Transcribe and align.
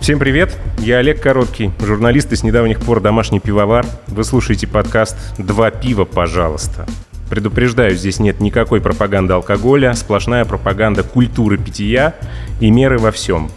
Всем 0.00 0.18
привет, 0.18 0.56
я 0.78 0.96
Олег 0.96 1.20
Короткий, 1.20 1.72
журналист 1.78 2.32
и 2.32 2.36
с 2.36 2.42
недавних 2.42 2.80
пор 2.80 3.00
домашний 3.02 3.38
пивовар. 3.38 3.84
Вы 4.06 4.24
слушаете 4.24 4.66
подкаст 4.66 5.14
«Два 5.36 5.70
пива, 5.70 6.06
пожалуйста». 6.06 6.86
Предупреждаю, 7.28 7.94
здесь 7.94 8.18
нет 8.18 8.40
никакой 8.40 8.80
пропаганды 8.80 9.34
алкоголя, 9.34 9.92
сплошная 9.92 10.46
пропаганда 10.46 11.02
культуры 11.02 11.58
питья 11.58 12.14
и 12.60 12.70
меры 12.70 12.98
во 12.98 13.12
всем. 13.12 13.50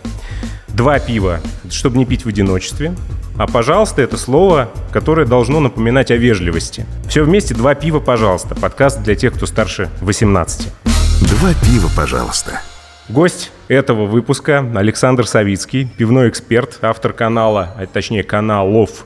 Два 0.68 1.00
пива, 1.00 1.40
чтобы 1.72 1.98
не 1.98 2.06
пить 2.06 2.26
в 2.26 2.28
одиночестве, 2.28 2.94
а 3.38 3.48
«пожалуйста»— 3.48 4.02
это 4.04 4.18
слово, 4.18 4.70
которое 4.92 5.26
должно 5.26 5.62
напоминать 5.62 6.12
о 6.12 6.18
вежливости. 6.18 6.86
Все 7.08 7.24
вместе 7.24 7.56
«Два 7.56 7.74
пива, 7.74 8.02
пожалуйста»— 8.02 8.54
подкаст 8.62 9.02
для 9.02 9.16
тех, 9.16 9.34
кто 9.34 9.46
старше 9.46 9.90
18. 10.02 10.74
«Два 11.22 11.54
пива, 11.54 11.90
пожалуйста». 11.96 12.60
Гость 13.08 13.52
этого 13.68 14.06
выпуска 14.06 14.60
Александр 14.76 15.28
Савицкий, 15.28 15.88
пивной 15.98 16.30
эксперт, 16.30 16.80
автор 16.82 17.14
канала, 17.14 17.74
а 17.78 17.86
точнее 17.86 18.24
каналов 18.24 19.06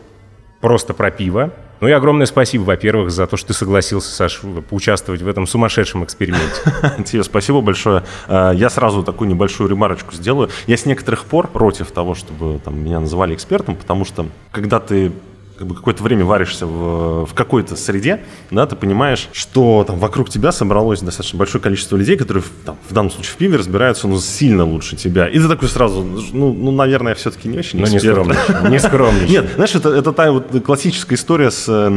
«Просто 0.62 0.94
про 0.94 1.12
пиво». 1.12 1.54
Ну 1.80 1.88
и 1.88 1.92
огромное 1.92 2.26
спасибо, 2.26 2.64
во-первых, 2.64 3.12
за 3.12 3.28
то, 3.28 3.38
что 3.38 3.50
ты 3.50 3.54
согласился, 3.54 4.12
Саш, 4.12 4.42
поучаствовать 4.70 5.22
в 5.22 5.28
этом 5.28 5.46
сумасшедшем 5.46 6.04
эксперименте. 6.04 7.04
Тебе 7.06 7.24
спасибо 7.24 7.62
большое. 7.62 8.04
А, 8.28 8.52
я 8.52 8.70
сразу 8.70 9.04
такую 9.04 9.30
небольшую 9.30 9.70
ремарочку 9.70 10.16
сделаю. 10.16 10.50
Я 10.66 10.76
с 10.76 10.86
некоторых 10.86 11.26
пор 11.26 11.48
против 11.48 11.92
того, 11.92 12.16
чтобы 12.16 12.60
там, 12.60 12.84
меня 12.84 13.00
называли 13.00 13.36
экспертом, 13.36 13.76
потому 13.76 14.06
что 14.06 14.26
когда 14.52 14.80
ты 14.80 15.12
как 15.58 15.68
бы 15.68 15.76
какое-то 15.76 16.04
время 16.04 16.24
варишься 16.24 16.66
в, 16.66 17.26
в 17.26 17.34
какой-то 17.34 17.76
среде, 17.76 18.22
да, 18.52 18.66
ты 18.66 18.76
понимаешь, 18.76 19.28
что 19.32 19.84
там 19.88 19.98
вокруг 19.98 20.30
тебя 20.30 20.52
собралось 20.52 21.02
достаточно 21.02 21.40
большое 21.40 21.62
количество 21.62 21.98
людей, 21.98 22.16
которые 22.16 22.44
там, 22.66 22.78
в 22.88 22.94
данном 22.94 23.12
случае 23.12 23.34
в 23.34 23.38
пиве 23.38 23.58
разбираются 23.58 24.08
ну, 24.08 24.20
сильно 24.20 24.64
лучше 24.64 24.96
тебя. 24.96 25.28
И 25.28 25.40
ты 25.40 25.48
такой 25.48 25.68
сразу, 25.70 26.04
ну, 26.04 26.54
ну 26.54 26.72
наверное, 26.72 27.16
все-таки 27.16 27.48
не 27.48 27.58
очень 27.58 27.80
Ну, 27.80 27.88
не 27.88 28.00
скромнейший. 28.00 28.70
Не 28.70 28.80
скромнейший. 28.80 29.30
Нет, 29.30 29.50
знаешь, 29.56 29.76
это, 29.76 29.90
это 29.90 30.14
та 30.14 30.32
вот 30.32 30.64
классическая 30.64 31.16
история 31.16 31.50
с 31.50 31.66
э, 31.68 31.90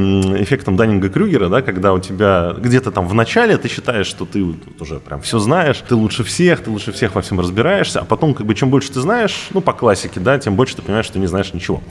эффектом 0.43 0.77
Даннинга-Крюгера, 0.77 1.49
да, 1.49 1.63
когда 1.63 1.93
у 1.93 1.99
тебя 1.99 2.55
где-то 2.59 2.91
там 2.91 3.07
в 3.09 3.15
начале 3.15 3.59
ты 3.59 3.69
считаешь, 3.69 4.07
что 4.07 4.25
ты 4.25 4.43
вот 4.43 4.57
уже 4.81 5.01
прям 5.01 5.21
все 5.21 5.39
знаешь, 5.39 5.83
ты 5.87 5.95
лучше 5.95 6.25
всех, 6.25 6.61
ты 6.61 6.71
лучше 6.71 6.93
всех 6.93 7.15
во 7.15 7.21
всем 7.21 7.39
разбираешься, 7.39 8.01
а 8.01 8.05
потом, 8.05 8.35
как 8.35 8.47
бы, 8.47 8.55
чем 8.55 8.71
больше 8.71 8.91
ты 8.91 9.01
знаешь, 9.01 9.49
ну, 9.53 9.61
по 9.61 9.73
классике, 9.73 10.21
да, 10.21 10.39
тем 10.39 10.57
больше 10.57 10.77
ты 10.77 10.83
понимаешь, 10.83 11.07
что 11.07 11.15
ты 11.15 11.21
не 11.21 11.27
знаешь 11.27 11.53
ничего. 11.53 11.83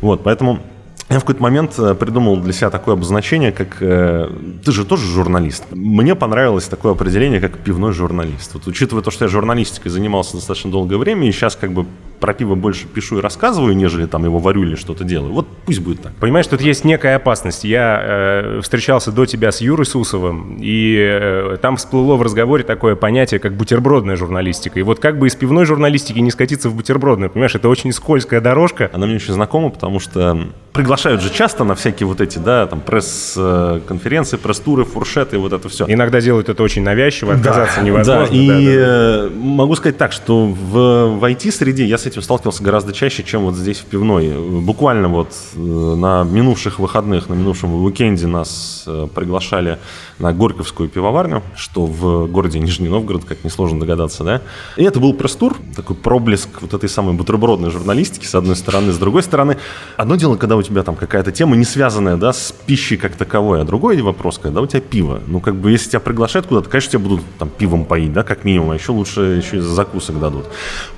Вот, 0.00 0.22
поэтому 0.22 0.60
я 1.10 1.18
в 1.18 1.20
какой-то 1.20 1.42
момент 1.42 1.78
э, 1.78 1.94
придумал 1.94 2.38
для 2.38 2.52
себя 2.52 2.70
такое 2.70 2.94
обозначение, 2.94 3.52
как... 3.52 3.76
Э, 3.80 4.30
ты 4.64 4.72
же 4.72 4.84
тоже 4.84 5.06
журналист. 5.06 5.64
Мне 5.70 6.14
понравилось 6.14 6.64
такое 6.64 6.92
определение, 6.92 7.40
как 7.40 7.58
пивной 7.58 7.92
журналист. 7.92 8.54
Вот 8.54 8.66
учитывая 8.66 9.02
то, 9.02 9.10
что 9.10 9.26
я 9.26 9.28
журналистикой 9.28 9.90
занимался 9.90 10.34
достаточно 10.36 10.70
долгое 10.70 10.96
время, 10.96 11.28
и 11.28 11.32
сейчас 11.32 11.56
как 11.56 11.72
бы 11.72 11.86
про 12.20 12.34
пиво 12.34 12.54
больше 12.54 12.86
пишу 12.86 13.18
и 13.18 13.20
рассказываю, 13.20 13.76
нежели 13.76 14.06
там 14.06 14.24
его 14.24 14.38
варю 14.38 14.62
или 14.62 14.76
что-то 14.76 15.04
делаю. 15.04 15.32
Вот 15.32 15.46
пусть 15.66 15.80
будет 15.80 16.02
так. 16.02 16.12
Понимаешь, 16.14 16.46
тут 16.46 16.60
есть 16.60 16.84
некая 16.84 17.16
опасность. 17.16 17.64
Я 17.64 18.00
э, 18.02 18.60
встречался 18.62 19.12
до 19.12 19.26
тебя 19.26 19.52
с 19.52 19.60
Юрой 19.60 19.86
Сусовым, 19.86 20.58
и 20.60 20.96
э, 20.98 21.56
там 21.60 21.76
всплыло 21.76 22.16
в 22.16 22.22
разговоре 22.22 22.64
такое 22.64 22.96
понятие, 22.96 23.40
как 23.40 23.54
бутербродная 23.56 24.16
журналистика. 24.16 24.78
И 24.78 24.82
вот 24.82 25.00
как 25.00 25.18
бы 25.18 25.26
из 25.26 25.34
пивной 25.34 25.64
журналистики 25.64 26.18
не 26.18 26.30
скатиться 26.30 26.68
в 26.68 26.74
бутербродную, 26.74 27.30
понимаешь, 27.30 27.54
это 27.54 27.68
очень 27.68 27.92
скользкая 27.92 28.40
дорожка. 28.40 28.90
Она 28.92 29.06
мне 29.06 29.16
очень 29.16 29.34
знакома, 29.34 29.70
потому 29.70 30.00
что 30.00 30.48
приглашают 30.72 31.22
же 31.22 31.30
часто 31.30 31.64
на 31.64 31.74
всякие 31.74 32.06
вот 32.06 32.20
эти, 32.20 32.38
да, 32.38 32.66
там 32.66 32.80
пресс-конференции, 32.80 34.36
пресс-туры, 34.36 34.84
фуршеты, 34.84 35.38
вот 35.38 35.52
это 35.52 35.68
все. 35.68 35.84
Иногда 35.86 36.20
делают 36.20 36.48
это 36.48 36.62
очень 36.62 36.82
навязчиво, 36.82 37.34
отказаться 37.34 37.80
да, 37.80 37.86
невозможно. 37.86 38.26
Да, 38.26 38.34
и 38.34 38.48
да, 38.48 38.62
да, 38.64 39.22
да. 39.22 39.30
могу 39.36 39.76
сказать 39.76 39.96
так, 39.96 40.12
что 40.12 40.46
в, 40.46 41.18
в 41.18 41.24
IT-среде 41.24 41.84
я 41.84 41.96
с 42.04 42.06
этим 42.06 42.20
сталкивался 42.20 42.62
гораздо 42.62 42.92
чаще, 42.92 43.22
чем 43.22 43.44
вот 43.44 43.54
здесь 43.54 43.78
в 43.78 43.86
пивной. 43.86 44.28
Буквально 44.60 45.08
вот 45.08 45.32
э, 45.54 45.58
на 45.58 46.22
минувших 46.22 46.78
выходных, 46.78 47.30
на 47.30 47.34
минувшем 47.34 47.74
уикенде 47.82 48.26
нас 48.26 48.84
э, 48.86 49.08
приглашали 49.14 49.78
на 50.18 50.34
Горьковскую 50.34 50.90
пивоварню, 50.90 51.42
что 51.56 51.86
в 51.86 52.26
городе 52.26 52.58
Нижний 52.58 52.88
Новгород, 52.88 53.24
как 53.24 53.42
несложно 53.42 53.80
догадаться, 53.80 54.22
да. 54.22 54.42
И 54.76 54.84
это 54.84 55.00
был 55.00 55.14
пресс-тур, 55.14 55.56
такой 55.74 55.96
проблеск 55.96 56.48
вот 56.60 56.74
этой 56.74 56.90
самой 56.90 57.14
бутербродной 57.14 57.70
журналистики, 57.70 58.26
с 58.26 58.34
одной 58.34 58.56
стороны. 58.56 58.92
С 58.92 58.98
другой 58.98 59.22
стороны, 59.22 59.56
одно 59.96 60.16
дело, 60.16 60.36
когда 60.36 60.56
у 60.56 60.62
тебя 60.62 60.82
там 60.82 60.96
какая-то 60.96 61.32
тема 61.32 61.56
не 61.56 61.64
связанная, 61.64 62.16
да, 62.16 62.34
с 62.34 62.52
пищей 62.66 62.98
как 62.98 63.16
таковой, 63.16 63.62
а 63.62 63.64
другой 63.64 64.00
вопрос, 64.02 64.38
когда 64.38 64.60
у 64.60 64.66
тебя 64.66 64.82
пиво. 64.82 65.20
Ну, 65.26 65.40
как 65.40 65.56
бы, 65.56 65.70
если 65.70 65.88
тебя 65.88 66.00
приглашают 66.00 66.48
куда-то, 66.48 66.68
конечно, 66.68 66.90
тебя 66.90 67.00
будут 67.00 67.22
там 67.38 67.48
пивом 67.48 67.86
поить, 67.86 68.12
да, 68.12 68.22
как 68.24 68.44
минимум, 68.44 68.72
а 68.72 68.74
еще 68.74 68.92
лучше 68.92 69.20
еще 69.20 69.56
и 69.56 69.60
закусок 69.60 70.20
дадут. 70.20 70.44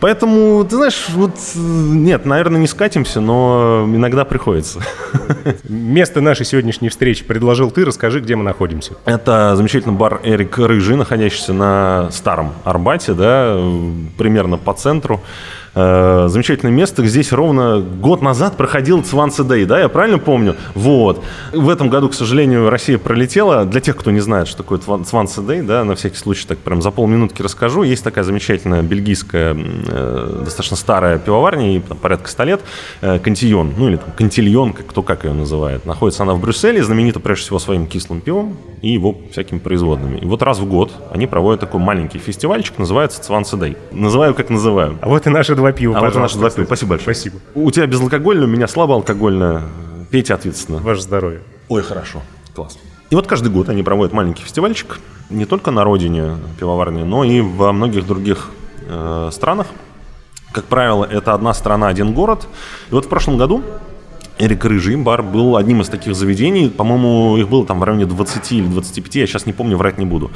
Поэтому, 0.00 0.64
ты 0.68 0.76
знаешь, 0.76 0.95
вот, 1.08 1.32
нет, 1.56 2.26
наверное, 2.26 2.60
не 2.60 2.66
скатимся, 2.66 3.20
но 3.20 3.84
иногда 3.86 4.24
приходится. 4.24 4.80
Место 5.68 6.20
нашей 6.20 6.46
сегодняшней 6.46 6.88
встречи 6.88 7.24
предложил 7.24 7.70
ты, 7.70 7.84
расскажи, 7.84 8.20
где 8.20 8.36
мы 8.36 8.44
находимся. 8.44 8.94
Это 9.04 9.54
замечательный 9.56 9.94
бар 9.94 10.20
Эрик 10.24 10.58
Рыжий, 10.58 10.96
находящийся 10.96 11.52
на 11.52 12.10
старом 12.10 12.54
Арбате, 12.64 13.14
да, 13.14 13.58
примерно 14.16 14.56
по 14.58 14.72
центру. 14.74 15.22
Э, 15.78 16.28
замечательное 16.28 16.72
место. 16.72 17.04
Здесь 17.04 17.32
ровно 17.32 17.80
год 17.80 18.22
назад 18.22 18.56
проходил 18.56 19.02
Цванце 19.02 19.44
Дэй, 19.44 19.66
да, 19.66 19.78
я 19.78 19.90
правильно 19.90 20.16
помню? 20.18 20.56
Вот. 20.74 21.22
В 21.52 21.68
этом 21.68 21.90
году, 21.90 22.08
к 22.08 22.14
сожалению, 22.14 22.70
Россия 22.70 22.96
пролетела. 22.96 23.66
Для 23.66 23.82
тех, 23.82 23.94
кто 23.94 24.10
не 24.10 24.20
знает, 24.20 24.48
что 24.48 24.62
такое 24.62 24.78
Цванце 24.78 25.42
Дэй, 25.42 25.60
да, 25.60 25.84
на 25.84 25.94
всякий 25.94 26.16
случай 26.16 26.46
так 26.48 26.56
прям 26.58 26.80
за 26.80 26.90
полминутки 26.90 27.42
расскажу. 27.42 27.82
Есть 27.82 28.04
такая 28.04 28.24
замечательная 28.24 28.80
бельгийская, 28.80 29.54
э, 29.54 30.40
достаточно 30.44 30.78
старая 30.78 31.18
пивоварня, 31.18 31.72
ей 31.72 31.80
там, 31.80 31.98
порядка 31.98 32.30
100 32.30 32.44
лет, 32.44 32.60
э, 33.02 33.18
Кантильон, 33.18 33.74
ну 33.76 33.90
или 33.90 33.96
там 33.96 34.12
Кантильон, 34.16 34.72
как, 34.72 34.86
кто 34.86 35.02
как 35.02 35.24
ее 35.24 35.34
называет. 35.34 35.84
Находится 35.84 36.22
она 36.22 36.32
в 36.32 36.40
Брюсселе, 36.40 36.82
знаменита 36.82 37.20
прежде 37.20 37.44
всего 37.44 37.58
своим 37.58 37.86
кислым 37.86 38.22
пивом 38.22 38.56
и 38.80 38.92
его 38.92 39.14
всякими 39.30 39.58
производными. 39.58 40.20
И 40.20 40.24
вот 40.24 40.42
раз 40.42 40.58
в 40.58 40.64
год 40.64 40.90
они 41.10 41.26
проводят 41.26 41.60
такой 41.60 41.80
маленький 41.80 42.18
фестивальчик, 42.18 42.78
называется 42.78 43.22
Цванце 43.22 43.58
Дэй. 43.58 43.76
Называю, 43.92 44.34
как 44.34 44.48
называю. 44.48 44.96
А 45.02 45.08
вот 45.08 45.26
и 45.26 45.30
наши 45.30 45.54
два 45.54 45.65
пива, 45.72 45.96
а 45.96 46.00
вот 46.00 46.14
наши 46.14 46.38
два 46.38 46.50
пива. 46.50 46.64
Спасибо 46.64 46.90
большое. 46.90 47.14
Спасибо. 47.14 47.38
У 47.54 47.70
тебя 47.70 47.86
безалкогольное, 47.86 48.46
у 48.46 48.50
меня 48.50 48.68
слабоалкогольное. 48.68 49.62
Пейте 50.10 50.34
ответственно. 50.34 50.78
Ваше 50.78 51.02
здоровье. 51.02 51.40
Ой, 51.68 51.82
хорошо. 51.82 52.22
Класс. 52.54 52.78
И 53.10 53.14
вот 53.14 53.26
каждый 53.26 53.52
год 53.52 53.68
они 53.68 53.82
проводят 53.82 54.12
маленький 54.12 54.42
фестивальчик, 54.42 54.98
не 55.30 55.44
только 55.44 55.70
на 55.70 55.84
родине 55.84 56.36
пивоварни, 56.58 57.02
но 57.02 57.24
и 57.24 57.40
во 57.40 57.72
многих 57.72 58.06
других 58.06 58.50
э, 58.88 59.30
странах. 59.32 59.68
Как 60.52 60.64
правило, 60.64 61.04
это 61.04 61.34
одна 61.34 61.54
страна, 61.54 61.88
один 61.88 62.14
город. 62.14 62.48
И 62.90 62.94
вот 62.94 63.04
в 63.04 63.08
прошлом 63.08 63.36
году 63.36 63.62
Эрик 64.38 64.64
Рыжий 64.64 64.96
бар 64.96 65.22
был 65.22 65.56
одним 65.56 65.82
из 65.82 65.88
таких 65.88 66.14
заведений. 66.14 66.68
По-моему, 66.68 67.36
их 67.36 67.48
было 67.48 67.64
там 67.64 67.80
в 67.80 67.84
районе 67.84 68.06
20 68.06 68.52
или 68.52 68.66
25, 68.66 69.14
я 69.16 69.26
сейчас 69.26 69.46
не 69.46 69.52
помню, 69.52 69.76
врать 69.76 69.98
не 69.98 70.06
буду. 70.06 70.30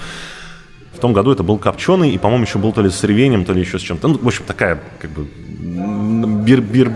В 1.00 1.03
том 1.03 1.15
году 1.15 1.33
это 1.33 1.43
был 1.43 1.56
копченый, 1.56 2.11
и, 2.11 2.19
по-моему, 2.19 2.44
еще 2.44 2.59
был 2.59 2.75
то 2.75 2.83
ли 2.83 2.91
с 2.91 3.03
ревенем, 3.05 3.47
то 3.47 3.55
ли 3.55 3.61
еще 3.62 3.78
с 3.78 3.81
чем-то. 3.81 4.06
Ну, 4.06 4.19
в 4.19 4.27
общем, 4.27 4.44
такая, 4.47 4.78
как 4.99 5.11
бы, 5.12 5.27
бир-бир, 6.44 6.93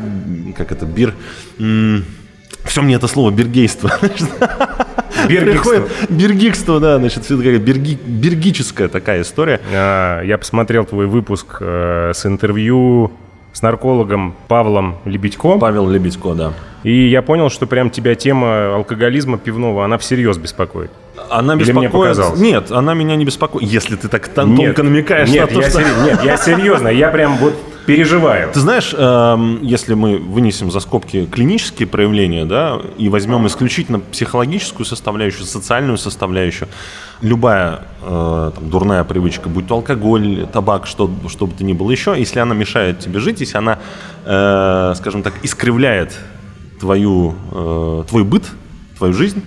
как 0.55 0.73
это, 0.73 0.85
бир... 0.85 1.15
Все 1.57 2.83
мне 2.83 2.97
это 2.97 3.07
слово 3.07 3.31
бергейство. 3.31 3.91
Бергикство. 5.27 5.89
Бергикство, 6.11 6.81
да, 6.81 6.99
значит, 6.99 7.25
все 7.25 7.39
такая 7.39 7.59
берги, 7.59 7.95
бергическая 7.95 8.89
такая 8.89 9.23
история. 9.23 9.59
А, 9.73 10.21
я 10.21 10.37
посмотрел 10.37 10.85
твой 10.85 11.07
выпуск 11.07 11.57
э, 11.61 12.13
с 12.15 12.27
интервью 12.27 13.11
с 13.55 13.63
наркологом 13.63 14.35
Павлом 14.49 14.97
Лебедько. 15.07 15.57
Павел 15.57 15.89
Лебедько, 15.89 16.35
да. 16.35 16.53
И 16.83 17.09
я 17.09 17.23
понял, 17.23 17.49
что 17.49 17.67
прям 17.67 17.89
тебя 17.89 18.15
тема 18.17 18.75
алкоголизма 18.75 19.39
пивного, 19.39 19.83
она 19.83 19.97
всерьез 19.97 20.37
беспокоит. 20.37 20.91
Она 21.31 21.55
Или 21.55 21.61
беспокоит... 21.61 21.79
мне 21.79 21.89
показалось? 21.91 22.41
Нет, 22.41 22.71
она 22.71 22.95
меня 22.95 23.17
не 23.17 23.25
беспокоит. 23.25 23.69
Если 23.69 23.97
ты 23.97 24.09
так 24.09 24.29
тон- 24.29 24.55
Нет, 24.55 24.77
тонко 24.77 24.83
намекаешь 24.83 25.29
нет, 25.29 25.51
на 25.51 25.55
то, 25.55 25.63
я 25.63 25.71
что... 25.71 25.81
сери- 25.81 26.05
Нет, 26.05 26.25
я 26.25 26.37
серьезно, 26.37 26.89
я 26.89 27.09
прям 27.09 27.37
вот 27.39 27.55
переживаю. 27.87 28.51
Ты 28.53 28.61
знаешь, 28.61 28.95
эм, 28.97 29.59
если 29.63 29.95
мы 29.95 30.17
вынесем 30.17 30.71
за 30.71 30.81
скобки 30.81 31.27
клинические 31.27 31.87
проявления, 31.87 32.45
да, 32.47 32.79
и 32.97 33.09
возьмем 33.09 33.47
исключительно 33.47 34.01
психологическую 34.01 34.87
составляющую, 34.87 35.45
социальную 35.45 35.99
составляющую, 35.99 36.69
любая 37.21 37.81
э, 38.03 38.53
там, 38.55 38.71
дурная 38.71 39.05
привычка, 39.05 39.49
будь 39.49 39.67
то 39.67 39.75
алкоголь, 39.75 40.47
табак, 40.53 40.87
что, 40.87 41.11
что 41.29 41.47
бы 41.47 41.53
то 41.53 41.65
ни 41.65 41.73
было 41.73 41.91
еще, 41.91 42.15
если 42.17 42.39
она 42.39 42.55
мешает 42.55 43.01
тебе 43.01 43.21
жить, 43.21 43.41
если 43.41 43.59
она, 43.59 43.79
э, 44.25 44.95
скажем 44.97 45.23
так, 45.23 45.35
искривляет 45.43 46.15
твою, 46.81 47.35
э, 47.53 48.05
твой 48.09 48.25
быт, 48.25 48.45
твою 48.97 49.13
жизнь, 49.13 49.43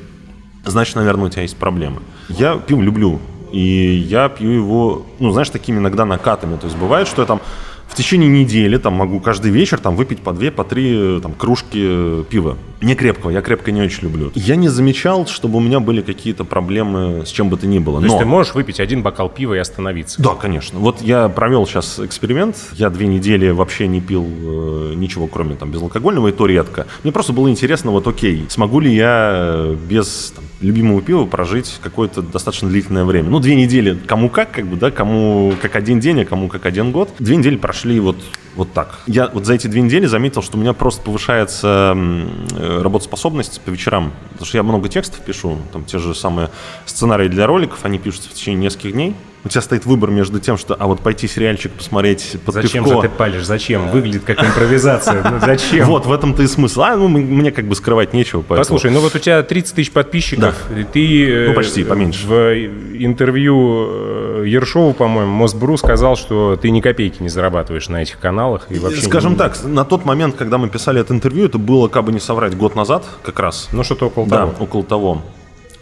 значит, 0.71 0.95
наверное, 0.95 1.25
у 1.25 1.29
тебя 1.29 1.43
есть 1.43 1.57
проблемы. 1.57 2.01
Я 2.29 2.57
пиво 2.57 2.81
люблю, 2.81 3.19
и 3.51 3.59
я 3.59 4.29
пью 4.29 4.51
его, 4.51 5.05
ну, 5.19 5.31
знаешь, 5.31 5.49
такими 5.49 5.79
иногда 5.79 6.05
накатами. 6.05 6.57
То 6.57 6.65
есть 6.65 6.77
бывает, 6.77 7.07
что 7.07 7.21
я 7.21 7.25
там 7.25 7.41
в 7.87 7.95
течение 7.95 8.29
недели 8.29 8.77
там 8.77 8.93
могу 8.93 9.19
каждый 9.19 9.49
вечер 9.49 9.79
там 9.79 9.95
выпить 9.95 10.19
по 10.19 10.33
две, 10.33 10.51
по 10.51 10.63
три 10.63 11.19
там, 11.21 11.33
кружки 11.33 12.23
пива. 12.29 12.57
Не 12.81 12.93
крепкого, 12.93 13.31
я 13.31 13.41
крепко 13.41 13.71
не 13.71 13.81
очень 13.81 14.03
люблю. 14.03 14.31
Я 14.35 14.55
не 14.55 14.67
замечал, 14.67 15.25
чтобы 15.25 15.57
у 15.57 15.61
меня 15.61 15.79
были 15.79 16.01
какие-то 16.01 16.43
проблемы 16.43 17.25
с 17.25 17.29
чем 17.29 17.49
бы 17.49 17.57
то 17.57 17.65
ни 17.65 17.79
было. 17.79 17.99
То 17.99 18.01
Но... 18.01 18.07
есть 18.07 18.19
ты 18.19 18.25
можешь 18.25 18.53
выпить 18.53 18.79
один 18.79 19.01
бокал 19.01 19.29
пива 19.29 19.55
и 19.55 19.57
остановиться? 19.57 20.21
Да, 20.21 20.35
конечно. 20.35 20.79
Вот 20.79 21.01
я 21.01 21.27
провел 21.29 21.65
сейчас 21.65 21.99
эксперимент. 21.99 22.57
Я 22.73 22.89
две 22.91 23.07
недели 23.07 23.49
вообще 23.49 23.87
не 23.87 23.99
пил 23.99 24.23
э, 24.23 24.93
ничего, 24.95 25.25
кроме 25.27 25.55
там 25.55 25.71
безалкогольного, 25.71 26.27
и 26.27 26.31
то 26.31 26.45
редко. 26.45 26.85
Мне 27.03 27.11
просто 27.11 27.33
было 27.33 27.49
интересно, 27.49 27.89
вот 27.91 28.05
окей, 28.07 28.45
смогу 28.49 28.79
ли 28.79 28.93
я 28.93 29.31
э, 29.33 29.77
без 29.89 30.33
там, 30.35 30.43
любимого 30.61 31.01
пива 31.01 31.25
прожить 31.25 31.79
какое-то 31.81 32.21
достаточно 32.21 32.69
длительное 32.69 33.05
время. 33.05 33.29
Ну, 33.29 33.39
две 33.39 33.55
недели, 33.55 33.97
кому 34.07 34.29
как, 34.29 34.51
как 34.51 34.65
бы, 34.65 34.75
да, 34.75 34.91
кому 34.91 35.53
как 35.61 35.75
один 35.75 35.99
день, 35.99 36.21
а 36.21 36.25
кому 36.25 36.47
как 36.47 36.65
один 36.65 36.91
год. 36.91 37.09
Две 37.19 37.35
недели 37.35 37.55
прошли 37.55 37.99
вот, 37.99 38.17
вот 38.55 38.73
так. 38.73 38.99
Я 39.07 39.27
вот 39.27 39.45
за 39.45 39.53
эти 39.53 39.67
две 39.67 39.81
недели 39.81 40.05
заметил, 40.05 40.41
что 40.41 40.57
у 40.57 40.61
меня 40.61 40.73
просто 40.73 41.01
повышается 41.01 41.93
э, 41.95 42.81
работоспособность 42.81 43.61
по 43.61 43.69
вечерам, 43.69 44.13
потому 44.31 44.45
что 44.45 44.57
я 44.57 44.63
много 44.63 44.89
текстов 44.89 45.19
пишу, 45.21 45.57
там 45.71 45.85
те 45.85 45.99
же 45.99 46.15
самые 46.15 46.49
сценарии 46.85 47.27
для 47.27 47.45
роликов, 47.45 47.79
они 47.83 47.99
пишутся 47.99 48.29
в 48.29 48.33
течение 48.33 48.63
нескольких 48.63 48.93
дней 48.93 49.15
у 49.43 49.49
тебя 49.49 49.61
стоит 49.61 49.85
выбор 49.85 50.09
между 50.11 50.39
тем, 50.39 50.57
что, 50.57 50.75
а 50.77 50.87
вот 50.87 50.99
пойти 50.99 51.27
сериальчик 51.27 51.71
посмотреть 51.71 52.37
под 52.45 52.55
Зачем 52.55 52.83
пивко. 52.83 53.01
же 53.01 53.07
ты 53.07 53.15
палишь? 53.15 53.45
Зачем? 53.45 53.89
Выглядит 53.89 54.23
как 54.23 54.43
импровизация. 54.43 55.23
Ну, 55.23 55.39
зачем? 55.39 55.87
Вот, 55.87 56.05
в 56.05 56.11
этом-то 56.11 56.43
и 56.43 56.47
смысл. 56.47 56.81
А, 56.81 56.95
ну, 56.95 57.07
мне 57.07 57.51
как 57.51 57.65
бы 57.65 57.75
скрывать 57.75 58.13
нечего. 58.13 58.39
Поэтому... 58.39 58.57
Послушай, 58.57 58.91
ну 58.91 58.99
вот 58.99 59.15
у 59.15 59.19
тебя 59.19 59.43
30 59.43 59.75
тысяч 59.75 59.91
подписчиков. 59.91 60.55
Да. 60.69 60.83
Ты 60.91 61.47
ну, 61.49 61.53
почти, 61.53 61.83
поменьше. 61.83 62.27
в 62.27 62.55
интервью 63.03 63.87
э, 63.89 64.43
Ершову, 64.47 64.93
по-моему, 64.93 65.31
Мосбру 65.31 65.77
сказал, 65.77 66.15
что 66.15 66.57
ты 66.61 66.69
ни 66.69 66.81
копейки 66.81 67.21
не 67.21 67.29
зарабатываешь 67.29 67.89
на 67.89 68.01
этих 68.01 68.19
каналах. 68.19 68.67
И 68.69 68.79
вообще 68.79 69.01
Скажем 69.01 69.33
не... 69.33 69.37
так, 69.37 69.63
на 69.63 69.85
тот 69.85 70.05
момент, 70.05 70.35
когда 70.35 70.57
мы 70.57 70.69
писали 70.69 71.01
это 71.01 71.13
интервью, 71.13 71.45
это 71.45 71.57
было, 71.57 71.87
как 71.87 72.03
бы 72.05 72.11
не 72.11 72.19
соврать, 72.19 72.55
год 72.55 72.75
назад 72.75 73.05
как 73.23 73.39
раз. 73.39 73.69
Ну, 73.71 73.83
что-то 73.83 74.07
около 74.07 74.27
да, 74.27 74.37
того. 74.37 74.53
около 74.59 74.83
того. 74.83 75.21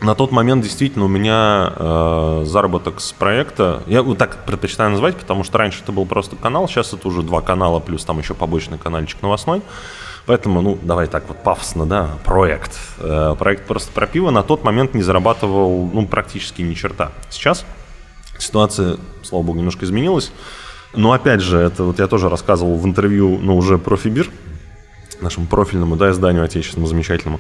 На 0.02 0.14
тот 0.14 0.32
момент 0.32 0.62
действительно 0.62 1.06
у 1.06 1.08
меня 1.08 1.74
э, 1.76 2.44
заработок 2.46 3.00
с 3.00 3.12
проекта, 3.14 3.82
я 3.88 4.04
вот 4.04 4.18
так 4.18 4.46
предпочитаю 4.46 4.92
называть, 4.92 5.16
потому 5.16 5.44
что 5.44 5.58
раньше 5.58 5.82
это 5.84 5.92
был 5.92 6.06
просто 6.06 6.36
канал, 6.36 6.68
сейчас 6.68 6.94
это 6.94 7.08
уже 7.08 7.22
два 7.22 7.42
канала, 7.42 7.80
плюс 7.80 8.04
там 8.04 8.20
еще 8.20 8.34
побочный 8.34 8.78
каналчик 8.78 9.22
новостной. 9.22 9.62
Поэтому, 10.26 10.62
ну, 10.62 10.78
давай 10.82 11.08
так 11.08 11.28
вот 11.28 11.38
пафосно, 11.44 11.86
да, 11.86 12.18
проект. 12.24 12.78
Э, 12.98 13.36
проект 13.38 13.68
просто 13.68 13.92
про 13.92 14.08
пиво 14.08 14.32
на 14.32 14.44
тот 14.44 14.64
момент 14.64 14.94
не 14.96 15.04
зарабатывал, 15.04 15.90
ну, 15.94 16.08
практически 16.08 16.62
ни 16.62 16.74
черта. 16.74 17.12
Сейчас 17.30 17.66
ситуация, 18.38 18.98
слава 19.24 19.44
богу, 19.44 19.60
немножко 19.60 19.86
изменилась. 19.86 20.32
Но 20.94 21.12
опять 21.12 21.42
же, 21.42 21.58
это 21.58 21.84
вот 21.84 22.00
я 22.00 22.08
тоже 22.08 22.30
рассказывал 22.30 22.76
в 22.76 22.86
интервью, 22.86 23.38
ну, 23.42 23.56
уже 23.56 23.78
про 23.78 23.98
Фибир, 23.98 24.30
нашему 25.22 25.46
профильному, 25.46 25.96
да, 25.96 26.12
изданию 26.12 26.44
отечественному 26.44 26.88
замечательному. 26.88 27.40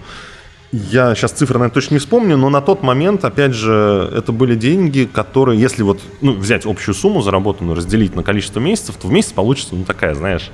Я 0.71 1.15
сейчас 1.15 1.31
цифры, 1.31 1.57
наверное, 1.59 1.73
точно 1.73 1.93
не 1.95 1.99
вспомню, 1.99 2.37
но 2.37 2.49
на 2.49 2.61
тот 2.61 2.83
момент, 2.83 3.23
опять 3.23 3.53
же, 3.53 4.09
это 4.13 4.31
были 4.31 4.55
деньги, 4.55 5.07
которые, 5.11 5.59
если 5.59 5.83
вот 5.83 6.01
ну, 6.21 6.33
взять 6.33 6.65
общую 6.65 6.95
сумму 6.95 7.21
заработанную, 7.21 7.75
разделить 7.75 8.15
на 8.15 8.23
количество 8.23 8.59
месяцев, 8.59 8.95
то 9.01 9.07
в 9.07 9.11
месяц 9.11 9.31
получится, 9.31 9.75
ну, 9.75 9.85
такая, 9.85 10.15
знаешь, 10.15 10.51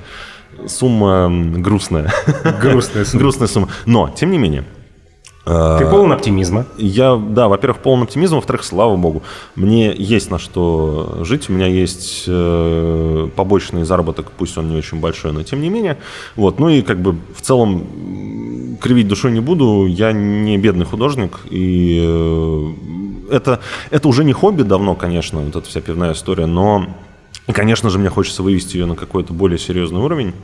сумма 0.66 1.28
грустная. 1.58 2.12
Грустная 2.60 3.04
сумма. 3.04 3.20
Грустная 3.20 3.48
сумма. 3.48 3.68
Но, 3.86 4.08
тем 4.08 4.30
не 4.30 4.38
менее, 4.38 4.64
ты 5.44 5.86
полон 5.86 6.12
оптимизма. 6.12 6.66
Я, 6.76 7.16
да, 7.16 7.48
во-первых, 7.48 7.80
полон 7.80 8.02
оптимизма, 8.02 8.36
во-вторых, 8.36 8.64
слава 8.64 8.96
богу, 8.96 9.22
мне 9.56 9.92
есть 9.92 10.30
на 10.30 10.38
что 10.38 11.18
жить, 11.22 11.50
у 11.50 11.52
меня 11.52 11.66
есть 11.66 12.24
э, 12.28 13.28
побочный 13.34 13.82
заработок, 13.82 14.30
пусть 14.30 14.56
он 14.56 14.70
не 14.70 14.76
очень 14.76 15.00
большой, 15.00 15.32
но 15.32 15.42
тем 15.42 15.60
не 15.60 15.68
менее. 15.68 15.98
Вот, 16.36 16.60
ну 16.60 16.68
и 16.68 16.82
как 16.82 17.00
бы 17.00 17.16
в 17.36 17.42
целом 17.42 18.76
кривить 18.80 19.08
душой 19.08 19.32
не 19.32 19.40
буду, 19.40 19.86
я 19.86 20.12
не 20.12 20.58
бедный 20.58 20.86
художник, 20.86 21.40
и 21.50 22.00
э, 22.00 22.72
это, 23.32 23.58
это 23.90 24.08
уже 24.08 24.22
не 24.22 24.32
хобби 24.32 24.62
давно, 24.62 24.94
конечно, 24.94 25.40
вот 25.40 25.56
эта 25.56 25.68
вся 25.68 25.80
пивная 25.80 26.12
история, 26.12 26.46
но, 26.46 26.86
конечно 27.52 27.90
же, 27.90 27.98
мне 27.98 28.10
хочется 28.10 28.44
вывести 28.44 28.76
ее 28.76 28.86
на 28.86 28.94
какой-то 28.94 29.32
более 29.32 29.58
серьезный 29.58 30.00
уровень 30.00 30.34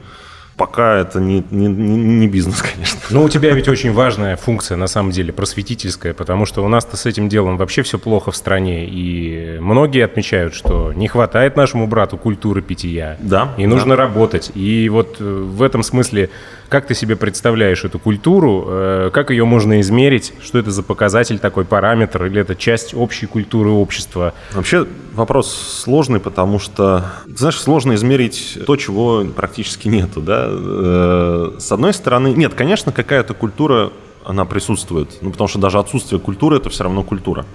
пока 0.59 0.99
это 0.99 1.21
не, 1.21 1.43
не, 1.51 1.69
не 1.69 2.27
бизнес, 2.27 2.61
конечно. 2.61 2.99
Но 3.11 3.23
у 3.23 3.29
тебя 3.29 3.53
ведь 3.53 3.69
очень 3.69 3.93
важная 3.93 4.37
функция, 4.37 4.77
на 4.77 4.89
самом 4.89 5.13
деле, 5.13 5.33
просветительская, 5.33 6.13
потому 6.13 6.45
что 6.45 6.65
у 6.65 6.69
нас-то 6.69 6.97
с 6.97 7.07
этим 7.07 7.29
делом 7.29 7.57
вообще 7.57 7.83
все 7.83 7.99
плохо 7.99 8.33
в 8.33 8.37
стране, 8.37 8.85
и 8.87 9.59
многие 9.61 10.05
отмечают, 10.05 10.55
что 10.55 10.93
не 10.93 11.07
хватает 11.07 11.57
нашему 11.57 11.87
брату 11.87 12.19
культуры 12.19 12.61
питья, 12.61 13.17
да, 13.21 13.55
и 13.57 13.67
нужно 13.67 13.97
да. 13.97 14.03
работать. 14.03 14.51
И 14.55 14.89
вот 14.89 15.17
э, 15.21 15.25
в 15.25 15.63
этом 15.63 15.85
смысле, 15.85 16.29
как 16.69 16.87
ты 16.87 16.95
себе 16.95 17.15
представляешь 17.15 17.85
эту 17.85 18.01
культуру, 18.01 18.65
э, 18.67 19.11
как 19.15 19.31
ее 19.31 19.45
можно 19.45 19.81
измерить, 19.81 20.35
что 20.43 20.59
это 20.59 20.73
за 20.73 20.83
показатель, 20.83 21.39
такой 21.39 21.65
параметр, 21.65 22.27
или 22.27 22.41
это 22.41 22.57
часть 22.57 22.95
общей 22.95 23.27
культуры 23.27 23.71
общества? 23.71 24.35
Вообще 24.53 24.87
вопрос 25.19 25.53
сложный, 25.53 26.21
потому 26.21 26.59
что, 26.59 27.05
знаешь, 27.27 27.61
сложно 27.61 27.95
измерить 27.95 28.59
то, 28.67 28.77
чего 28.77 29.25
практически 29.37 29.89
нету, 29.89 30.21
да, 30.21 30.49
Э, 30.49 31.53
с 31.59 31.73
одной 31.73 31.93
стороны, 31.93 32.33
нет, 32.35 32.55
конечно, 32.55 32.93
какая-то 32.93 33.35
культура, 33.35 33.91
она 34.25 34.45
присутствует. 34.45 35.19
Ну, 35.21 35.31
потому 35.31 35.49
что 35.49 35.59
даже 35.59 35.79
отсутствие 35.79 36.21
культуры– 36.21 36.57
это 36.59 36.71
все 36.71 36.85
равно 36.85 37.03
культура 37.03 37.47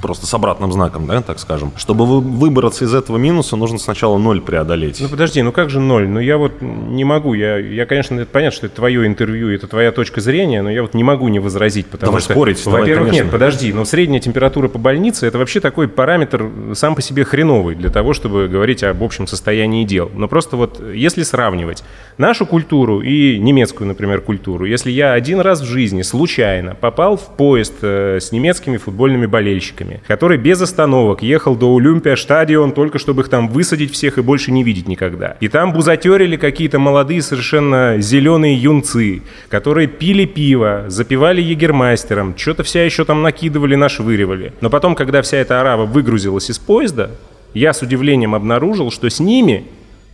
просто 0.00 0.26
с 0.26 0.34
обратным 0.34 0.72
знаком, 0.72 1.06
да, 1.06 1.22
так 1.22 1.38
скажем. 1.38 1.72
Чтобы 1.76 2.06
выбраться 2.20 2.84
из 2.84 2.94
этого 2.94 3.16
минуса, 3.16 3.56
нужно 3.56 3.78
сначала 3.78 4.18
ноль 4.18 4.40
преодолеть. 4.40 5.00
Ну 5.00 5.08
подожди, 5.08 5.42
ну 5.42 5.52
как 5.52 5.70
же 5.70 5.80
ноль? 5.80 6.08
Ну 6.08 6.20
я 6.20 6.38
вот 6.38 6.60
не 6.60 7.04
могу, 7.04 7.34
я, 7.34 7.58
я 7.58 7.86
конечно, 7.86 8.18
это 8.20 8.30
понятно, 8.30 8.56
что 8.56 8.66
это 8.66 8.76
твое 8.76 9.06
интервью, 9.06 9.50
это 9.50 9.66
твоя 9.66 9.92
точка 9.92 10.20
зрения, 10.20 10.62
но 10.62 10.70
я 10.70 10.82
вот 10.82 10.94
не 10.94 11.04
могу 11.04 11.28
не 11.28 11.38
возразить, 11.38 11.86
потому 11.86 12.12
давай 12.12 12.22
что... 12.22 12.32
спорить, 12.32 12.64
Во-первых, 12.64 13.12
нет, 13.12 13.30
подожди, 13.30 13.72
но 13.72 13.84
средняя 13.84 14.20
температура 14.20 14.68
по 14.68 14.78
больнице 14.78 15.26
это 15.26 15.38
вообще 15.38 15.60
такой 15.60 15.88
параметр 15.88 16.48
сам 16.74 16.94
по 16.94 17.02
себе 17.02 17.24
хреновый 17.24 17.74
для 17.74 17.90
того, 17.90 18.12
чтобы 18.12 18.48
говорить 18.48 18.82
об 18.82 19.02
общем 19.02 19.26
состоянии 19.26 19.84
дел. 19.84 20.10
Но 20.14 20.28
просто 20.28 20.56
вот 20.56 20.82
если 20.94 21.22
сравнивать 21.22 21.84
нашу 22.16 22.46
культуру 22.46 23.00
и 23.00 23.38
немецкую, 23.38 23.88
например, 23.88 24.20
культуру, 24.20 24.64
если 24.64 24.90
я 24.90 25.12
один 25.12 25.40
раз 25.40 25.60
в 25.60 25.64
жизни 25.64 26.02
случайно 26.02 26.74
попал 26.74 27.16
в 27.16 27.36
поезд 27.36 27.74
э, 27.82 28.18
с 28.20 28.32
немецкими 28.32 28.76
футбольными 28.76 29.26
болельщиками, 29.26 29.87
ребятами, 29.88 30.02
который 30.06 30.38
без 30.38 30.60
остановок 30.60 31.22
ехал 31.22 31.56
до 31.56 31.74
Олимпия 31.76 32.16
стадион 32.16 32.72
только 32.72 32.98
чтобы 32.98 33.22
их 33.22 33.28
там 33.28 33.48
высадить 33.48 33.92
всех 33.92 34.18
и 34.18 34.22
больше 34.22 34.52
не 34.52 34.62
видеть 34.62 34.88
никогда. 34.88 35.36
И 35.40 35.48
там 35.48 35.72
бузатерили 35.72 36.36
какие-то 36.36 36.78
молодые 36.78 37.22
совершенно 37.22 37.96
зеленые 37.98 38.54
юнцы, 38.54 39.22
которые 39.48 39.86
пили 39.86 40.24
пиво, 40.24 40.84
запивали 40.88 41.40
егермастером, 41.40 42.34
что-то 42.36 42.62
вся 42.62 42.84
еще 42.84 43.04
там 43.04 43.22
накидывали, 43.22 43.74
нашвыривали. 43.74 44.52
Но 44.60 44.70
потом, 44.70 44.94
когда 44.94 45.22
вся 45.22 45.38
эта 45.38 45.60
арава 45.60 45.86
выгрузилась 45.86 46.50
из 46.50 46.58
поезда, 46.58 47.10
я 47.54 47.72
с 47.72 47.82
удивлением 47.82 48.34
обнаружил, 48.34 48.90
что 48.90 49.08
с 49.08 49.20
ними 49.20 49.64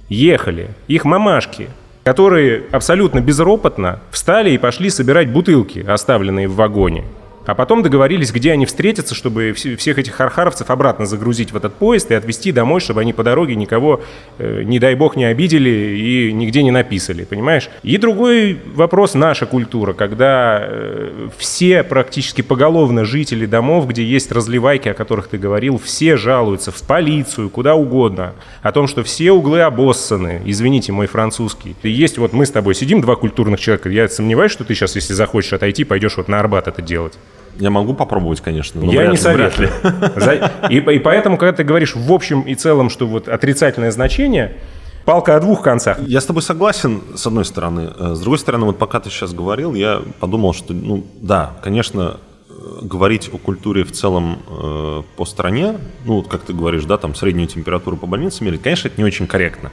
ехали 0.08 0.68
их 0.87 1.04
мамашки, 1.04 1.68
которые 2.04 2.64
абсолютно 2.70 3.20
безропотно 3.20 4.00
встали 4.10 4.50
и 4.50 4.58
пошли 4.58 4.90
собирать 4.90 5.32
бутылки, 5.32 5.84
оставленные 5.87 6.49
в 6.49 6.54
вагоне. 6.54 7.04
А 7.46 7.54
потом 7.54 7.82
договорились, 7.82 8.32
где 8.32 8.52
они 8.52 8.64
встретятся, 8.64 9.14
чтобы 9.14 9.52
всех 9.52 9.98
этих 9.98 10.14
хархаровцев 10.14 10.70
обратно 10.70 11.06
загрузить 11.06 11.52
в 11.52 11.56
этот 11.56 11.74
поезд 11.74 12.10
и 12.10 12.14
отвезти 12.14 12.52
домой, 12.52 12.80
чтобы 12.80 13.02
они 13.02 13.12
по 13.12 13.22
дороге 13.22 13.54
никого, 13.54 14.00
э, 14.38 14.62
не 14.62 14.78
дай 14.78 14.94
бог, 14.94 15.16
не 15.16 15.24
обидели 15.24 15.68
и 15.68 16.32
нигде 16.32 16.62
не 16.62 16.70
написали, 16.70 17.24
понимаешь? 17.24 17.68
И 17.82 17.98
другой 17.98 18.58
вопрос– 18.74 19.14
наша 19.14 19.46
культура, 19.46 19.92
когда 19.92 20.58
э, 20.62 21.28
все 21.36 21.82
практически 21.82 22.40
поголовно 22.40 23.04
жители 23.04 23.44
домов, 23.46 23.88
где 23.88 24.02
есть 24.02 24.32
разливайки, 24.32 24.88
о 24.88 24.94
которых 24.94 25.28
ты 25.28 25.36
говорил, 25.36 25.78
все 25.78 26.16
жалуются 26.16 26.70
в 26.70 26.82
полицию, 26.82 27.50
куда 27.50 27.74
угодно, 27.74 28.32
о 28.62 28.72
том, 28.72 28.86
что 28.88 29.02
все 29.02 29.32
углы 29.32 29.60
обоссаны, 29.60 30.40
извините, 30.46 30.92
мой 30.92 31.06
французский. 31.06 31.76
И 31.82 31.90
есть 31.90 32.16
вот 32.16 32.32
мы 32.32 32.46
с 32.46 32.50
тобой 32.50 32.74
сидим, 32.74 33.02
два 33.02 33.16
культурных 33.16 33.60
человека, 33.60 33.90
я 33.90 34.08
сомневаюсь, 34.08 34.52
что 34.52 34.64
ты 34.64 34.74
сейчас, 34.74 34.94
если 34.96 35.12
захочешь 35.12 35.52
отойти, 35.52 35.84
пойдешь 35.84 36.16
вот 36.16 36.28
на 36.28 36.40
Арбат 36.40 36.68
это 36.68 36.80
делать. 36.80 37.14
Я 37.58 37.70
могу 37.70 37.94
попробовать, 37.94 38.40
конечно. 38.40 38.80
Но 38.80 38.92
я 38.92 39.06
не 39.06 39.16
советую. 39.16 39.70
И, 40.70 40.76
и 40.76 40.99
поэтому, 40.99 41.37
когда 41.37 41.52
ты 41.52 41.64
говоришь 41.64 41.94
в 41.94 42.12
общем 42.12 42.42
и 42.42 42.54
целом, 42.54 42.90
что 42.90 43.06
вот 43.06 43.28
отрицательное 43.28 43.90
значение, 43.90 44.56
палка 45.04 45.37
о 45.37 45.40
двух 45.40 45.62
концах. 45.62 45.99
Я 46.06 46.20
с 46.20 46.26
тобой 46.26 46.42
согласен, 46.42 47.02
с 47.14 47.26
одной 47.26 47.44
стороны. 47.44 47.90
Э, 47.96 48.14
с 48.14 48.20
другой 48.20 48.38
стороны, 48.38 48.66
вот 48.66 48.78
пока 48.78 49.00
ты 49.00 49.11
сейчас 49.11 49.32
говорил, 49.32 49.75
я 49.75 50.02
подумал, 50.20 50.54
что, 50.54 50.73
ну, 50.73 51.04
да, 51.20 51.54
конечно, 51.62 52.18
э, 52.49 52.52
говорить 52.82 53.30
о 53.32 53.38
культуре 53.38 53.84
в 53.84 53.92
целом 53.92 54.42
э, 54.49 55.02
по 55.16 55.25
стране, 55.25 55.76
ну, 56.04 56.16
вот 56.16 56.28
как 56.28 56.42
ты 56.42 56.52
говоришь, 56.52 56.84
да, 56.84 56.96
там 56.96 57.14
среднюю 57.14 57.49
температуру 57.49 57.96
по 57.96 58.06
больнице 58.06 58.44
мерить, 58.44 58.62
конечно, 58.62 58.88
это 58.88 59.00
не 59.00 59.04
очень 59.04 59.26
корректно. 59.26 59.70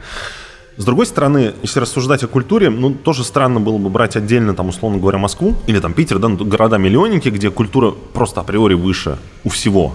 С 0.78 0.86
другой 0.86 1.06
стороны, 1.06 1.54
если 1.62 1.80
рассуждать 1.80 2.24
о 2.24 2.28
культуре, 2.28 2.70
ну, 2.70 2.94
тоже 2.94 3.24
странно 3.24 3.60
было 3.60 3.78
бы 3.78 3.90
брать 3.90 4.16
отдельно, 4.16 4.54
там, 4.54 4.70
условно 4.70 5.00
говоря, 5.00 5.18
Москву 5.18 5.56
или 5.68 5.80
там 5.80 5.94
Питер, 5.94 6.18
да, 6.18 6.30
ну, 6.30 6.38
города-миллионники, 6.38 7.28
где 7.30 7.52
культура 7.52 7.92
просто 7.92 8.40
априори 8.40 8.74
выше 8.74 9.18
у 9.44 9.50
всего. 9.50 9.94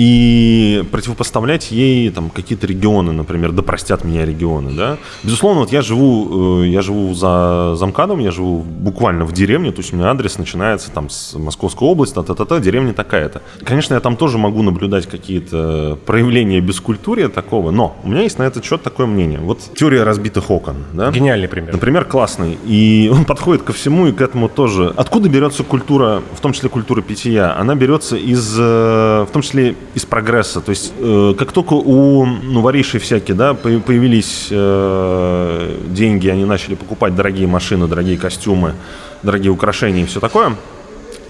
И 0.00 0.82
противопоставлять 0.90 1.70
ей 1.70 2.08
там 2.08 2.30
какие-то 2.30 2.66
регионы, 2.66 3.12
например, 3.12 3.52
да 3.52 3.60
простят 3.60 4.02
меня 4.02 4.24
регионы, 4.24 4.70
да. 4.70 4.96
Безусловно, 5.22 5.60
вот 5.60 5.72
я 5.72 5.82
живу, 5.82 6.62
э, 6.62 6.68
я 6.68 6.80
живу 6.80 7.12
за 7.12 7.74
замкадом, 7.76 8.18
я 8.20 8.30
живу 8.30 8.62
буквально 8.62 9.26
в 9.26 9.32
деревне, 9.32 9.72
то 9.72 9.82
есть 9.82 9.92
у 9.92 9.96
меня 9.96 10.10
адрес 10.10 10.38
начинается 10.38 10.90
там 10.90 11.10
с 11.10 11.34
Московской 11.34 11.86
области, 11.86 12.14
та-та-та, 12.14 12.60
деревня 12.60 12.94
такая-то. 12.94 13.42
Конечно, 13.62 13.92
я 13.92 14.00
там 14.00 14.16
тоже 14.16 14.38
могу 14.38 14.62
наблюдать 14.62 15.06
какие-то 15.06 15.98
проявления 16.06 16.62
бескультурия 16.62 17.28
такого, 17.28 17.70
но 17.70 17.94
у 18.02 18.08
меня 18.08 18.22
есть 18.22 18.38
на 18.38 18.44
этот 18.44 18.64
счет 18.64 18.82
такое 18.82 19.06
мнение. 19.06 19.38
Вот 19.38 19.58
теория 19.76 20.02
разбитых 20.02 20.50
окон, 20.50 20.76
да. 20.94 21.10
Гениальный 21.10 21.48
пример. 21.48 21.74
Например, 21.74 22.06
классный. 22.06 22.56
И 22.64 23.10
он 23.14 23.26
подходит 23.26 23.64
ко 23.64 23.74
всему 23.74 24.06
и 24.06 24.12
к 24.12 24.22
этому 24.22 24.48
тоже. 24.48 24.94
Откуда 24.96 25.28
берется 25.28 25.62
культура, 25.62 26.22
в 26.34 26.40
том 26.40 26.54
числе 26.54 26.70
культура 26.70 27.02
питья? 27.02 27.54
Она 27.54 27.74
берется 27.74 28.16
из, 28.16 28.56
э, 28.58 29.26
в 29.28 29.30
том 29.30 29.42
числе 29.42 29.76
из 29.94 30.04
прогресса. 30.04 30.60
То 30.60 30.70
есть, 30.70 30.92
э, 30.98 31.34
как 31.38 31.52
только 31.52 31.74
у 31.74 32.24
ну, 32.24 32.60
воришей 32.60 33.00
всякие, 33.00 33.36
да, 33.36 33.54
появились 33.54 34.48
э, 34.50 35.76
деньги, 35.88 36.28
они 36.28 36.44
начали 36.44 36.74
покупать 36.74 37.14
дорогие 37.14 37.46
машины, 37.46 37.86
дорогие 37.86 38.16
костюмы, 38.16 38.74
дорогие 39.22 39.50
украшения 39.50 40.02
и 40.02 40.06
все 40.06 40.20
такое, 40.20 40.56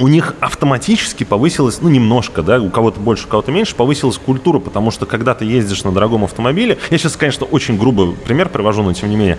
у 0.01 0.09
них 0.09 0.35
автоматически 0.41 1.25
повысилась, 1.25 1.83
ну, 1.83 1.91
немножко, 1.91 2.43
да, 2.43 2.59
у 2.59 2.71
кого-то 2.71 2.99
больше, 2.99 3.27
у 3.27 3.29
кого-то 3.29 3.53
меньше, 3.53 3.77
повысилась 3.77 4.17
культура, 4.17 4.59
потому 4.59 4.91
что 4.91 5.05
когда 5.05 5.35
ты 5.35 5.45
ездишь 5.45 5.85
на 5.85 5.93
дорогом 5.93 6.25
автомобиле, 6.25 6.79
я 6.89 6.97
сейчас, 6.97 7.19
конечно, 7.19 7.45
очень 7.45 7.79
грубый 7.79 8.13
пример 8.13 8.49
привожу, 8.49 8.83
но 8.83 8.95
тем 8.95 9.11
не 9.11 9.17
менее, 9.17 9.39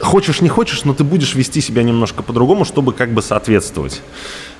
хочешь, 0.00 0.40
не 0.40 0.48
хочешь, 0.48 0.84
но 0.84 0.94
ты 0.94 1.04
будешь 1.04 1.36
вести 1.36 1.60
себя 1.60 1.84
немножко 1.84 2.24
по-другому, 2.24 2.64
чтобы 2.64 2.92
как 2.92 3.12
бы 3.12 3.22
соответствовать. 3.22 4.02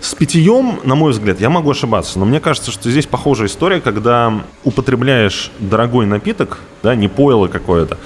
С 0.01 0.15
питьем, 0.15 0.79
на 0.85 0.95
мой 0.95 1.11
взгляд, 1.11 1.41
я 1.41 1.51
могу 1.51 1.73
ошибаться, 1.73 2.21
но 2.21 2.27
мне 2.27 2.39
кажется, 2.39 2.71
что 2.71 2.89
здесь 2.89 3.07
похожая 3.07 3.49
история, 3.49 3.81
когда 3.81 4.45
употребляешь 4.63 5.51
дорогой 5.59 6.07
напиток, 6.07 6.61
да, 6.85 6.95
не 6.95 7.09
пойло 7.09 7.49
какое-то, 7.49 7.99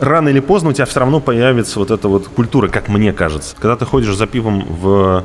рано 0.00 0.28
или 0.30 0.40
поздно 0.40 0.70
у 0.70 0.72
тебя 0.72 0.86
все 0.86 0.98
равно 0.98 1.20
появится 1.20 1.78
вот 1.78 1.92
эта 1.92 2.08
вот 2.08 2.26
культура, 2.26 2.66
как 2.66 2.88
мне 2.88 3.12
кажется. 3.12 3.54
Когда 3.54 3.76
ты 3.76 3.84
ходишь 3.84 4.16
за 4.16 4.26
пивом 4.26 4.66
в 4.68 5.24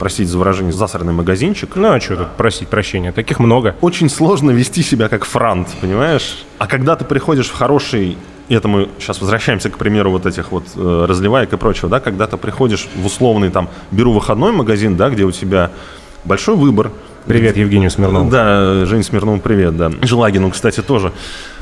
простите 0.00 0.30
за 0.30 0.38
выражение, 0.38 0.72
засранный 0.72 1.12
магазинчик. 1.12 1.76
Ну, 1.76 1.92
а 1.92 2.00
что 2.00 2.16
тут 2.16 2.30
просить 2.30 2.68
прощения? 2.68 3.12
Таких 3.12 3.38
много. 3.38 3.76
Очень 3.82 4.08
сложно 4.08 4.50
вести 4.50 4.82
себя 4.82 5.08
как 5.08 5.24
франт, 5.24 5.68
понимаешь? 5.80 6.44
А 6.58 6.66
когда 6.66 6.96
ты 6.96 7.04
приходишь 7.04 7.48
в 7.48 7.54
хороший 7.54 8.16
и 8.48 8.54
это 8.54 8.66
мы 8.66 8.88
сейчас 8.98 9.20
возвращаемся 9.20 9.70
к 9.70 9.78
примеру 9.78 10.10
вот 10.10 10.26
этих 10.26 10.50
вот 10.50 10.64
э, 10.74 11.04
разливаек 11.08 11.52
и 11.52 11.56
прочего, 11.56 11.88
да, 11.88 12.00
когда 12.00 12.26
ты 12.26 12.36
приходишь 12.36 12.88
в 12.96 13.06
условный 13.06 13.48
там, 13.50 13.68
беру 13.92 14.12
выходной 14.12 14.50
магазин, 14.50 14.96
да, 14.96 15.08
где 15.08 15.22
у 15.22 15.30
тебя 15.30 15.70
большой 16.24 16.56
выбор. 16.56 16.90
Привет 17.26 17.56
Евгению 17.56 17.92
Смирнову. 17.92 18.28
Да, 18.28 18.86
Жене 18.86 19.04
Смирнову 19.04 19.38
привет, 19.38 19.76
да. 19.76 19.92
Желагину, 20.02 20.50
кстати, 20.50 20.80
тоже. 20.80 21.12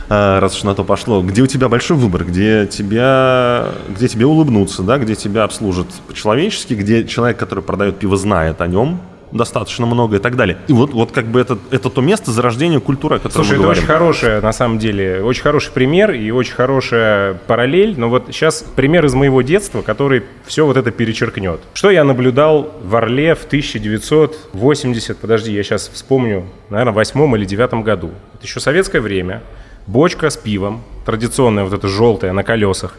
А, 0.08 0.40
раз 0.40 0.56
уж 0.56 0.62
на 0.62 0.74
то 0.74 0.84
пошло, 0.84 1.22
где 1.22 1.42
у 1.42 1.46
тебя 1.46 1.68
большой 1.68 1.96
выбор, 1.96 2.24
где 2.24 2.66
тебя, 2.66 3.68
где 3.88 4.08
тебе 4.08 4.26
улыбнуться, 4.26 4.82
да, 4.82 4.98
где 4.98 5.14
тебя 5.14 5.44
обслужат 5.44 5.88
по-человечески, 6.06 6.74
где 6.74 7.06
человек, 7.06 7.36
который 7.36 7.62
продает 7.62 7.98
пиво, 7.98 8.16
знает 8.16 8.60
о 8.60 8.66
нем, 8.66 9.00
достаточно 9.32 9.86
много 9.86 10.16
и 10.16 10.18
так 10.18 10.36
далее. 10.36 10.58
И 10.68 10.72
вот, 10.72 10.92
вот 10.92 11.12
как 11.12 11.26
бы 11.26 11.40
это, 11.40 11.58
это 11.70 11.90
то 11.90 12.00
место 12.00 12.30
зарождения 12.30 12.80
культуры, 12.80 13.16
о 13.16 13.18
котором 13.18 13.44
Слушай, 13.44 13.50
мы 13.50 13.54
это 13.56 13.62
говорим. 13.64 13.82
очень 13.82 13.92
хорошая, 13.92 14.40
на 14.40 14.52
самом 14.52 14.78
деле, 14.78 15.22
очень 15.22 15.42
хороший 15.42 15.72
пример 15.72 16.12
и 16.12 16.30
очень 16.30 16.54
хорошая 16.54 17.34
параллель. 17.46 17.98
Но 17.98 18.08
вот 18.08 18.28
сейчас 18.28 18.64
пример 18.76 19.04
из 19.04 19.14
моего 19.14 19.42
детства, 19.42 19.82
который 19.82 20.22
все 20.46 20.64
вот 20.64 20.76
это 20.76 20.90
перечеркнет. 20.90 21.60
Что 21.74 21.90
я 21.90 22.04
наблюдал 22.04 22.72
в 22.82 22.96
Орле 22.96 23.34
в 23.34 23.44
1980, 23.44 25.18
подожди, 25.18 25.52
я 25.52 25.62
сейчас 25.62 25.90
вспомню, 25.92 26.46
наверное, 26.70 26.92
в 26.92 26.96
восьмом 26.96 27.36
или 27.36 27.44
девятом 27.44 27.82
году. 27.82 28.10
Это 28.34 28.46
еще 28.46 28.60
советское 28.60 29.00
время 29.00 29.42
бочка 29.88 30.28
с 30.28 30.37
пивом, 30.37 30.83
традиционная 31.07 31.64
вот 31.64 31.73
эта 31.73 31.88
желтая 31.88 32.33
на 32.33 32.45
колесах. 32.45 32.97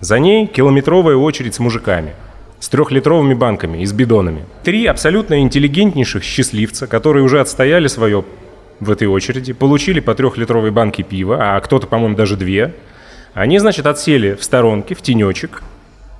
За 0.00 0.18
ней 0.18 0.46
километровая 0.48 1.14
очередь 1.14 1.54
с 1.54 1.60
мужиками, 1.60 2.14
с 2.58 2.68
трехлитровыми 2.68 3.34
банками 3.34 3.78
и 3.78 3.86
с 3.86 3.92
бидонами. 3.92 4.44
Три 4.64 4.86
абсолютно 4.86 5.40
интеллигентнейших 5.40 6.24
счастливца, 6.24 6.88
которые 6.88 7.22
уже 7.22 7.40
отстояли 7.40 7.86
свое 7.86 8.24
в 8.80 8.90
этой 8.90 9.06
очереди, 9.06 9.52
получили 9.52 10.00
по 10.00 10.16
трехлитровой 10.16 10.72
банке 10.72 11.04
пива, 11.04 11.56
а 11.56 11.60
кто-то, 11.60 11.86
по-моему, 11.86 12.16
даже 12.16 12.36
две. 12.36 12.74
Они, 13.34 13.60
значит, 13.60 13.86
отсели 13.86 14.34
в 14.34 14.42
сторонке, 14.42 14.96
в 14.96 15.02
тенечек. 15.02 15.62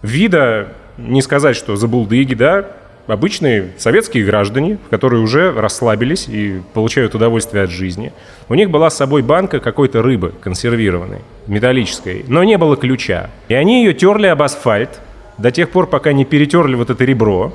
Вида, 0.02 0.69
не 0.97 1.21
сказать, 1.21 1.57
что 1.57 1.75
за 1.75 1.88
булдыги, 1.88 2.35
да, 2.35 2.69
обычные 3.06 3.71
советские 3.78 4.25
граждане, 4.25 4.78
которые 4.90 5.23
уже 5.23 5.52
расслабились 5.52 6.28
и 6.28 6.61
получают 6.75 7.14
удовольствие 7.14 7.64
от 7.64 7.71
жизни. 7.71 8.12
У 8.49 8.54
них 8.54 8.71
была 8.71 8.90
с 8.90 8.97
собой 8.97 9.23
банка 9.23 9.61
какой-то 9.61 10.02
рыбы 10.02 10.32
консервированной, 10.40 11.21
металлической, 11.47 12.25
но 12.28 12.44
не 12.44 12.59
было 12.59 12.76
ключа. 12.76 13.30
И 13.49 13.54
они 13.54 13.85
ее 13.85 13.94
терли 13.94 14.26
об 14.26 14.42
асфальт 14.42 15.00
до 15.38 15.50
тех 15.50 15.71
пор, 15.71 15.87
пока 15.87 16.12
не 16.12 16.25
перетерли 16.25 16.75
вот 16.75 16.90
это 16.90 17.04
ребро, 17.04 17.52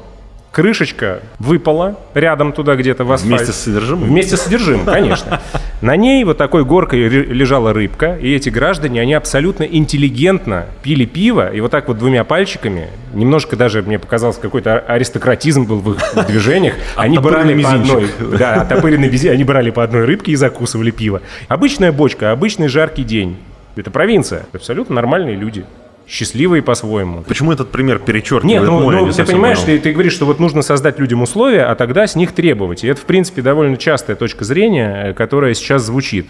крышечка 0.52 1.22
выпала 1.40 2.00
рядом 2.14 2.52
туда 2.52 2.76
где-то 2.76 3.04
в 3.04 3.12
асфальт. 3.12 3.42
Вместе 3.42 3.54
с 3.54 3.58
содержимым? 3.58 4.10
Вместе 4.10 4.38
с 4.38 4.42
содержимым, 4.42 4.86
конечно. 4.88 5.42
На 5.82 5.96
ней 5.96 6.24
вот 6.24 6.38
такой 6.38 6.66
горкой 6.66 7.08
лежала 7.08 7.74
рыбка, 7.74 8.18
и 8.20 8.34
эти 8.34 8.50
граждане, 8.50 9.02
они 9.02 9.14
абсолютно 9.14 9.64
интеллигентно 9.64 10.66
пили 10.82 11.06
пиво, 11.06 11.54
и 11.54 11.62
вот 11.62 11.72
так 11.72 11.88
вот 11.88 12.00
двумя 12.00 12.24
пальчиками, 12.24 12.88
немножко 13.14 13.56
даже, 13.56 13.84
мне 13.84 14.00
показалось, 14.00 14.38
какой-то 14.38 14.80
аристократизм 14.80 15.66
был 15.66 15.80
в 15.80 15.94
их 15.94 15.98
движениях, 16.28 16.74
они 16.96 17.20
брали 17.20 17.62
по 17.62 17.72
одной, 17.72 18.08
да, 18.40 18.62
оттопыренный 18.62 19.10
мизинчик, 19.10 19.34
они 19.34 19.44
брали 19.44 19.70
по 19.70 19.84
одной 19.84 20.06
рыбке 20.06 20.32
и 20.32 20.36
закусывали 20.36 20.92
пиво. 20.92 21.22
Обычная 21.48 21.92
бочка, 21.92 22.32
обычный 22.32 22.68
жаркий 22.68 23.04
день. 23.04 23.38
Это 23.76 23.92
провинция, 23.92 24.48
абсолютно 24.54 24.96
нормальные 24.96 25.36
люди 25.36 25.66
счастливые 26.08 26.62
по-своему. 26.62 27.24
Почему 27.24 27.52
этот 27.52 27.70
пример 27.70 28.00
перечеркивает 28.00 28.46
Нет, 28.46 28.64
ну, 28.64 28.80
мой, 28.80 28.96
ну 28.96 29.08
не 29.08 29.12
ты 29.12 29.26
понимаешь, 29.26 29.60
ты, 29.60 29.78
ты 29.78 29.92
говоришь, 29.92 30.14
что 30.14 30.26
вот 30.26 30.40
нужно 30.40 30.62
создать 30.62 31.00
людям 31.00 31.22
условия, 31.22 31.64
а 31.64 31.76
тогда 31.76 32.08
с 32.08 32.16
них 32.16 32.32
требовать. 32.32 32.84
И 32.84 32.88
это, 32.88 33.02
в 33.02 33.06
принципе, 33.06 33.42
довольно 33.42 33.78
частая 33.78 34.16
точка 34.16 34.46
зрения, 34.46 35.14
которая 35.14 35.54
сейчас 35.54 35.84
звучит. 35.84 36.28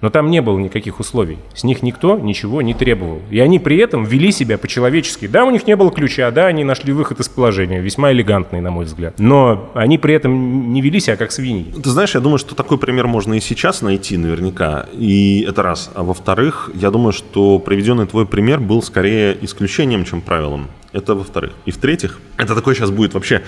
Но 0.00 0.10
там 0.10 0.30
не 0.30 0.42
было 0.42 0.58
никаких 0.58 1.00
условий. 1.00 1.38
С 1.54 1.64
них 1.64 1.82
никто 1.82 2.18
ничего 2.18 2.60
не 2.60 2.74
требовал. 2.74 3.22
И 3.30 3.38
они 3.38 3.58
при 3.58 3.78
этом 3.78 4.04
вели 4.04 4.30
себя 4.30 4.58
по-человечески. 4.58 5.26
Да, 5.26 5.44
у 5.44 5.50
них 5.50 5.66
не 5.66 5.74
было 5.74 5.90
ключа, 5.90 6.30
да, 6.30 6.46
они 6.46 6.64
нашли 6.64 6.92
выход 6.92 7.20
из 7.20 7.28
положения. 7.28 7.80
Весьма 7.80 8.12
элегантный, 8.12 8.60
на 8.60 8.70
мой 8.70 8.84
взгляд. 8.84 9.14
Но 9.18 9.70
они 9.74 9.96
при 9.96 10.14
этом 10.14 10.72
не 10.72 10.82
вели 10.82 11.00
себя 11.00 11.16
как 11.16 11.32
свиньи. 11.32 11.72
Ты 11.82 11.90
знаешь, 11.90 12.14
я 12.14 12.20
думаю, 12.20 12.38
что 12.38 12.54
такой 12.54 12.78
пример 12.78 13.06
можно 13.06 13.34
и 13.34 13.40
сейчас 13.40 13.80
найти 13.80 14.18
наверняка. 14.18 14.86
И 14.92 15.46
это 15.48 15.62
раз. 15.62 15.90
А 15.94 16.02
во-вторых, 16.02 16.70
я 16.74 16.90
думаю, 16.90 17.12
что 17.12 17.58
приведенный 17.58 18.06
твой 18.06 18.26
пример 18.26 18.60
был 18.60 18.82
скорее 18.82 19.36
исключением, 19.40 20.04
чем 20.04 20.20
правилом. 20.20 20.68
Это 20.92 21.14
во-вторых. 21.14 21.52
И 21.64 21.70
в-третьих, 21.70 22.20
это 22.36 22.54
такой 22.54 22.74
сейчас 22.74 22.90
будет 22.90 23.14
вообще 23.14 23.42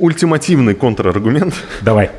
ультимативный 0.00 0.74
контраргумент. 0.74 1.54
Давай. 1.82 2.10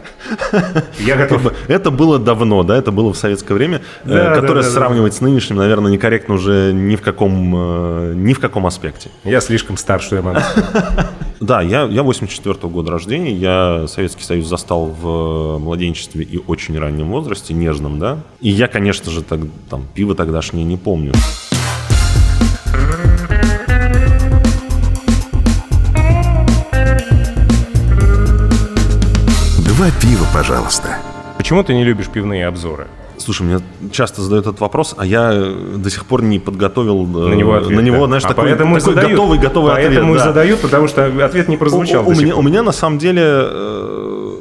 Я 0.99 1.17
готов. 1.17 1.53
Это 1.67 1.91
было 1.91 2.19
давно, 2.19 2.63
да, 2.63 2.77
это 2.77 2.91
было 2.91 3.11
в 3.11 3.17
советское 3.17 3.53
время, 3.55 3.81
Да, 4.03 4.31
э, 4.31 4.35
которое 4.35 4.61
да, 4.61 4.69
да, 4.69 4.73
сравнивать 4.73 5.15
с 5.15 5.21
нынешним, 5.21 5.57
наверное, 5.57 5.91
некорректно 5.91 6.35
уже 6.35 6.71
ни 6.73 6.95
в 6.95 7.01
каком, 7.01 7.53
э, 7.55 8.13
ни 8.15 8.33
в 8.33 8.39
каком 8.39 8.65
аспекте. 8.65 9.09
Я 9.23 9.41
слишком 9.41 9.77
стар, 9.77 10.01
что 10.01 10.15
я 10.15 10.21
могу. 10.21 10.39
Да, 11.41 11.63
я, 11.63 11.85
я 11.85 12.03
84 12.03 12.53
-го 12.53 12.69
года 12.69 12.91
рождения, 12.91 13.33
я 13.33 13.87
Советский 13.87 14.23
Союз 14.23 14.45
застал 14.45 14.85
в 14.85 15.57
младенчестве 15.57 16.23
и 16.23 16.37
очень 16.37 16.77
раннем 16.77 17.09
возрасте, 17.09 17.55
нежном, 17.55 17.97
да. 17.97 18.19
И 18.41 18.51
я, 18.51 18.67
конечно 18.67 19.09
же, 19.09 19.23
так, 19.23 19.39
там, 19.67 19.87
пиво 19.95 20.13
тогдашнее 20.13 20.63
не 20.63 20.77
помню. 20.77 21.13
Пожалуйста. 30.33 30.97
Почему 31.37 31.63
ты 31.63 31.73
не 31.73 31.83
любишь 31.83 32.07
пивные 32.07 32.47
обзоры? 32.47 32.87
Слушай, 33.17 33.43
мне 33.43 33.59
часто 33.91 34.21
задают 34.21 34.47
этот 34.47 34.59
вопрос, 34.61 34.95
а 34.97 35.05
я 35.05 35.31
э, 35.31 35.75
до 35.77 35.89
сих 35.91 36.05
пор 36.05 36.23
не 36.23 36.39
подготовил 36.39 37.03
э, 37.03 37.29
На 37.29 37.33
него 37.35 37.53
ответ. 37.53 37.77
на 37.77 37.81
него, 37.81 37.99
да. 38.01 38.05
знаешь, 38.07 38.23
А 38.25 38.29
такой, 38.29 38.45
поэтому 38.45 38.75
такой 38.79 38.93
задают. 38.93 39.11
готовый, 39.11 39.37
готовый 39.39 39.71
Поэтому 39.73 39.97
ответ. 39.99 40.15
и 40.15 40.17
да. 40.17 40.23
задают, 40.25 40.61
потому 40.61 40.87
что 40.87 41.05
ответ 41.25 41.47
не 41.47 41.57
прозвучал. 41.57 42.03
У, 42.07 42.09
у 42.09 42.15
меня, 42.15 42.35
у 42.35 42.41
меня 42.41 42.63
на 42.63 42.71
самом 42.71 42.97
деле 42.97 43.21
э, 43.23 44.37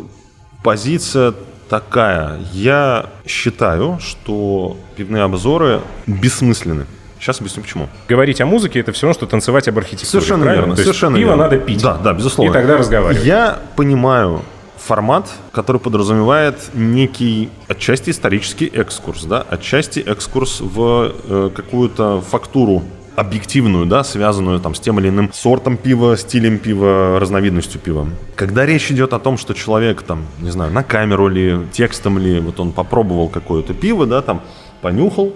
позиция 0.63 1.35
такая. 1.69 2.39
Я 2.53 3.07
считаю, 3.27 3.99
что 4.01 4.79
пивные 4.97 5.25
обзоры 5.25 5.81
бессмысленны. 6.07 6.87
Сейчас 7.19 7.39
объясню 7.41 7.63
почему. 7.63 7.89
Говорить 8.09 8.41
о 8.41 8.47
музыке 8.47 8.81
это 8.81 8.93
все 8.93 9.07
равно, 9.07 9.13
что 9.15 9.27
танцевать 9.27 9.69
об 9.69 9.77
архитектуре. 9.77 10.09
Совершенно 10.11 10.45
правильно? 10.45 10.61
верно. 10.63 10.77
То 10.77 10.83
совершенно 10.83 11.17
пиво 11.19 11.29
верно. 11.29 11.43
надо 11.45 11.59
пить. 11.59 11.83
Да, 11.83 11.99
да, 12.03 12.15
безусловно. 12.15 12.51
И 12.51 12.55
тогда 12.55 12.79
разговаривать. 12.79 13.27
Я 13.27 13.59
понимаю 13.77 14.41
формат, 14.81 15.31
который 15.53 15.81
подразумевает 15.81 16.71
некий 16.75 17.51
отчасти 17.69 18.11
исторический 18.11 18.67
экскурс, 18.67 19.25
да, 19.25 19.43
отчасти 19.43 20.01
экскурс 20.01 20.61
в 20.61 21.13
э, 21.29 21.51
какую-то 21.55 22.21
фактуру 22.21 22.83
объективную, 23.17 23.87
да, 23.87 24.03
связанную 24.03 24.61
там 24.61 24.75
с 24.75 24.81
тем 24.81 24.99
или 24.99 25.09
иным 25.09 25.31
сортом 25.33 25.77
пива, 25.77 26.17
стилем 26.17 26.59
пива, 26.59 27.19
разновидностью 27.21 27.81
пива. 27.81 28.09
Когда 28.35 28.65
речь 28.65 28.91
идет 28.91 29.13
о 29.13 29.19
том, 29.19 29.37
что 29.37 29.53
человек 29.53 30.03
там, 30.03 30.25
не 30.39 30.51
знаю, 30.51 30.73
на 30.73 30.83
камеру 30.83 31.29
ли, 31.29 31.59
текстом 31.73 32.19
ли, 32.19 32.41
вот 32.41 32.59
он 32.61 32.73
попробовал 32.73 33.29
какое-то 33.29 33.75
пиво, 33.75 34.07
да, 34.07 34.23
там, 34.23 34.43
понюхал, 34.81 35.35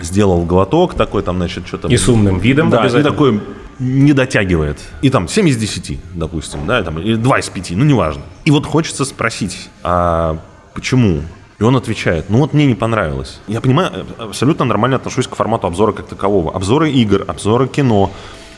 сделал 0.00 0.44
глоток 0.44 0.94
такой 0.94 1.22
там, 1.22 1.36
значит, 1.36 1.66
что-то... 1.66 1.88
И 1.88 1.96
с 1.96 2.08
умным 2.08 2.38
видом 2.38 2.70
Да, 2.70 2.86
и 2.86 3.02
такой 3.02 3.40
не 3.78 4.12
дотягивает. 4.12 4.78
И 5.02 5.10
там 5.10 5.28
7 5.28 5.48
из 5.48 5.56
10, 5.56 5.98
допустим, 6.14 6.66
да, 6.66 6.82
там, 6.82 6.98
или 6.98 7.16
2 7.16 7.38
из 7.38 7.48
5, 7.48 7.72
ну, 7.72 7.84
неважно. 7.84 8.22
И 8.44 8.50
вот 8.50 8.66
хочется 8.66 9.04
спросить, 9.04 9.68
а 9.82 10.38
почему? 10.74 11.22
И 11.58 11.62
он 11.62 11.76
отвечает, 11.76 12.30
ну 12.30 12.38
вот 12.38 12.52
мне 12.52 12.66
не 12.66 12.74
понравилось. 12.74 13.40
Я 13.46 13.60
понимаю, 13.60 14.06
абсолютно 14.18 14.64
нормально 14.64 14.96
отношусь 14.96 15.28
к 15.28 15.36
формату 15.36 15.66
обзора 15.66 15.92
как 15.92 16.06
такового. 16.06 16.52
Обзоры 16.52 16.90
игр, 16.90 17.24
обзоры 17.28 17.68
кино, 17.68 18.10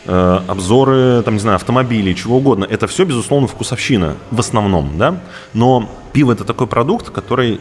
э, 0.06 0.40
обзоры, 0.48 1.22
там, 1.22 1.34
не 1.34 1.40
знаю, 1.40 1.56
автомобилей, 1.56 2.14
чего 2.14 2.38
угодно. 2.38 2.64
Это 2.64 2.86
все, 2.86 3.04
безусловно, 3.04 3.48
вкусовщина 3.48 4.16
в 4.30 4.40
основном, 4.40 4.96
да. 4.96 5.20
Но 5.52 5.88
пиво 6.12 6.32
это 6.32 6.44
такой 6.44 6.66
продукт, 6.66 7.10
который 7.10 7.60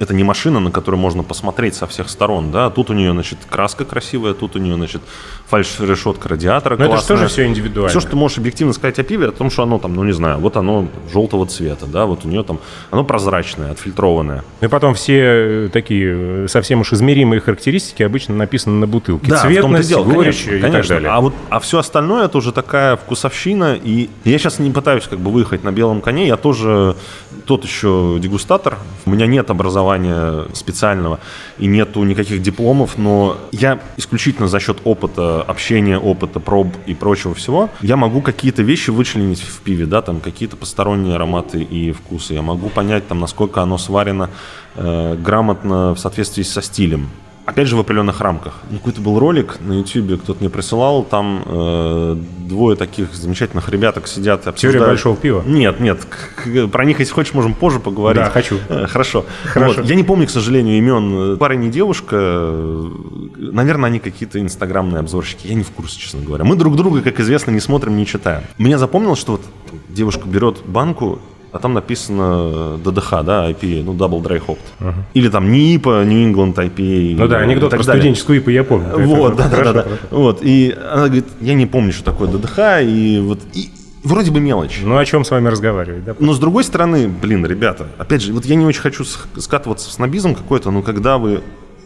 это 0.00 0.14
не 0.14 0.24
машина, 0.24 0.60
на 0.60 0.70
которую 0.70 0.98
можно 0.98 1.22
посмотреть 1.22 1.74
со 1.74 1.86
всех 1.86 2.08
сторон, 2.08 2.50
да, 2.50 2.70
тут 2.70 2.88
у 2.88 2.94
нее, 2.94 3.12
значит, 3.12 3.38
краска 3.48 3.84
красивая, 3.84 4.32
тут 4.32 4.56
у 4.56 4.58
нее, 4.58 4.74
значит, 4.74 5.02
фальш-решетка 5.46 6.30
радиатора 6.30 6.78
Но 6.78 6.86
классная. 6.86 6.96
это 6.96 7.16
же 7.16 7.20
тоже 7.20 7.28
все 7.28 7.46
индивидуально. 7.46 7.90
Все, 7.90 8.00
что 8.00 8.10
ты 8.10 8.16
можешь 8.16 8.38
объективно 8.38 8.72
сказать 8.72 8.98
о 8.98 9.02
пиве, 9.02 9.28
о 9.28 9.32
том, 9.32 9.50
что 9.50 9.62
оно 9.62 9.78
там, 9.78 9.94
ну 9.94 10.02
не 10.04 10.12
знаю, 10.12 10.38
вот 10.38 10.56
оно 10.56 10.88
желтого 11.12 11.44
цвета, 11.44 11.84
да, 11.84 12.06
вот 12.06 12.24
у 12.24 12.28
нее 12.28 12.42
там, 12.42 12.60
оно 12.90 13.04
прозрачное, 13.04 13.72
отфильтрованное. 13.72 14.42
Ну 14.62 14.66
и 14.66 14.70
потом 14.70 14.94
все 14.94 15.66
э, 15.66 15.68
такие 15.70 16.44
э, 16.44 16.46
совсем 16.48 16.80
уж 16.80 16.94
измеримые 16.94 17.40
характеристики 17.42 18.02
обычно 18.02 18.34
написаны 18.34 18.76
на 18.76 18.86
бутылке. 18.86 19.30
Да, 19.30 19.36
Цветность, 19.36 19.90
дело, 19.90 20.04
горечь 20.04 20.44
конечно, 20.44 20.50
и 20.50 20.60
конечно. 20.60 20.78
так 20.78 20.88
далее. 20.88 21.10
А 21.10 21.20
вот, 21.20 21.34
а 21.50 21.60
все 21.60 21.78
остальное 21.78 22.24
это 22.24 22.38
уже 22.38 22.52
такая 22.52 22.96
вкусовщина, 22.96 23.74
и 23.74 24.08
я 24.24 24.38
сейчас 24.38 24.58
не 24.60 24.70
пытаюсь 24.70 25.04
как 25.04 25.18
бы 25.18 25.30
выехать 25.30 25.62
на 25.62 25.72
белом 25.72 26.00
коне, 26.00 26.26
я 26.26 26.38
тоже 26.38 26.96
тот 27.44 27.64
еще 27.64 28.16
дегустатор, 28.18 28.78
у 29.04 29.10
меня 29.10 29.26
нет 29.26 29.50
образования 29.50 29.89
специального 30.52 31.20
и 31.58 31.66
нету 31.66 32.02
никаких 32.04 32.42
дипломов, 32.42 32.98
но 32.98 33.36
я 33.52 33.80
исключительно 33.96 34.48
за 34.48 34.60
счет 34.60 34.78
опыта 34.84 35.42
общения, 35.42 35.98
опыта 35.98 36.40
проб 36.40 36.68
и 36.86 36.94
прочего 36.94 37.34
всего, 37.34 37.70
я 37.80 37.96
могу 37.96 38.22
какие-то 38.22 38.62
вещи 38.62 38.90
вычленить 38.90 39.40
в 39.40 39.60
пиве, 39.60 39.86
да, 39.86 40.02
там 40.02 40.20
какие-то 40.20 40.56
посторонние 40.56 41.16
ароматы 41.16 41.62
и 41.62 41.92
вкусы, 41.92 42.34
я 42.34 42.42
могу 42.42 42.68
понять 42.68 43.08
там, 43.08 43.20
насколько 43.20 43.62
оно 43.62 43.78
сварено 43.78 44.30
э, 44.76 45.16
грамотно 45.16 45.94
в 45.94 45.98
соответствии 45.98 46.42
со 46.42 46.62
стилем. 46.62 47.08
Опять 47.50 47.68
же, 47.68 47.76
в 47.76 47.80
определенных 47.80 48.20
рамках. 48.20 48.54
Какой-то 48.70 49.00
был 49.00 49.18
ролик 49.18 49.58
на 49.60 49.72
YouTube, 49.74 50.22
кто-то 50.22 50.40
мне 50.40 50.50
присылал, 50.50 51.04
там 51.04 51.42
э, 51.44 52.16
двое 52.48 52.76
таких 52.76 53.14
замечательных 53.14 53.68
ребяток 53.68 54.06
сидят 54.06 54.46
обсуждают... 54.46 54.78
Теория 54.78 54.90
большого 54.90 55.16
пива. 55.16 55.42
Нет, 55.46 55.80
нет, 55.80 56.06
про 56.70 56.84
них, 56.84 57.00
если 57.00 57.12
хочешь, 57.12 57.34
можем 57.34 57.54
позже 57.54 57.80
поговорить. 57.80 58.22
Да, 58.22 58.30
хочу. 58.30 58.58
Э, 58.68 58.86
Хорошо. 58.86 59.24
Хорошо. 59.44 59.80
Вот. 59.80 59.86
Я 59.86 59.94
не 59.94 60.04
помню, 60.04 60.26
к 60.26 60.30
сожалению, 60.30 60.78
имен. 60.78 61.36
Парень 61.38 61.64
и 61.64 61.70
девушка. 61.70 62.16
Наверное, 63.36 63.88
они 63.88 63.98
какие-то 63.98 64.40
инстаграмные 64.40 65.00
обзорщики. 65.00 65.46
Я 65.46 65.54
не 65.54 65.64
в 65.64 65.70
курсе, 65.70 65.98
честно 65.98 66.20
говоря. 66.20 66.44
Мы 66.44 66.56
друг 66.56 66.76
друга, 66.76 67.02
как 67.02 67.20
известно, 67.20 67.50
не 67.50 67.60
смотрим, 67.60 67.96
не 67.96 68.06
читаем. 68.06 68.42
Мне 68.58 68.78
запомнилось, 68.78 69.18
что 69.18 69.32
вот 69.32 69.42
девушка 69.88 70.28
берет 70.28 70.58
банку, 70.64 71.20
а 71.52 71.58
там 71.58 71.74
написано 71.74 72.78
ДДХ, 72.78 73.10
да, 73.24 73.50
IPA, 73.50 73.84
ну, 73.84 73.94
Double 73.94 74.22
Dry 74.22 74.42
Hopped. 74.44 74.94
Или 75.14 75.28
там 75.28 75.50
НИПа, 75.50 76.04
New 76.04 76.32
England 76.32 76.54
IPA. 76.54 77.16
Ну 77.16 77.28
да, 77.28 77.38
анекдот 77.38 77.70
про 77.70 77.82
студенческую 77.82 78.38
ИПу 78.38 78.50
я 78.50 78.64
помню. 78.64 78.88
Вот, 79.06 79.36
да, 79.36 79.48
да, 79.48 79.72
да. 79.72 79.86
Вот, 80.10 80.40
и 80.42 80.76
она 80.92 81.06
говорит, 81.06 81.26
я 81.40 81.54
не 81.54 81.66
помню, 81.66 81.92
что 81.92 82.04
такое 82.04 82.28
ДДХ, 82.28 82.82
и 82.82 83.20
вот, 83.20 83.40
и 83.52 83.70
вроде 84.04 84.30
бы 84.30 84.40
мелочь. 84.40 84.80
Ну 84.82 84.96
о 84.96 85.04
чем 85.04 85.24
с 85.24 85.30
вами 85.30 85.48
разговаривать, 85.48 86.04
да? 86.04 86.14
Но 86.18 86.32
с 86.32 86.38
другой 86.38 86.64
стороны, 86.64 87.08
блин, 87.08 87.44
ребята, 87.44 87.86
опять 87.98 88.22
же, 88.22 88.32
вот 88.32 88.44
я 88.44 88.54
не 88.54 88.64
очень 88.64 88.80
хочу 88.80 89.04
скатываться 89.04 89.88
в 89.88 89.92
снобизм 89.92 90.34
какой-то, 90.34 90.70
но 90.70 90.82
когда 90.82 91.18
вы 91.18 91.42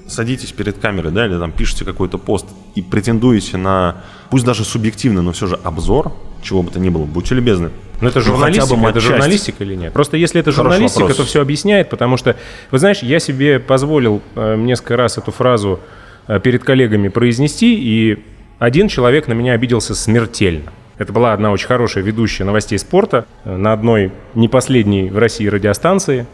садитесь 0.06 0.52
перед 0.52 0.78
камерой, 0.78 1.12
да, 1.12 1.26
или 1.26 1.38
там 1.38 1.50
пишете 1.50 1.84
какой-то 1.84 2.18
пост 2.18 2.46
и 2.74 2.82
претендуете 2.82 3.56
на, 3.56 3.96
пусть 4.30 4.44
даже 4.44 4.64
субъективно, 4.64 5.22
но 5.22 5.32
все 5.32 5.46
же 5.46 5.58
обзор, 5.64 6.12
чего 6.44 6.62
бы 6.62 6.70
то 6.70 6.78
ни 6.78 6.88
было, 6.90 7.04
будьте 7.04 7.34
любезны. 7.34 7.70
Ну 8.00 8.08
это 8.08 8.18
Ну, 8.20 8.24
журналистика, 8.26 8.66
бы 8.66 8.74
это 8.74 8.82
матчасть. 8.84 9.06
журналистика 9.06 9.64
или 9.64 9.74
нет? 9.74 9.92
Просто 9.92 10.16
если 10.16 10.40
это 10.40 10.52
Хороший 10.52 10.70
журналистика, 10.72 11.00
вопрос. 11.02 11.16
то 11.16 11.24
все 11.24 11.40
объясняет, 11.40 11.88
потому 11.90 12.16
что, 12.16 12.36
вы 12.70 12.78
знаешь, 12.78 12.98
я 12.98 13.18
себе 13.18 13.58
позволил 13.60 14.20
э, 14.36 14.56
несколько 14.56 14.96
раз 14.96 15.16
эту 15.18 15.32
фразу 15.32 15.80
э, 16.28 16.38
перед 16.40 16.62
коллегами 16.64 17.08
произнести, 17.08 17.74
и 17.74 18.22
один 18.58 18.88
человек 18.88 19.26
на 19.28 19.32
меня 19.32 19.52
обиделся 19.54 19.94
смертельно. 19.94 20.72
Это 20.98 21.12
была 21.12 21.32
одна 21.32 21.50
очень 21.50 21.66
хорошая 21.66 22.04
ведущая 22.04 22.44
новостей 22.44 22.78
спорта 22.78 23.26
э, 23.44 23.56
на 23.56 23.72
одной 23.72 24.12
не 24.34 24.48
последней 24.48 25.08
в 25.10 25.18
России 25.18 25.46
радиостанции. 25.46 26.26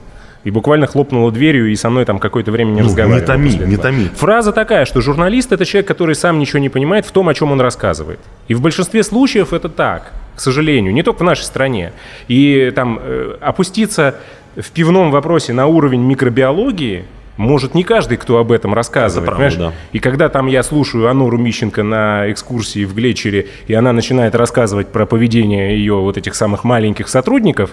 И 0.43 0.51
буквально 0.51 0.87
хлопнула 0.87 1.31
дверью 1.31 1.71
и 1.71 1.77
со 1.77 1.91
мной 1.91 2.05
там 2.07 2.19
какое-то 2.19 2.51
время 2.51 2.71
не 2.71 2.81
Ну, 2.81 2.87
разговаривала. 2.89 3.21
не 3.37 3.51
томи, 3.53 3.69
не 3.71 3.77
томи. 3.77 4.09
Фраза 4.17 4.53
такая, 4.53 4.87
что 4.87 5.01
журналист 5.03 5.53
это 5.53 5.67
человек, 5.67 5.87
который 5.87 6.15
сам 6.15 6.39
ничего 6.39 6.61
не 6.61 6.71
понимает 6.71 7.05
в 7.05 7.11
том, 7.13 7.29
о 7.29 7.35
чем 7.35 7.53
он 7.53 7.61
рассказывает. 7.61 8.21
И 8.49 8.55
в 8.55 8.63
большинстве 8.63 9.03
случаев 9.03 9.53
это 9.53 9.69
так, 9.69 10.13
к 10.37 10.41
сожалению, 10.41 10.95
не 10.95 11.03
только 11.03 11.19
в 11.19 11.25
нашей 11.25 11.43
стране. 11.45 11.93
И 12.29 12.73
там 12.75 12.99
э, 13.03 13.37
опуститься 13.41 14.15
в 14.57 14.71
пивном 14.71 15.11
вопросе 15.11 15.53
на 15.53 15.67
уровень 15.67 16.01
микробиологии 16.03 17.05
может 17.37 17.75
не 17.75 17.85
каждый, 17.85 18.17
кто 18.17 18.39
об 18.39 18.51
этом 18.51 18.73
рассказывает. 18.75 19.29
Это 19.29 19.37
правда, 19.37 19.57
понимаешь? 19.57 19.75
да. 19.75 19.81
И 19.93 19.99
когда 19.99 20.29
там 20.31 20.47
я 20.47 20.63
слушаю 20.63 21.09
Ануру 21.09 21.37
Мищенко 21.39 21.83
на 21.83 22.31
экскурсии 22.33 22.85
в 22.87 22.95
Глечере, 22.95 23.47
и 23.67 23.75
она 23.75 23.93
начинает 23.93 24.35
рассказывать 24.35 24.89
про 24.89 25.05
поведение 25.07 25.77
ее 25.77 25.97
вот 25.97 26.17
этих 26.17 26.35
самых 26.35 26.65
маленьких 26.65 27.09
сотрудников, 27.09 27.73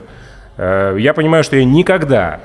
э, 0.57 0.97
я 0.99 1.13
понимаю, 1.13 1.43
что 1.45 1.55
я 1.55 1.63
никогда 1.65 2.41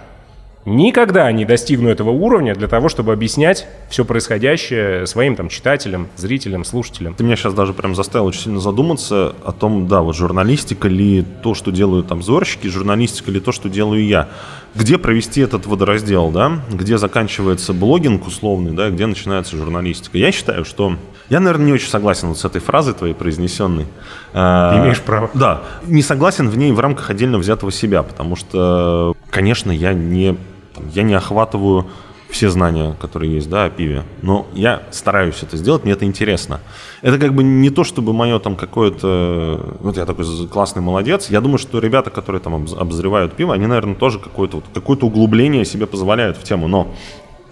Никогда 0.65 1.31
не 1.33 1.45
достигну 1.45 1.89
этого 1.89 2.11
уровня 2.11 2.55
для 2.55 2.69
того, 2.69 2.89
чтобы 2.89 3.13
объяснять 3.13 3.67
все 3.89 4.05
происходящее 4.05 5.07
своим 5.07 5.35
там 5.35 5.49
читателям, 5.49 6.09
зрителям, 6.17 6.65
слушателям. 6.65 7.15
Ты 7.15 7.25
меня 7.25 7.35
сейчас 7.35 7.53
даже 7.55 7.73
прям 7.73 7.97
заставил 7.97 8.27
очень 8.27 8.43
сильно 8.43 8.61
задуматься 8.61 9.35
о 9.45 9.51
том, 9.51 9.89
да, 9.89 10.03
вот 10.03 10.15
журналистика 10.15 10.87
ли 10.87 11.25
то, 11.43 11.55
что 11.55 11.73
делают 11.73 12.07
там 12.07 12.23
зорщики, 12.23 12.69
журналистика 12.69 13.33
ли 13.33 13.41
то, 13.41 13.51
что 13.51 13.69
делаю 13.69 14.07
я. 14.07 14.29
Где 14.75 14.99
провести 14.99 15.41
этот 15.41 15.67
водораздел, 15.67 16.31
да? 16.31 16.61
Где 16.71 16.97
заканчивается 16.97 17.73
блогинг 17.73 18.27
условный, 18.27 18.71
да, 18.71 18.89
где 18.89 19.07
начинается 19.07 19.57
журналистика. 19.57 20.17
Я 20.17 20.31
считаю, 20.31 20.65
что... 20.65 20.97
Я, 21.29 21.41
наверное, 21.41 21.67
не 21.67 21.73
очень 21.73 21.89
согласен 21.89 22.29
вот 22.29 22.39
с 22.39 22.45
этой 22.45 22.61
фразой 22.61 22.95
твоей 22.95 23.15
произнесенной. 23.15 23.87
А, 24.33 24.81
Имеешь 24.83 25.01
право. 25.01 25.31
Да. 25.35 25.63
Не 25.87 26.03
согласен 26.03 26.49
в 26.49 26.57
ней 26.57 26.73
в 26.73 26.81
рамках 26.81 27.11
отдельно 27.11 27.39
взятого 27.39 27.73
себя, 27.73 28.03
потому 28.03 28.37
что, 28.37 29.15
конечно, 29.31 29.71
я 29.71 29.93
не, 29.93 30.37
там, 30.75 30.89
я 30.89 31.03
не 31.03 31.15
охватываю 31.15 31.87
все 32.33 32.49
знания, 32.49 32.97
которые 33.01 33.35
есть, 33.35 33.49
да, 33.49 33.67
о 33.67 33.71
пиве. 33.71 34.05
Но 34.23 34.47
я 34.55 34.83
стараюсь 34.91 35.43
это 35.43 35.57
сделать, 35.57 35.85
мне 35.85 35.93
это 35.93 36.07
интересно. 36.07 36.61
Это 37.03 37.19
как 37.19 37.35
бы 37.35 37.43
не 37.43 37.71
то, 37.71 37.85
чтобы 37.85 38.13
мое 38.13 38.39
там 38.39 38.57
какое-то... 38.57 39.77
Вот 39.81 39.97
я 39.97 40.07
такой 40.07 40.25
классный 40.49 40.83
молодец. 40.83 41.29
Я 41.29 41.41
думаю, 41.41 41.59
что 41.59 41.79
ребята, 41.79 42.11
которые 42.11 42.41
там 42.41 42.67
обозревают 42.77 43.35
пиво, 43.35 43.55
они, 43.55 43.67
наверное, 43.67 43.95
тоже 43.95 44.19
какое-то 44.19 44.57
вот, 44.57 44.65
какое-то 44.73 45.07
углубление 45.07 45.65
себе 45.65 45.87
позволяют 45.87 46.39
в 46.39 46.43
тему. 46.43 46.69
Но 46.69 46.95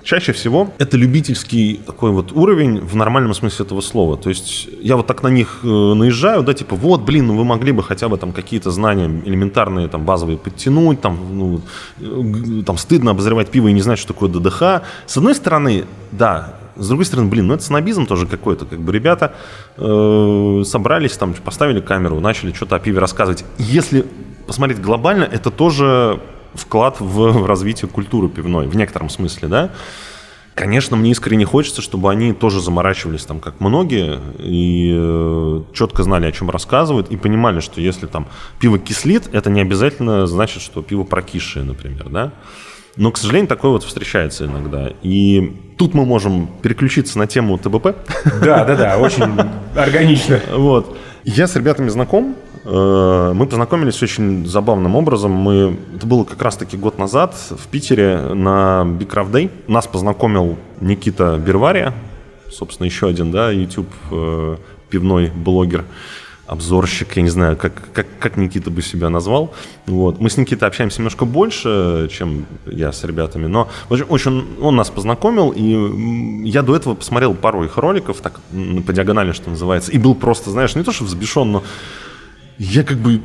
Чаще 0.03 0.33
всего 0.33 0.73
это 0.79 0.97
любительский 0.97 1.81
такой 1.87 2.11
вот 2.11 2.33
уровень 2.33 2.81
в 2.81 2.97
нормальном 2.97 3.35
смысле 3.35 3.67
этого 3.67 3.81
слова. 3.81 4.17
То 4.17 4.31
есть 4.31 4.69
я 4.81 4.97
вот 4.97 5.07
так 5.07 5.23
на 5.23 5.29
них 5.29 5.61
э, 5.63 5.67
наезжаю, 5.67 6.43
да, 6.43 6.55
типа, 6.55 6.75
вот, 6.75 7.03
блин, 7.03 7.27
ну 7.27 7.37
вы 7.37 7.45
могли 7.45 7.73
бы 7.73 7.83
хотя 7.83 8.09
бы 8.09 8.17
там 8.17 8.33
какие-то 8.33 8.71
знания 8.71 9.23
элементарные, 9.25 9.89
там, 9.89 10.05
базовые 10.05 10.39
подтянуть, 10.39 11.01
там, 11.01 11.19
ну, 11.99 12.63
там 12.63 12.79
стыдно 12.79 13.11
обозревать 13.11 13.49
пиво 13.49 13.69
и 13.69 13.73
не 13.73 13.83
знать, 13.83 13.99
что 13.99 14.15
такое 14.15 14.31
ДДХ. 14.31 14.83
С 15.07 15.17
одной 15.17 15.35
стороны, 15.35 15.85
да, 16.13 16.55
с 16.77 16.89
другой 16.89 17.05
стороны, 17.05 17.29
блин, 17.29 17.47
ну 17.47 17.55
это 17.55 17.63
снобизм 17.63 18.07
тоже 18.07 18.27
какой-то. 18.27 18.65
Как 18.65 18.81
бы 18.81 18.93
ребята 18.93 19.35
э, 19.77 20.63
собрались, 20.65 21.13
там, 21.13 21.35
поставили 21.35 21.81
камеру, 21.81 22.21
начали 22.21 22.53
что-то 22.53 22.77
о 22.77 22.79
пиве 22.79 23.01
рассказывать. 23.01 23.45
Если 23.59 24.07
посмотреть 24.47 24.81
глобально, 24.81 25.25
это 25.25 25.51
тоже 25.51 26.21
вклад 26.55 26.97
в 27.01 27.47
развитие 27.47 27.89
культуры 27.89 28.29
пивной, 28.29 28.67
в 28.67 28.77
некотором 28.77 29.09
смысле, 29.09 29.49
да. 29.49 29.71
Конечно, 30.55 30.97
мне 30.97 31.13
искренне 31.13 31.47
хочется, 31.47 31.81
чтобы 31.81 32.11
они 32.11 32.35
тоже 32.35 32.61
заморачивались 32.61 33.25
там, 33.25 33.41
как 33.41 33.61
многие, 33.61 34.21
и 34.39 34.93
э, 34.95 35.63
четко 35.73 36.03
знали, 36.03 36.27
о 36.27 36.33
чем 36.33 36.51
рассказывают, 36.51 37.11
и 37.11 37.17
понимали, 37.17 37.61
что 37.61 37.81
если 37.81 38.07
там 38.07 38.27
пиво 38.59 38.79
кислит, 38.79 39.31
это 39.33 39.49
не 39.49 39.61
обязательно 39.61 40.27
значит, 40.27 40.61
что 40.61 40.83
пиво 40.83 41.05
прокисшее, 41.05 41.65
например, 41.65 42.11
да. 42.11 42.33
Но, 42.97 43.11
к 43.11 43.17
сожалению, 43.17 43.49
такое 43.49 43.71
вот 43.71 43.85
встречается 43.85 44.45
иногда. 44.47 44.93
И 45.03 45.57
тут 45.79 45.95
мы 45.95 46.05
можем 46.05 46.51
переключиться 46.61 47.19
на 47.19 47.27
тему 47.27 47.57
ТБП. 47.57 47.97
Да, 48.43 48.65
да, 48.65 48.77
да, 48.77 48.99
очень 48.99 49.25
органично. 49.75 50.41
Вот. 50.53 50.97
Я 51.25 51.47
с 51.47 51.57
ребятами 51.57 51.89
знаком. 51.89 52.37
Э, 52.71 53.33
Мы 53.35 53.47
познакомились 53.47 54.01
очень 54.03 54.47
забавным 54.47 54.95
образом. 54.95 55.33
Мы, 55.33 55.77
это 55.97 56.07
было 56.07 56.25
как 56.25 56.41
раз-таки 56.41 56.77
год 56.77 56.99
назад 56.99 57.35
в 57.51 57.67
Питере 57.67 58.19
на 58.35 58.83
Big 58.87 59.09
Craft 59.09 59.33
Day. 59.33 59.51
Нас 59.67 59.87
познакомил 59.87 60.57
Никита 60.81 61.37
Бервария, 61.37 61.93
собственно, 62.51 62.87
еще 62.87 63.09
один, 63.09 63.33
да, 63.33 63.51
YouTube 63.51 63.91
э, 64.13 64.57
пивной 64.89 65.31
блогер 65.31 65.85
обзорщик, 66.47 67.17
я 67.17 67.23
не 67.23 67.29
знаю, 67.29 67.57
как, 67.57 67.93
как, 67.93 68.07
как 68.19 68.37
Никита 68.37 68.71
бы 68.71 68.83
себя 68.83 69.09
назвал. 69.09 69.55
Вот. 69.87 70.21
Мы 70.21 70.29
с 70.31 70.37
Никитой 70.37 70.67
общаемся 70.67 70.99
немножко 70.99 71.25
больше, 71.25 72.09
чем 72.11 72.45
я 72.67 72.91
с 72.91 73.05
ребятами, 73.05 73.47
но 73.47 73.69
очень, 73.89 74.05
очень 74.07 74.47
он 74.61 74.75
нас 74.75 74.91
познакомил, 74.91 75.53
и 75.55 76.49
я 76.49 76.63
до 76.63 76.75
этого 76.75 76.97
посмотрел 76.97 77.35
пару 77.35 77.63
их 77.63 77.77
роликов, 77.77 78.21
так 78.21 78.41
по 78.85 78.93
диагонали, 78.93 79.31
что 79.31 79.49
называется, 79.49 79.93
и 79.93 79.99
был 79.99 80.17
просто, 80.17 80.51
знаешь, 80.51 80.75
не 80.75 80.83
то 80.83 80.91
что 80.91 81.05
взбешен, 81.05 81.53
но 81.53 81.63
я 82.61 82.85
как 82.85 82.99
бы 82.99 83.21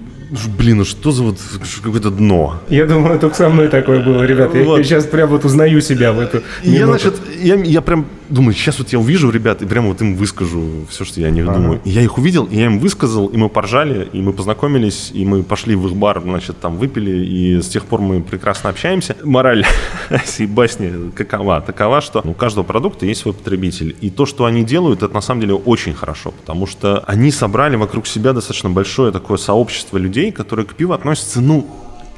Блин, 0.58 0.78
ну 0.78 0.86
что 0.86 1.12
за 1.12 1.21
вот 1.21 1.38
какое-то 1.84 2.10
дно? 2.10 2.60
Я 2.69 2.86
думаю, 2.86 3.19
только 3.19 3.36
со 3.36 3.48
мной 3.48 3.67
такое 3.67 4.04
было, 4.04 4.24
ребята. 4.24 4.58
Вот. 4.58 4.74
Я, 4.74 4.78
я 4.80 4.84
сейчас 4.84 5.06
прям 5.06 5.30
вот 5.30 5.45
узнаю 5.45 5.82
себя 5.82 6.12
в 6.12 6.19
эту 6.19 6.41
минуту. 6.63 6.80
Я, 6.80 6.86
значит, 6.88 7.13
я, 7.39 7.56
я 7.56 7.82
прям 7.82 8.08
думаю, 8.29 8.53
сейчас 8.53 8.79
вот 8.79 8.89
я 8.89 8.99
увижу 8.99 9.29
ребят 9.29 9.61
и 9.61 9.65
прямо 9.65 9.89
вот 9.89 10.01
им 10.01 10.15
выскажу 10.15 10.85
все, 10.89 11.05
что 11.05 11.19
я 11.19 11.27
о 11.27 11.29
них 11.29 11.47
ага. 11.47 11.57
думаю. 11.57 11.81
И 11.83 11.89
я 11.89 12.01
их 12.01 12.17
увидел, 12.17 12.45
и 12.45 12.55
я 12.55 12.65
им 12.65 12.79
высказал, 12.79 13.27
и 13.27 13.38
мы 13.38 13.49
поржали, 13.49 14.07
и 14.11 14.21
мы 14.21 14.33
познакомились, 14.33 15.11
и 15.13 15.25
мы 15.25 15.43
пошли 15.43 15.75
в 15.75 15.88
их 15.88 15.95
бар, 15.95 16.21
значит, 16.21 16.59
там 16.59 16.77
выпили, 16.77 17.25
и 17.25 17.61
с 17.61 17.67
тех 17.67 17.85
пор 17.85 18.01
мы 18.01 18.21
прекрасно 18.21 18.69
общаемся. 18.69 19.15
Мораль 19.23 19.65
всей 20.25 20.47
басни 20.47 21.11
какова? 21.15 21.61
Такова, 21.61 22.01
что 22.01 22.21
у 22.23 22.33
каждого 22.33 22.63
продукта 22.63 23.05
есть 23.05 23.21
свой 23.21 23.33
потребитель. 23.33 23.95
И 24.01 24.09
то, 24.09 24.25
что 24.25 24.45
они 24.45 24.63
делают, 24.63 25.03
это 25.03 25.13
на 25.13 25.21
самом 25.21 25.41
деле 25.41 25.53
очень 25.53 25.93
хорошо, 25.93 26.31
потому 26.31 26.67
что 26.67 27.03
они 27.07 27.31
собрали 27.31 27.75
вокруг 27.75 28.07
себя 28.07 28.33
достаточно 28.33 28.69
большое 28.69 29.11
такое 29.11 29.38
сообщество 29.38 29.97
людей, 29.97 30.31
которые 30.31 30.65
к 30.65 30.73
пиву 30.73 30.93
относятся, 30.93 31.41
ну, 31.41 31.67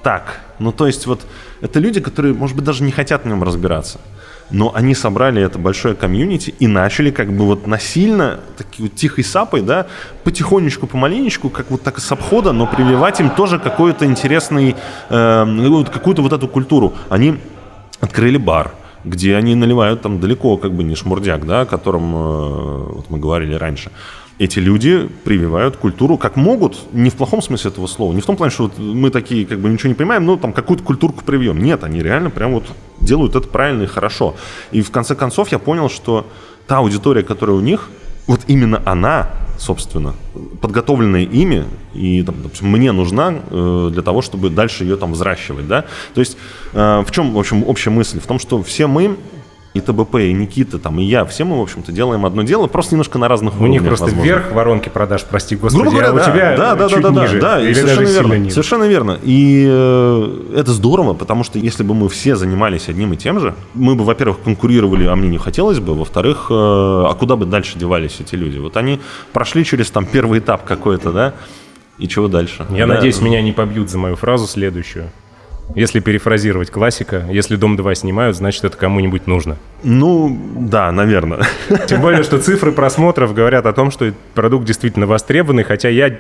так. 0.04 0.42
Ну, 0.60 0.72
то 0.72 0.88
есть 0.88 1.06
вот 1.06 1.22
это 1.62 1.80
люди, 1.80 2.00
которые, 2.00 2.34
может 2.34 2.56
быть, 2.56 2.66
даже 2.66 2.84
не 2.84 2.92
хотят 2.92 3.24
в 3.24 3.28
нем 3.28 3.44
разбираться 3.44 4.00
но 4.50 4.72
они 4.74 4.96
собрали 4.96 5.42
это 5.42 5.60
большое 5.60 5.96
комьюнити 5.96 6.54
и 6.60 6.68
начали 6.68 7.12
как 7.12 7.32
бы 7.32 7.46
вот 7.46 7.68
насильно, 7.68 8.40
такой 8.58 8.86
вот 8.86 8.96
тихой 8.96 9.24
сапой, 9.24 9.62
да, 9.62 9.88
потихонечку, 10.24 10.88
помаленечку, 10.88 11.50
как 11.50 11.70
вот 11.70 11.84
так 11.84 12.00
с 12.00 12.12
обхода, 12.12 12.54
но 12.54 12.68
прививать 12.68 13.20
им 13.20 13.30
тоже 13.30 13.60
какой-то 13.60 14.06
интересный, 14.06 14.76
э, 15.10 15.84
какую-то 15.92 16.22
вот 16.22 16.34
эту 16.34 16.48
культуру. 16.48 16.94
Они 17.10 17.40
открыли 18.00 18.38
бар, 18.38 18.72
где 19.04 19.36
они 19.36 19.56
наливают 19.56 20.02
там 20.02 20.20
далеко 20.20 20.58
как 20.58 20.74
бы 20.74 20.84
не 20.84 20.96
шмурдяк, 20.96 21.46
да, 21.46 21.62
о 21.62 21.66
котором 21.66 22.16
э, 22.16 22.84
вот 22.96 23.10
мы 23.10 23.20
говорили 23.20 23.54
раньше, 23.54 23.92
эти 24.40 24.60
люди 24.60 25.10
прививают 25.24 25.78
культуру 25.78 26.18
как 26.18 26.36
могут, 26.36 26.94
не 26.94 27.10
в 27.10 27.16
плохом 27.16 27.42
смысле 27.42 27.72
этого 27.72 27.88
слова, 27.88 28.14
не 28.14 28.22
в 28.22 28.26
том 28.26 28.38
плане, 28.38 28.52
что 28.52 28.64
вот 28.64 28.78
мы 28.78 29.10
такие 29.10 29.46
как 29.46 29.60
бы 29.60 29.70
ничего 29.70 29.90
не 29.90 29.96
понимаем, 29.96 30.26
но 30.26 30.38
там 30.38 30.54
какую-то 30.54 30.84
культурку 30.84 31.24
привьем. 31.24 31.62
Нет, 31.62 31.84
они 31.84 32.04
реально 32.04 32.30
прям 32.30 32.54
вот 32.54 32.66
делают 33.00 33.36
это 33.36 33.48
правильно 33.48 33.84
и 33.84 33.88
хорошо. 33.88 34.36
И 34.72 34.82
в 34.82 34.92
конце 34.92 35.16
концов 35.16 35.52
я 35.52 35.60
понял, 35.60 35.90
что 35.90 36.28
та 36.68 36.78
аудитория, 36.78 37.24
которая 37.24 37.56
у 37.56 37.62
них, 37.62 37.90
вот 38.28 38.42
именно 38.48 38.82
она, 38.86 39.30
собственно, 39.58 40.14
подготовленная 40.62 41.24
ими, 41.24 41.66
и 41.96 42.22
допустим, 42.22 42.70
мне 42.70 42.92
нужна 42.92 43.34
э, 43.50 43.90
для 43.92 44.04
того, 44.04 44.22
чтобы 44.22 44.52
дальше 44.52 44.84
ее 44.84 44.98
там 44.98 45.14
взращивать, 45.14 45.68
да. 45.68 45.86
То 46.14 46.20
есть 46.20 46.38
э, 46.74 47.04
в 47.06 47.10
чем, 47.12 47.34
в 47.34 47.40
общем, 47.40 47.64
общая 47.64 47.90
мысль? 47.90 48.20
В 48.20 48.28
том, 48.28 48.38
что 48.38 48.62
все 48.62 48.86
мы 48.86 49.18
и 49.78 49.82
ТБП, 49.82 50.16
и 50.16 50.34
Никита, 50.34 50.80
там, 50.80 51.00
и 51.00 51.04
я, 51.04 51.26
все 51.26 51.44
мы, 51.44 51.58
в 51.58 51.62
общем-то, 51.62 51.92
делаем 51.92 52.26
одно 52.26 52.44
дело, 52.44 52.68
просто 52.68 52.96
немножко 52.96 53.18
на 53.18 53.28
разных 53.28 53.56
уровнях. 53.56 53.70
У 53.70 53.74
них 53.74 53.84
просто 53.84 54.06
возможно. 54.06 54.26
вверх 54.26 54.52
воронки 54.52 54.90
продаж, 54.90 55.26
прости 55.26 55.56
господи, 55.56 55.82
Грубо 55.82 55.98
говоря, 55.98 56.10
а 56.10 56.14
да, 56.14 56.22
у 56.22 56.26
тебя 56.26 56.58
да, 56.58 56.76
да, 56.76 56.90
чуть 56.90 57.02
да, 57.02 57.10
да, 57.10 57.22
ниже. 57.22 57.40
Да, 57.40 57.62
или 57.62 57.74
совершенно 57.74 58.02
даже 58.02 58.14
верно. 58.14 58.34
Ниже. 58.34 58.52
Совершенно 58.52 58.84
верно. 58.84 59.20
И 59.24 59.66
э, 59.70 60.54
это 60.56 60.72
здорово, 60.72 61.14
потому 61.14 61.44
что 61.44 61.60
если 61.60 61.84
бы 61.84 61.94
мы 61.94 62.10
все 62.10 62.36
занимались 62.36 62.90
одним 62.90 63.14
и 63.14 63.18
тем 63.18 63.40
же, 63.40 63.56
мы 63.74 63.96
бы, 63.96 64.04
во-первых, 64.04 64.40
конкурировали, 64.44 65.06
а 65.06 65.16
мне 65.16 65.30
не 65.30 65.38
хотелось 65.38 65.80
бы, 65.80 65.94
во-вторых, 65.94 66.48
э, 66.50 66.54
а 66.54 67.14
куда 67.14 67.36
бы 67.36 67.46
дальше 67.46 67.78
девались 67.78 68.18
эти 68.20 68.36
люди? 68.36 68.58
Вот 68.58 68.78
они 68.78 69.00
прошли 69.34 69.64
через 69.64 69.92
там 69.92 70.06
первый 70.06 70.40
этап 70.40 70.66
какой-то, 70.66 71.12
да, 71.12 71.34
и 71.98 72.08
чего 72.08 72.28
дальше? 72.28 72.66
Я 72.70 72.88
да. 72.88 72.96
надеюсь, 72.96 73.22
меня 73.22 73.42
не 73.42 73.52
побьют 73.52 73.90
за 73.90 73.98
мою 73.98 74.16
фразу 74.16 74.48
следующую. 74.48 75.10
Если 75.76 76.00
перефразировать 76.00 76.72
классика, 76.72 77.26
если 77.30 77.56
«Дом-2» 77.56 77.96
снимают, 77.96 78.38
значит, 78.38 78.64
это 78.64 78.78
кому-нибудь 78.78 79.28
нужно. 79.28 79.58
Ну, 79.84 80.36
да, 80.56 80.92
наверное. 80.92 81.42
Тем 81.88 82.02
более, 82.02 82.24
что 82.24 82.40
цифры 82.40 82.72
просмотров 82.72 83.34
говорят 83.34 83.66
о 83.66 83.74
том, 83.74 83.92
что 83.92 84.14
продукт 84.34 84.66
действительно 84.66 85.08
востребованный, 85.08 85.64
хотя 85.64 85.90
я 85.90 86.18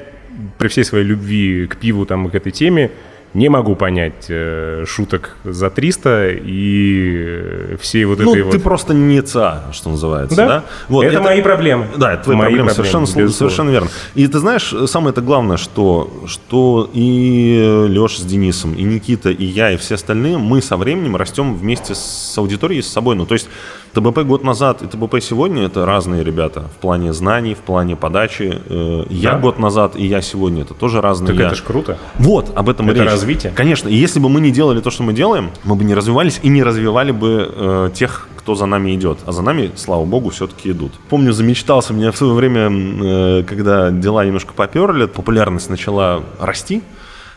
при 0.57 0.67
всей 0.67 0.83
своей 0.83 1.05
любви 1.05 1.67
к 1.67 1.77
пиву 1.77 2.05
там, 2.05 2.27
и 2.27 2.29
к 2.29 2.35
этой 2.35 2.51
теме 2.51 2.91
не 3.33 3.49
могу 3.49 3.75
понять 3.75 4.25
э, 4.29 4.85
шуток 4.87 5.35
за 5.43 5.69
300 5.69 6.29
и 6.43 7.77
всей 7.79 8.05
вот 8.05 8.19
ну, 8.19 8.31
этой 8.31 8.43
ты 8.43 8.57
вот... 8.57 8.63
просто 8.63 8.93
не 8.93 9.21
ЦА, 9.21 9.65
что 9.71 9.89
называется, 9.89 10.35
да? 10.35 10.47
да? 10.47 10.63
Вот, 10.89 11.03
это, 11.03 11.15
это 11.15 11.23
мои 11.23 11.41
проблемы. 11.41 11.87
Да, 11.97 12.13
это 12.13 12.23
твои 12.23 12.37
мои 12.37 12.45
проблемы, 12.47 12.73
проблемы 12.73 13.05
совершенно, 13.05 13.29
совершенно 13.29 13.69
верно. 13.69 13.89
И 14.15 14.27
ты 14.27 14.39
знаешь, 14.39 14.73
самое 14.87 15.11
это 15.11 15.21
главное, 15.21 15.57
что, 15.57 16.23
что 16.25 16.89
и 16.93 17.85
Леша 17.89 18.21
с 18.21 18.25
Денисом, 18.25 18.73
и 18.73 18.83
Никита, 18.83 19.29
и 19.29 19.45
я, 19.45 19.71
и 19.71 19.77
все 19.77 19.95
остальные, 19.95 20.37
мы 20.37 20.61
со 20.61 20.77
временем 20.77 21.15
растем 21.15 21.55
вместе 21.55 21.95
с 21.95 22.37
аудиторией, 22.37 22.81
с 22.81 22.87
собой. 22.87 23.15
Ну, 23.15 23.25
то 23.25 23.33
есть 23.33 23.49
ТБП 23.93 24.19
год 24.19 24.43
назад 24.43 24.83
и 24.83 24.87
ТБП 24.87 25.21
сегодня 25.21 25.65
это 25.65 25.85
разные 25.85 26.23
ребята 26.23 26.65
в 26.75 26.79
плане 26.81 27.13
знаний, 27.13 27.55
в 27.55 27.59
плане 27.59 27.95
подачи. 27.95 28.61
Э, 28.65 29.05
я 29.09 29.31
да? 29.33 29.39
год 29.39 29.57
назад 29.57 29.95
и 29.95 30.05
я 30.05 30.21
сегодня 30.21 30.61
это 30.61 30.73
тоже 30.73 31.01
разные. 31.01 31.29
Так 31.29 31.39
я. 31.39 31.47
это 31.47 31.55
ж 31.55 31.63
круто. 31.63 31.97
Вот, 32.19 32.51
об 32.55 32.69
этом 32.69 32.89
это 32.89 33.03
речь. 33.03 33.09
Развитие. 33.17 33.51
Конечно, 33.55 33.89
и 33.89 33.95
если 33.95 34.19
бы 34.19 34.29
мы 34.29 34.41
не 34.41 34.51
делали 34.51 34.81
то, 34.81 34.89
что 34.89 35.03
мы 35.03 35.13
делаем, 35.13 35.51
мы 35.63 35.75
бы 35.75 35.83
не 35.83 35.93
развивались 35.95 36.39
и 36.43 36.49
не 36.49 36.63
развивали 36.63 37.11
бы 37.11 37.51
э, 37.55 37.89
тех, 37.93 38.27
кто 38.37 38.55
за 38.55 38.65
нами 38.65 38.95
идет. 38.95 39.19
А 39.25 39.31
за 39.31 39.41
нами, 39.41 39.71
слава 39.75 40.05
богу, 40.05 40.29
все-таки 40.29 40.71
идут. 40.71 40.93
Помню, 41.09 41.33
замечтался 41.33 41.93
меня 41.93 42.11
в 42.11 42.17
свое 42.17 42.33
время, 42.33 42.69
э, 42.71 43.43
когда 43.43 43.91
дела 43.91 44.25
немножко 44.25 44.53
поперли, 44.53 45.05
популярность 45.05 45.69
начала 45.69 46.23
расти. 46.39 46.81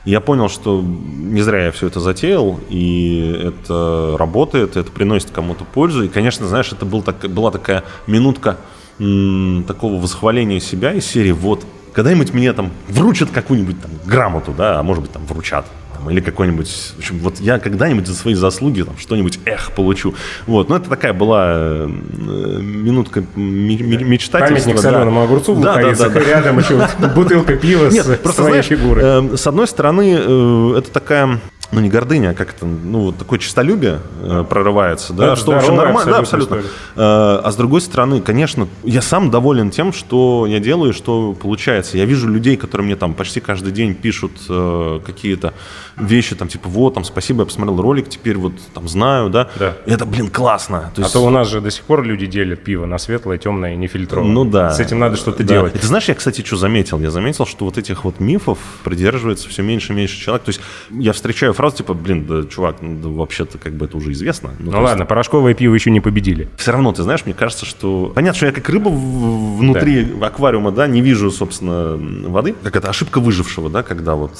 Я 0.06 0.20
понял, 0.20 0.48
что 0.48 0.80
не 0.82 1.42
зря 1.42 1.66
я 1.66 1.72
все 1.72 1.86
это 1.88 2.00
затеял, 2.00 2.58
и 2.70 3.38
это 3.44 4.16
работает, 4.18 4.76
это 4.78 4.90
приносит 4.90 5.30
кому-то 5.30 5.64
пользу. 5.64 6.04
И, 6.04 6.08
конечно, 6.08 6.46
знаешь, 6.46 6.72
это 6.72 6.86
был 6.86 7.02
так, 7.02 7.28
была 7.28 7.50
такая 7.50 7.84
минутка 8.06 8.56
м- 8.98 9.64
такого 9.66 10.00
восхваления 10.00 10.58
себя 10.60 10.94
из 10.94 11.04
серии 11.06 11.32
«Вот, 11.32 11.64
когда-нибудь 11.92 12.32
мне 12.32 12.52
там 12.52 12.70
вручат 12.88 13.30
какую-нибудь 13.30 13.80
там 13.80 13.90
грамоту, 14.04 14.52
да, 14.56 14.78
а 14.78 14.82
может 14.82 15.02
быть 15.02 15.12
там 15.12 15.24
вручат, 15.26 15.66
там, 15.94 16.10
или 16.10 16.20
какой-нибудь, 16.20 16.68
в 16.96 16.98
общем, 16.98 17.18
вот 17.18 17.40
я 17.40 17.58
когда-нибудь 17.58 18.06
за 18.06 18.14
свои 18.14 18.34
заслуги 18.34 18.82
там 18.82 18.96
что-нибудь, 18.98 19.40
эх, 19.44 19.72
получу. 19.72 20.14
Вот, 20.46 20.68
но 20.68 20.76
это 20.76 20.88
такая 20.88 21.12
была 21.12 21.52
э, 21.54 21.86
минутка 21.88 23.24
мечтательства. 23.36 24.38
Памятник 24.38 24.76
да. 24.76 24.82
соленому 24.82 25.22
огурцу 25.22 25.54
да, 25.56 25.76
да, 25.76 25.94
да, 25.94 26.08
да. 26.08 26.20
рядом 26.20 26.58
еще 26.58 26.88
бутылка 27.14 27.56
пива 27.56 27.88
Нет, 27.90 28.06
с 28.06 28.16
просто, 28.16 28.44
знаешь, 28.44 28.66
фигурой. 28.66 29.02
Э, 29.04 29.36
с 29.36 29.46
одной 29.46 29.66
стороны, 29.66 30.16
э, 30.18 30.74
это 30.78 30.90
такая 30.90 31.40
ну 31.72 31.80
не 31.80 31.88
гордыня, 31.88 32.30
а 32.30 32.34
как 32.34 32.50
это, 32.54 32.66
ну 32.66 33.06
вот 33.06 33.18
такое 33.18 33.38
честолюбие 33.38 34.00
э, 34.22 34.44
прорывается, 34.48 35.12
да, 35.12 35.36
что 35.36 35.52
вообще 35.52 35.72
нормально, 35.72 36.12
да, 36.12 36.18
абсолютно. 36.18 36.56
Э, 36.56 36.62
а 36.96 37.48
с 37.50 37.56
другой 37.56 37.80
стороны, 37.80 38.20
конечно, 38.20 38.68
я 38.82 39.02
сам 39.02 39.30
доволен 39.30 39.70
тем, 39.70 39.92
что 39.92 40.46
я 40.46 40.58
делаю, 40.58 40.92
что 40.92 41.32
получается. 41.32 41.96
Я 41.96 42.04
вижу 42.04 42.28
людей, 42.28 42.56
которые 42.56 42.86
мне 42.86 42.96
там 42.96 43.14
почти 43.14 43.40
каждый 43.40 43.72
день 43.72 43.94
пишут 43.94 44.32
э, 44.48 45.00
какие-то 45.04 45.54
вещи, 45.96 46.34
там 46.34 46.48
типа 46.48 46.68
вот, 46.68 46.94
там 46.94 47.04
спасибо, 47.04 47.42
я 47.42 47.46
посмотрел 47.46 47.80
ролик, 47.80 48.08
теперь 48.08 48.36
вот 48.36 48.54
там 48.74 48.88
знаю, 48.88 49.30
да. 49.30 49.48
да. 49.56 49.74
Это, 49.86 50.06
блин, 50.06 50.28
классно. 50.28 50.90
То 50.94 51.02
есть... 51.02 51.14
А 51.14 51.18
то 51.18 51.24
у 51.24 51.30
нас 51.30 51.48
же 51.48 51.60
до 51.60 51.70
сих 51.70 51.84
пор 51.84 52.02
люди 52.02 52.26
делят 52.26 52.64
пиво 52.64 52.86
на 52.86 52.98
светлое, 52.98 53.38
темное 53.38 53.74
и 53.74 53.76
нефильтрованное. 53.76 54.32
Ну 54.32 54.44
да. 54.44 54.70
С 54.70 54.80
этим 54.80 54.98
надо 54.98 55.16
что-то 55.16 55.44
да. 55.44 55.54
делать. 55.54 55.74
И 55.76 55.78
ты 55.78 55.86
знаешь, 55.86 56.08
я, 56.08 56.14
кстати, 56.14 56.42
что 56.44 56.56
заметил? 56.56 56.98
Я 57.00 57.10
заметил, 57.10 57.46
что 57.46 57.64
вот 57.64 57.78
этих 57.78 58.04
вот 58.04 58.18
мифов 58.18 58.58
придерживается 58.82 59.48
все 59.48 59.62
меньше 59.62 59.92
и 59.92 59.96
меньше 59.96 60.18
человек. 60.18 60.42
То 60.42 60.50
есть 60.50 60.60
я 60.90 61.12
встречаю 61.12 61.52
фразу 61.60 61.76
типа, 61.76 61.94
блин, 61.94 62.26
да, 62.26 62.44
чувак, 62.44 62.76
ну, 62.80 62.98
да, 63.00 63.08
вообще-то 63.08 63.58
как 63.58 63.74
бы 63.74 63.84
это 63.84 63.96
уже 63.96 64.12
известно. 64.12 64.50
Ну, 64.58 64.72
ну 64.72 64.82
ладно, 64.82 65.02
есть... 65.02 65.08
порошковое 65.08 65.54
пиво 65.54 65.74
еще 65.74 65.90
не 65.90 66.00
победили. 66.00 66.48
Все 66.56 66.72
равно, 66.72 66.92
ты 66.92 67.02
знаешь, 67.02 67.24
мне 67.26 67.34
кажется, 67.34 67.66
что... 67.66 68.12
Понятно, 68.14 68.36
что 68.36 68.46
я 68.46 68.52
как 68.52 68.68
рыба 68.68 68.88
внутри 68.88 70.04
да. 70.04 70.26
аквариума, 70.26 70.72
да, 70.72 70.86
не 70.86 71.02
вижу, 71.02 71.30
собственно, 71.30 71.96
воды. 72.28 72.54
Как 72.62 72.76
это 72.76 72.88
ошибка 72.88 73.20
выжившего, 73.20 73.68
да, 73.68 73.82
когда 73.82 74.14
вот 74.14 74.32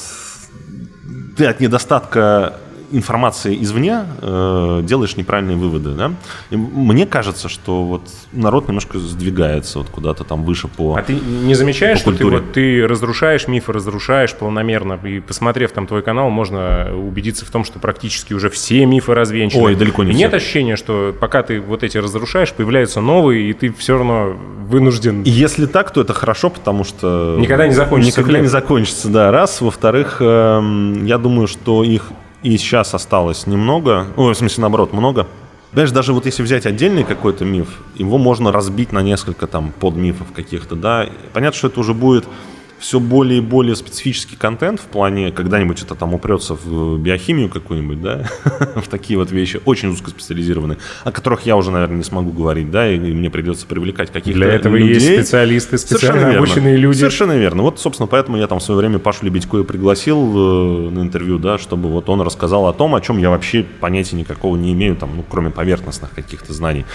ты 1.37 1.47
от 1.47 1.61
недостатка 1.61 2.57
информации 2.93 3.57
извне 3.63 4.05
э, 4.21 4.81
делаешь 4.85 5.17
неправильные 5.17 5.57
выводы. 5.57 5.91
Да? 5.91 6.13
И 6.51 6.57
мне 6.57 7.07
кажется, 7.07 7.49
что 7.49 7.85
вот 7.85 8.03
народ 8.33 8.69
немножко 8.69 8.99
сдвигается 8.99 9.79
вот 9.79 9.89
куда-то 9.89 10.25
там 10.25 10.45
выше 10.45 10.69
по 10.69 10.97
А 10.97 11.03
ты 11.03 11.15
не 11.15 11.55
замечаешь, 11.55 11.99
что 11.99 12.13
ты, 12.13 12.25
вот, 12.25 12.53
ты 12.53 12.87
разрушаешь 12.87 13.49
мифы, 13.49 13.73
разрушаешь 13.73 14.35
полномерно, 14.35 14.99
и 15.05 15.21
посмотрев 15.21 15.73
там 15.73 15.87
твой 15.87 16.03
канал, 16.03 16.31
можно 16.31 16.91
убедиться 16.95 17.45
в 17.45 17.51
том, 17.51 17.65
что 17.65 17.79
практически 17.79 18.35
уже 18.35 18.51
все 18.51 18.85
мифы 18.87 19.15
развенчаны. 19.15 19.63
Ой, 19.63 19.75
далеко 19.75 20.03
не 20.05 20.11
и 20.11 20.13
все. 20.13 20.25
нет 20.25 20.35
ощущения, 20.35 20.77
что 20.77 21.15
пока 21.19 21.43
ты 21.43 21.61
вот 21.61 21.83
эти 21.83 21.99
разрушаешь, 21.99 22.53
появляются 22.53 23.01
новые, 23.01 23.51
и 23.51 23.53
ты 23.53 23.73
все 23.73 23.95
равно 23.97 24.37
вынужден... 24.71 25.23
И 25.23 25.31
если 25.31 25.67
так, 25.67 25.91
то 25.93 26.01
это 26.01 26.13
хорошо, 26.13 26.51
потому 26.51 26.85
что... 26.85 27.37
Никогда 27.39 27.67
не 27.67 27.75
закончится 27.75 28.21
Никогда 28.21 28.39
хлеб. 28.39 28.43
не 28.43 28.49
закончится, 28.49 29.09
да, 29.09 29.31
раз. 29.31 29.61
Во-вторых, 29.61 30.19
э, 30.21 30.95
я 31.03 31.19
думаю, 31.19 31.49
что 31.49 31.83
их 31.83 32.11
и 32.43 32.57
сейчас 32.57 32.95
осталось 32.95 33.47
немного, 33.47 34.07
ой, 34.17 34.35
в 34.35 34.37
смысле, 34.37 34.63
наоборот, 34.63 34.93
много. 34.93 35.27
Понимаешь, 35.71 35.93
даже 35.93 36.13
вот 36.13 36.27
если 36.27 36.43
взять 36.43 36.67
отдельный 36.67 37.05
какой-то 37.05 37.45
миф, 37.45 37.69
его 37.95 38.19
можно 38.19 38.51
разбить 38.51 38.93
на 38.93 39.03
несколько 39.03 39.47
там 39.47 39.73
подмифов 39.73 40.33
каких-то, 40.33 40.75
да. 40.75 41.09
Понятно, 41.33 41.57
что 41.57 41.69
это 41.69 41.81
уже 41.81 41.95
будет 41.95 42.27
все 42.81 42.99
более 42.99 43.39
и 43.39 43.41
более 43.43 43.77
специфический 43.77 44.37
контент 44.37 44.81
в 44.81 44.85
плане, 44.85 45.31
когда-нибудь 45.31 45.83
это 45.83 45.95
там 45.95 46.15
упрется 46.15 46.55
в 46.55 46.99
биохимию 46.99 47.51
какую-нибудь, 47.51 48.01
да, 48.01 48.25
в 48.77 48.89
такие 48.89 49.19
вот 49.19 49.31
вещи, 49.31 49.61
очень 49.67 49.91
узкоспециализированные, 49.91 50.79
о 51.05 51.13
которых 51.13 51.43
я 51.43 51.57
уже, 51.57 51.71
наверное, 51.71 51.99
не 51.99 52.05
смогу 52.05 52.33
говорить, 52.33 52.71
да, 52.71 52.91
и 52.91 52.99
мне 52.99 53.29
придется 53.29 53.67
привлекать 53.67 54.11
каких-то 54.11 54.41
Для 54.41 54.49
этого 54.49 54.77
людей. 54.77 54.95
есть 54.95 55.07
специалисты, 55.07 55.77
специально 55.77 56.37
обученные 56.37 56.77
люди. 56.79 56.99
Совершенно 56.99 57.37
верно. 57.37 57.63
Вот, 57.63 57.79
собственно, 57.79 58.07
поэтому 58.07 58.39
я 58.39 58.47
там 58.47 58.61
в 58.61 58.63
свое 58.63 58.79
время 58.79 58.99
Пашу 58.99 59.27
Лебедько 59.27 59.59
и 59.59 59.65
пригласил 59.65 60.89
э, 60.89 60.91
на 60.91 61.01
интервью, 61.01 61.39
да, 61.39 61.59
чтобы 61.59 61.91
вот 61.91 62.09
он 62.09 62.23
рассказал 62.23 62.67
о 62.67 62.73
том, 62.73 62.95
о 62.95 63.01
чем 63.03 63.19
я 63.19 63.29
вообще 63.29 63.63
понятия 63.63 64.17
никакого 64.17 64.57
не 64.57 64.73
имею, 64.73 64.97
там, 64.97 65.11
ну, 65.17 65.25
кроме 65.29 65.51
поверхностных 65.51 66.13
каких-то 66.13 66.55
знаний. 66.55 66.87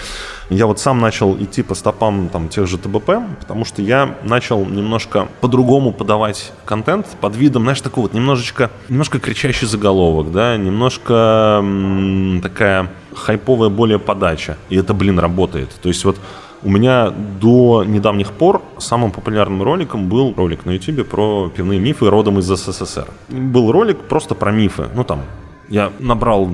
Я 0.48 0.66
вот 0.66 0.78
сам 0.78 1.00
начал 1.00 1.36
идти 1.36 1.62
по 1.62 1.74
стопам 1.74 2.28
там 2.28 2.48
тех 2.48 2.68
же 2.68 2.78
ТБП, 2.78 3.10
потому 3.40 3.64
что 3.64 3.82
я 3.82 4.14
начал 4.22 4.64
немножко 4.64 5.28
по-другому 5.40 5.92
подавать 5.92 6.52
контент 6.64 7.06
под 7.20 7.34
видом, 7.34 7.62
знаешь, 7.64 7.80
такого 7.80 8.04
вот 8.04 8.14
немножечко, 8.14 8.70
немножко 8.88 9.18
кричащий 9.18 9.66
заголовок, 9.66 10.30
да, 10.30 10.56
немножко 10.56 11.58
м, 11.60 12.40
такая 12.42 12.92
хайповая 13.12 13.70
более 13.70 13.98
подача. 13.98 14.56
И 14.68 14.76
это, 14.76 14.94
блин, 14.94 15.18
работает. 15.18 15.70
То 15.82 15.88
есть 15.88 16.04
вот 16.04 16.16
у 16.62 16.70
меня 16.70 17.12
до 17.40 17.84
недавних 17.84 18.30
пор 18.32 18.62
самым 18.78 19.10
популярным 19.10 19.62
роликом 19.62 20.08
был 20.08 20.32
ролик 20.36 20.64
на 20.64 20.72
YouTube 20.72 21.08
про 21.08 21.50
пивные 21.54 21.80
мифы 21.80 22.08
родом 22.08 22.38
из 22.38 22.46
СССР. 22.46 23.08
Был 23.28 23.72
ролик 23.72 23.98
просто 24.02 24.34
про 24.34 24.52
мифы. 24.52 24.88
Ну 24.94 25.02
там 25.02 25.22
я 25.68 25.92
набрал 25.98 26.46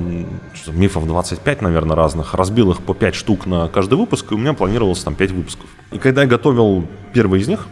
мифов 0.67 1.07
25, 1.07 1.63
наверное, 1.63 1.97
разных, 1.97 2.35
разбил 2.35 2.71
их 2.73 2.81
по 2.83 2.95
5 2.95 3.15
штук 3.15 3.47
на 3.47 3.69
каждый 3.69 3.95
выпуск, 3.95 4.33
и 4.33 4.35
у 4.35 4.39
меня 4.39 4.55
планировалось 4.55 5.03
там 5.03 5.15
5 5.15 5.31
выпусков. 5.33 5.67
И 5.91 5.99
когда 5.99 6.23
я 6.23 6.29
готовил 6.29 6.87
первый 7.13 7.41
из 7.41 7.49
них, 7.49 7.67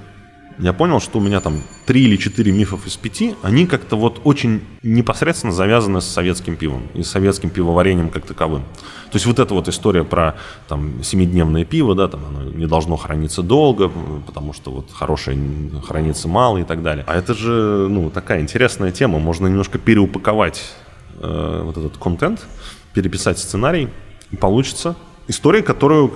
я 0.59 0.75
понял, 0.75 1.01
что 1.01 1.19
у 1.19 1.23
меня 1.23 1.41
там 1.41 1.63
3 1.87 2.03
или 2.03 2.17
4 2.17 2.53
мифов 2.53 2.87
из 2.87 2.97
5, 2.97 3.37
они 3.43 3.67
как-то 3.67 3.97
вот 3.97 4.21
очень 4.25 4.61
непосредственно 4.83 5.55
завязаны 5.55 6.03
с 6.03 6.07
советским 6.07 6.57
пивом 6.57 6.83
и 6.93 7.03
с 7.03 7.11
советским 7.11 7.49
пивоварением 7.49 8.11
как 8.11 8.27
таковым. 8.27 8.63
То 9.11 9.17
есть 9.17 9.25
вот 9.25 9.39
эта 9.39 9.55
вот 9.55 9.69
история 9.69 10.05
про 10.05 10.37
там 10.69 11.03
семидневное 11.03 11.65
пиво, 11.65 11.95
да, 11.95 12.09
там 12.09 12.21
оно 12.27 12.51
не 12.51 12.67
должно 12.67 12.97
храниться 12.97 13.43
долго, 13.43 13.91
потому 14.27 14.53
что 14.53 14.71
вот 14.71 14.91
хорошее 14.93 15.39
хранится 15.87 16.29
мало 16.29 16.59
и 16.59 16.65
так 16.65 16.83
далее. 16.83 17.05
А 17.09 17.17
это 17.17 17.33
же, 17.33 17.89
ну, 17.89 18.11
такая 18.11 18.41
интересная 18.41 18.93
тема, 18.93 19.19
можно 19.19 19.47
немножко 19.47 19.79
переупаковать 19.79 20.75
э, 21.21 21.63
вот 21.65 21.77
этот 21.77 21.97
контент, 21.99 22.47
переписать 22.95 23.39
сценарий, 23.39 23.89
и 24.31 24.37
получится 24.37 24.97
история, 25.29 25.63
которую, 25.63 26.13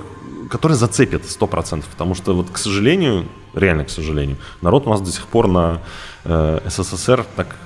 которая 0.50 0.76
зацепит 0.76 1.22
100%. 1.22 1.84
Потому 1.90 2.14
что, 2.14 2.34
вот, 2.34 2.50
к 2.50 2.58
сожалению, 2.58 3.26
реально 3.54 3.84
к 3.84 3.90
сожалению, 3.90 4.36
народ 4.60 4.86
у 4.86 4.90
нас 4.90 5.00
до 5.00 5.10
сих 5.10 5.26
пор 5.26 5.48
на 5.48 5.80
э, 6.24 6.60
СССР 6.68 7.24
так 7.36 7.56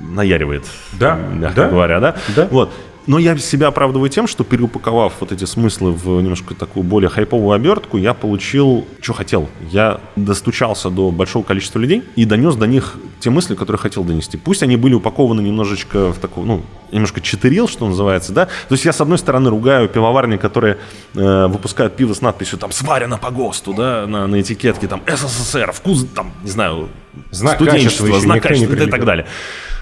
наяривает, 0.00 0.64
Да, 0.92 1.16
мягко 1.16 1.62
да, 1.62 1.68
говоря, 1.68 2.00
да? 2.00 2.16
да. 2.34 2.48
Вот. 2.50 2.72
Но 3.08 3.18
я 3.18 3.38
себя 3.38 3.68
оправдываю 3.68 4.10
тем, 4.10 4.26
что 4.26 4.44
переупаковав 4.44 5.14
вот 5.20 5.32
эти 5.32 5.46
смыслы 5.46 5.92
в 5.92 6.20
немножко 6.20 6.54
такую 6.54 6.84
более 6.84 7.08
хайповую 7.08 7.52
обертку, 7.52 7.96
я 7.96 8.12
получил, 8.12 8.86
что 9.00 9.14
хотел. 9.14 9.48
Я 9.70 10.02
достучался 10.14 10.90
до 10.90 11.10
большого 11.10 11.42
количества 11.42 11.78
людей 11.78 12.04
и 12.16 12.26
донес 12.26 12.54
до 12.54 12.66
них 12.66 12.96
те 13.18 13.30
мысли, 13.30 13.54
которые 13.54 13.80
хотел 13.80 14.04
донести. 14.04 14.36
Пусть 14.36 14.62
они 14.62 14.76
были 14.76 14.92
упакованы 14.92 15.40
немножечко 15.40 16.12
в 16.12 16.18
такую, 16.18 16.46
ну, 16.46 16.62
немножко 16.92 17.22
читерил, 17.22 17.66
что 17.66 17.88
называется, 17.88 18.34
да. 18.34 18.44
То 18.44 18.74
есть 18.74 18.84
я, 18.84 18.92
с 18.92 19.00
одной 19.00 19.16
стороны, 19.16 19.48
ругаю 19.48 19.88
пивоварни, 19.88 20.36
которые 20.36 20.76
э, 21.14 21.46
выпускают 21.46 21.96
пиво 21.96 22.12
с 22.12 22.20
надписью 22.20 22.58
там 22.58 22.72
«Сварено 22.72 23.16
по 23.16 23.30
ГОСТу», 23.30 23.72
да, 23.72 24.06
на, 24.06 24.26
на 24.26 24.38
этикетке, 24.38 24.86
там 24.86 25.00
«СССР», 25.06 25.72
вкус, 25.72 26.06
там, 26.14 26.32
не 26.42 26.50
знаю, 26.50 26.90
Знак 27.30 27.56
студенчества, 27.56 28.06
качества 28.06 28.20
знак 28.20 28.42
качества 28.42 28.74
и 28.74 28.90
так 28.90 29.04
далее. 29.04 29.26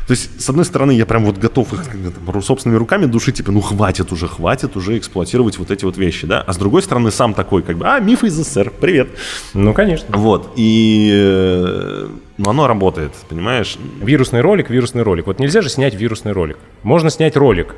То 0.06 0.12
есть, 0.12 0.40
с 0.40 0.48
одной 0.48 0.64
стороны, 0.64 0.92
я 0.92 1.04
прям 1.04 1.24
вот 1.24 1.36
готов 1.36 1.72
их 1.72 1.84
там, 1.84 2.42
собственными 2.42 2.78
руками 2.78 3.06
душить, 3.06 3.36
типа, 3.36 3.50
ну 3.50 3.60
хватит 3.60 4.12
уже, 4.12 4.28
хватит 4.28 4.76
уже 4.76 4.98
эксплуатировать 4.98 5.58
вот 5.58 5.70
эти 5.70 5.84
вот 5.84 5.96
вещи, 5.96 6.26
да. 6.26 6.42
А 6.46 6.52
с 6.52 6.56
другой 6.56 6.82
стороны, 6.82 7.10
сам 7.10 7.34
такой, 7.34 7.62
как 7.62 7.76
бы, 7.76 7.86
а, 7.88 7.98
мифы 7.98 8.28
из 8.28 8.34
СССР, 8.34 8.72
привет. 8.80 9.08
Ну, 9.52 9.74
конечно. 9.74 10.16
Вот, 10.16 10.52
и 10.54 11.10
э, 11.12 12.08
ну, 12.38 12.50
оно 12.50 12.68
работает, 12.68 13.12
понимаешь? 13.28 13.78
Вирусный 14.00 14.42
ролик, 14.42 14.70
вирусный 14.70 15.02
ролик. 15.02 15.26
Вот 15.26 15.40
нельзя 15.40 15.60
же 15.60 15.68
снять 15.68 15.94
вирусный 15.94 16.32
ролик. 16.32 16.58
Можно 16.84 17.10
снять 17.10 17.36
ролик, 17.36 17.74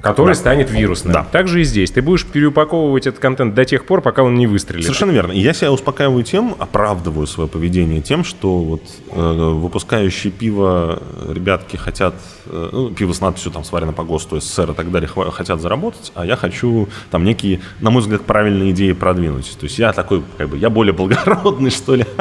который 0.00 0.28
Да. 0.28 0.34
станет 0.34 0.70
вирусным. 0.70 1.12
Да. 1.12 1.24
Так 1.30 1.48
же 1.48 1.60
и 1.60 1.64
здесь. 1.64 1.90
Ты 1.90 2.02
будешь 2.02 2.24
переупаковывать 2.24 3.06
этот 3.06 3.20
контент 3.20 3.54
до 3.54 3.64
тех 3.64 3.84
пор, 3.84 4.00
пока 4.00 4.22
он 4.22 4.36
не 4.36 4.46
выстрелит. 4.46 4.84
Совершенно 4.84 5.10
верно. 5.10 5.32
И 5.32 5.40
я 5.40 5.52
себя 5.52 5.72
успокаиваю 5.72 6.22
тем, 6.22 6.54
оправдываю 6.58 7.26
свое 7.26 7.48
поведение 7.48 8.00
тем, 8.00 8.24
что 8.24 8.58
вот 8.58 8.82
э, 9.10 9.50
выпускающие 9.54 10.32
пиво 10.32 11.02
ребятки 11.28 11.76
хотят, 11.76 12.14
э, 12.46 12.68
ну, 12.72 12.90
пиво 12.90 13.12
с 13.12 13.20
надписью 13.20 13.50
там 13.52 13.64
сварено 13.64 13.92
по 13.92 14.04
ГОСТу, 14.04 14.40
СССР 14.40 14.70
и 14.70 14.74
так 14.74 14.90
далее, 14.92 15.10
хва- 15.12 15.30
хотят 15.30 15.60
заработать, 15.60 16.12
а 16.14 16.24
я 16.24 16.36
хочу 16.36 16.88
там 17.10 17.24
некие, 17.24 17.60
на 17.80 17.90
мой 17.90 18.02
взгляд, 18.02 18.22
правильные 18.22 18.70
идеи 18.70 18.92
продвинуть. 18.92 19.56
То 19.58 19.64
есть 19.64 19.78
я 19.78 19.92
такой, 19.92 20.22
как 20.36 20.48
бы, 20.50 20.56
я 20.58 20.70
более 20.70 20.92
благородный, 20.92 21.70
что 21.70 21.94
ли. 21.96 22.04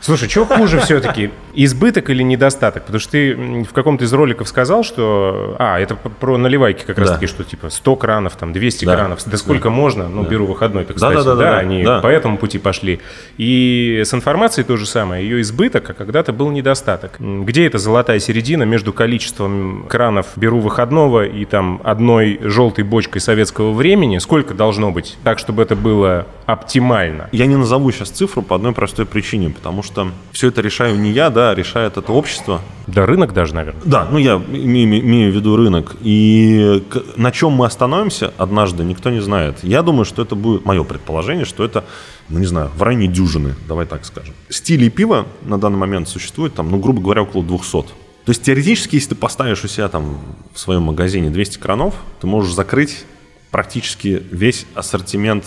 Слушай, 0.00 0.28
что 0.28 0.44
хуже 0.46 0.78
все-таки, 0.80 1.30
избыток 1.54 2.08
или 2.10 2.22
недостаток? 2.22 2.84
Потому 2.84 3.00
что 3.00 3.12
ты 3.12 3.34
в 3.68 3.72
каком-то 3.72 4.04
из 4.04 4.12
роликов 4.12 4.46
сказал, 4.48 4.84
что... 4.84 5.56
А, 5.58 5.78
это 5.80 5.96
про 5.96 6.38
наливайки 6.38 6.84
как 6.84 6.96
Да. 6.96 7.02
раз-таки, 7.02 7.26
что 7.26 7.42
типа 7.44 7.68
100 7.68 7.96
кранов, 7.96 8.36
там 8.36 8.52
200 8.52 8.84
Да. 8.84 8.94
кранов. 8.94 9.20
Да 9.26 9.36
сколько 9.36 9.70
можно? 9.70 10.08
Ну, 10.08 10.22
беру 10.22 10.46
выходной-то, 10.46 10.94
кстати. 10.94 11.14
Да-да-да-да-да. 11.14 11.58
они 11.58 11.82
Да. 11.84 12.00
по 12.00 12.06
этому 12.06 12.38
пути 12.38 12.58
пошли. 12.58 13.00
И 13.38 14.02
с 14.04 14.14
информацией 14.14 14.64
то 14.64 14.76
же 14.76 14.86
самое. 14.86 15.24
Ее 15.24 15.40
избыток, 15.40 15.90
а 15.90 15.94
когда-то 15.94 16.32
был 16.32 16.50
недостаток. 16.50 17.16
Где 17.18 17.66
эта 17.66 17.78
золотая 17.78 18.20
середина 18.20 18.62
между 18.62 18.92
количеством 18.92 19.86
кранов 19.88 20.26
беру 20.36 20.60
выходного 20.60 21.24
и 21.26 21.44
там 21.44 21.80
одной 21.82 22.38
желтой 22.42 22.84
бочкой 22.84 23.20
советского 23.20 23.72
времени? 23.72 24.18
Сколько 24.18 24.54
должно 24.54 24.92
быть 24.92 25.16
так, 25.24 25.38
чтобы 25.38 25.62
это 25.62 25.74
было 25.76 26.26
оптимально? 26.48 27.28
Я 27.30 27.44
не 27.44 27.56
назову 27.56 27.92
сейчас 27.92 28.08
цифру 28.08 28.40
по 28.40 28.56
одной 28.56 28.72
простой 28.72 29.04
причине, 29.04 29.50
потому 29.50 29.82
что 29.82 30.08
все 30.32 30.48
это 30.48 30.62
решаю 30.62 30.98
не 30.98 31.10
я, 31.10 31.28
да, 31.28 31.54
решает 31.54 31.98
это 31.98 32.10
общество. 32.10 32.62
Да 32.86 33.04
рынок 33.04 33.34
даже, 33.34 33.54
наверное. 33.54 33.82
Да, 33.84 34.08
ну 34.10 34.16
я 34.16 34.36
имею, 34.36 35.00
имею 35.00 35.30
в 35.30 35.34
виду 35.34 35.56
рынок. 35.56 35.96
И 36.00 36.82
на 37.16 37.32
чем 37.32 37.52
мы 37.52 37.66
остановимся 37.66 38.32
однажды, 38.38 38.82
никто 38.82 39.10
не 39.10 39.20
знает. 39.20 39.58
Я 39.62 39.82
думаю, 39.82 40.06
что 40.06 40.22
это 40.22 40.36
будет, 40.36 40.64
мое 40.64 40.84
предположение, 40.84 41.44
что 41.44 41.66
это, 41.66 41.84
ну 42.30 42.38
не 42.38 42.46
знаю, 42.46 42.70
в 42.74 42.82
районе 42.82 43.08
дюжины, 43.08 43.54
давай 43.68 43.84
так 43.84 44.06
скажем. 44.06 44.34
Стилей 44.48 44.88
пива 44.88 45.26
на 45.42 45.58
данный 45.58 45.78
момент 45.78 46.08
существует 46.08 46.54
там, 46.54 46.70
ну 46.70 46.78
грубо 46.78 47.02
говоря, 47.02 47.24
около 47.24 47.44
200. 47.44 47.72
То 47.72 47.88
есть 48.28 48.42
теоретически, 48.42 48.94
если 48.94 49.10
ты 49.10 49.14
поставишь 49.16 49.64
у 49.64 49.68
себя 49.68 49.88
там 49.88 50.18
в 50.54 50.58
своем 50.58 50.84
магазине 50.84 51.28
200 51.28 51.58
кранов, 51.58 51.94
ты 52.22 52.26
можешь 52.26 52.54
закрыть 52.54 53.04
практически 53.50 54.22
весь 54.30 54.64
ассортимент 54.74 55.44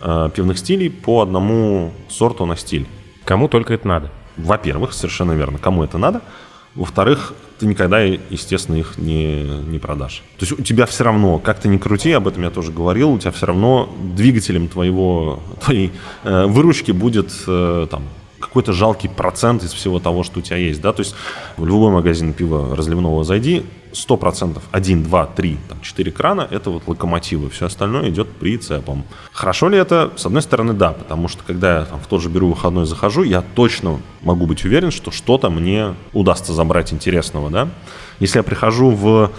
э, 0.00 0.30
пивных 0.34 0.58
стилей 0.58 0.90
по 0.90 1.22
одному 1.22 1.92
сорту 2.08 2.46
на 2.46 2.56
стиль. 2.56 2.86
Кому 3.24 3.48
только 3.48 3.74
это 3.74 3.86
надо. 3.86 4.10
Во-первых, 4.36 4.92
совершенно 4.92 5.32
верно, 5.32 5.58
кому 5.58 5.84
это 5.84 5.98
надо. 5.98 6.22
Во-вторых, 6.74 7.34
ты 7.58 7.66
никогда, 7.66 8.00
естественно, 8.00 8.76
их 8.76 8.98
не, 8.98 9.42
не 9.42 9.78
продашь. 9.78 10.22
То 10.38 10.46
есть 10.46 10.52
у 10.52 10.62
тебя 10.62 10.86
все 10.86 11.04
равно, 11.04 11.38
как 11.38 11.58
ты 11.58 11.68
ни 11.68 11.76
крути, 11.76 12.12
об 12.12 12.28
этом 12.28 12.44
я 12.44 12.50
тоже 12.50 12.70
говорил, 12.70 13.10
у 13.10 13.18
тебя 13.18 13.32
все 13.32 13.46
равно 13.46 13.92
двигателем 14.14 14.68
твоего, 14.68 15.42
твоей 15.64 15.92
э, 16.22 16.46
выручки 16.46 16.92
будет 16.92 17.32
э, 17.46 17.88
там 17.90 18.04
какой-то 18.58 18.72
жалкий 18.72 19.08
процент 19.08 19.62
из 19.62 19.72
всего 19.72 20.00
того, 20.00 20.24
что 20.24 20.40
у 20.40 20.42
тебя 20.42 20.56
есть, 20.56 20.80
да, 20.80 20.92
то 20.92 21.02
есть 21.02 21.14
в 21.56 21.64
любой 21.64 21.92
магазин 21.92 22.32
пива 22.32 22.74
разливного 22.74 23.22
зайди, 23.22 23.64
100%, 23.92 24.60
1, 24.72 25.02
2, 25.04 25.26
3, 25.26 25.58
там, 25.68 25.80
4 25.80 26.10
крана– 26.10 26.48
это 26.50 26.70
вот 26.70 26.82
локомотивы, 26.88 27.50
все 27.50 27.66
остальное 27.66 28.10
идет 28.10 28.28
прицепом. 28.28 29.04
Хорошо 29.32 29.68
ли 29.68 29.78
это? 29.78 30.10
С 30.16 30.26
одной 30.26 30.42
стороны, 30.42 30.72
да, 30.72 30.90
потому 30.90 31.28
что 31.28 31.44
когда 31.46 31.78
я 31.78 31.84
там, 31.84 32.00
в 32.00 32.08
тот 32.08 32.20
же 32.20 32.28
беру 32.28 32.48
выходной 32.48 32.84
захожу, 32.84 33.22
я 33.22 33.42
точно 33.54 34.00
могу 34.22 34.46
быть 34.46 34.64
уверен, 34.64 34.90
что 34.90 35.12
что-то 35.12 35.50
мне 35.50 35.94
удастся 36.12 36.52
забрать 36.52 36.92
интересного, 36.92 37.50
да. 37.50 37.68
Если 38.20 38.38
я 38.38 38.42
прихожу 38.42 38.90
в 38.90 39.30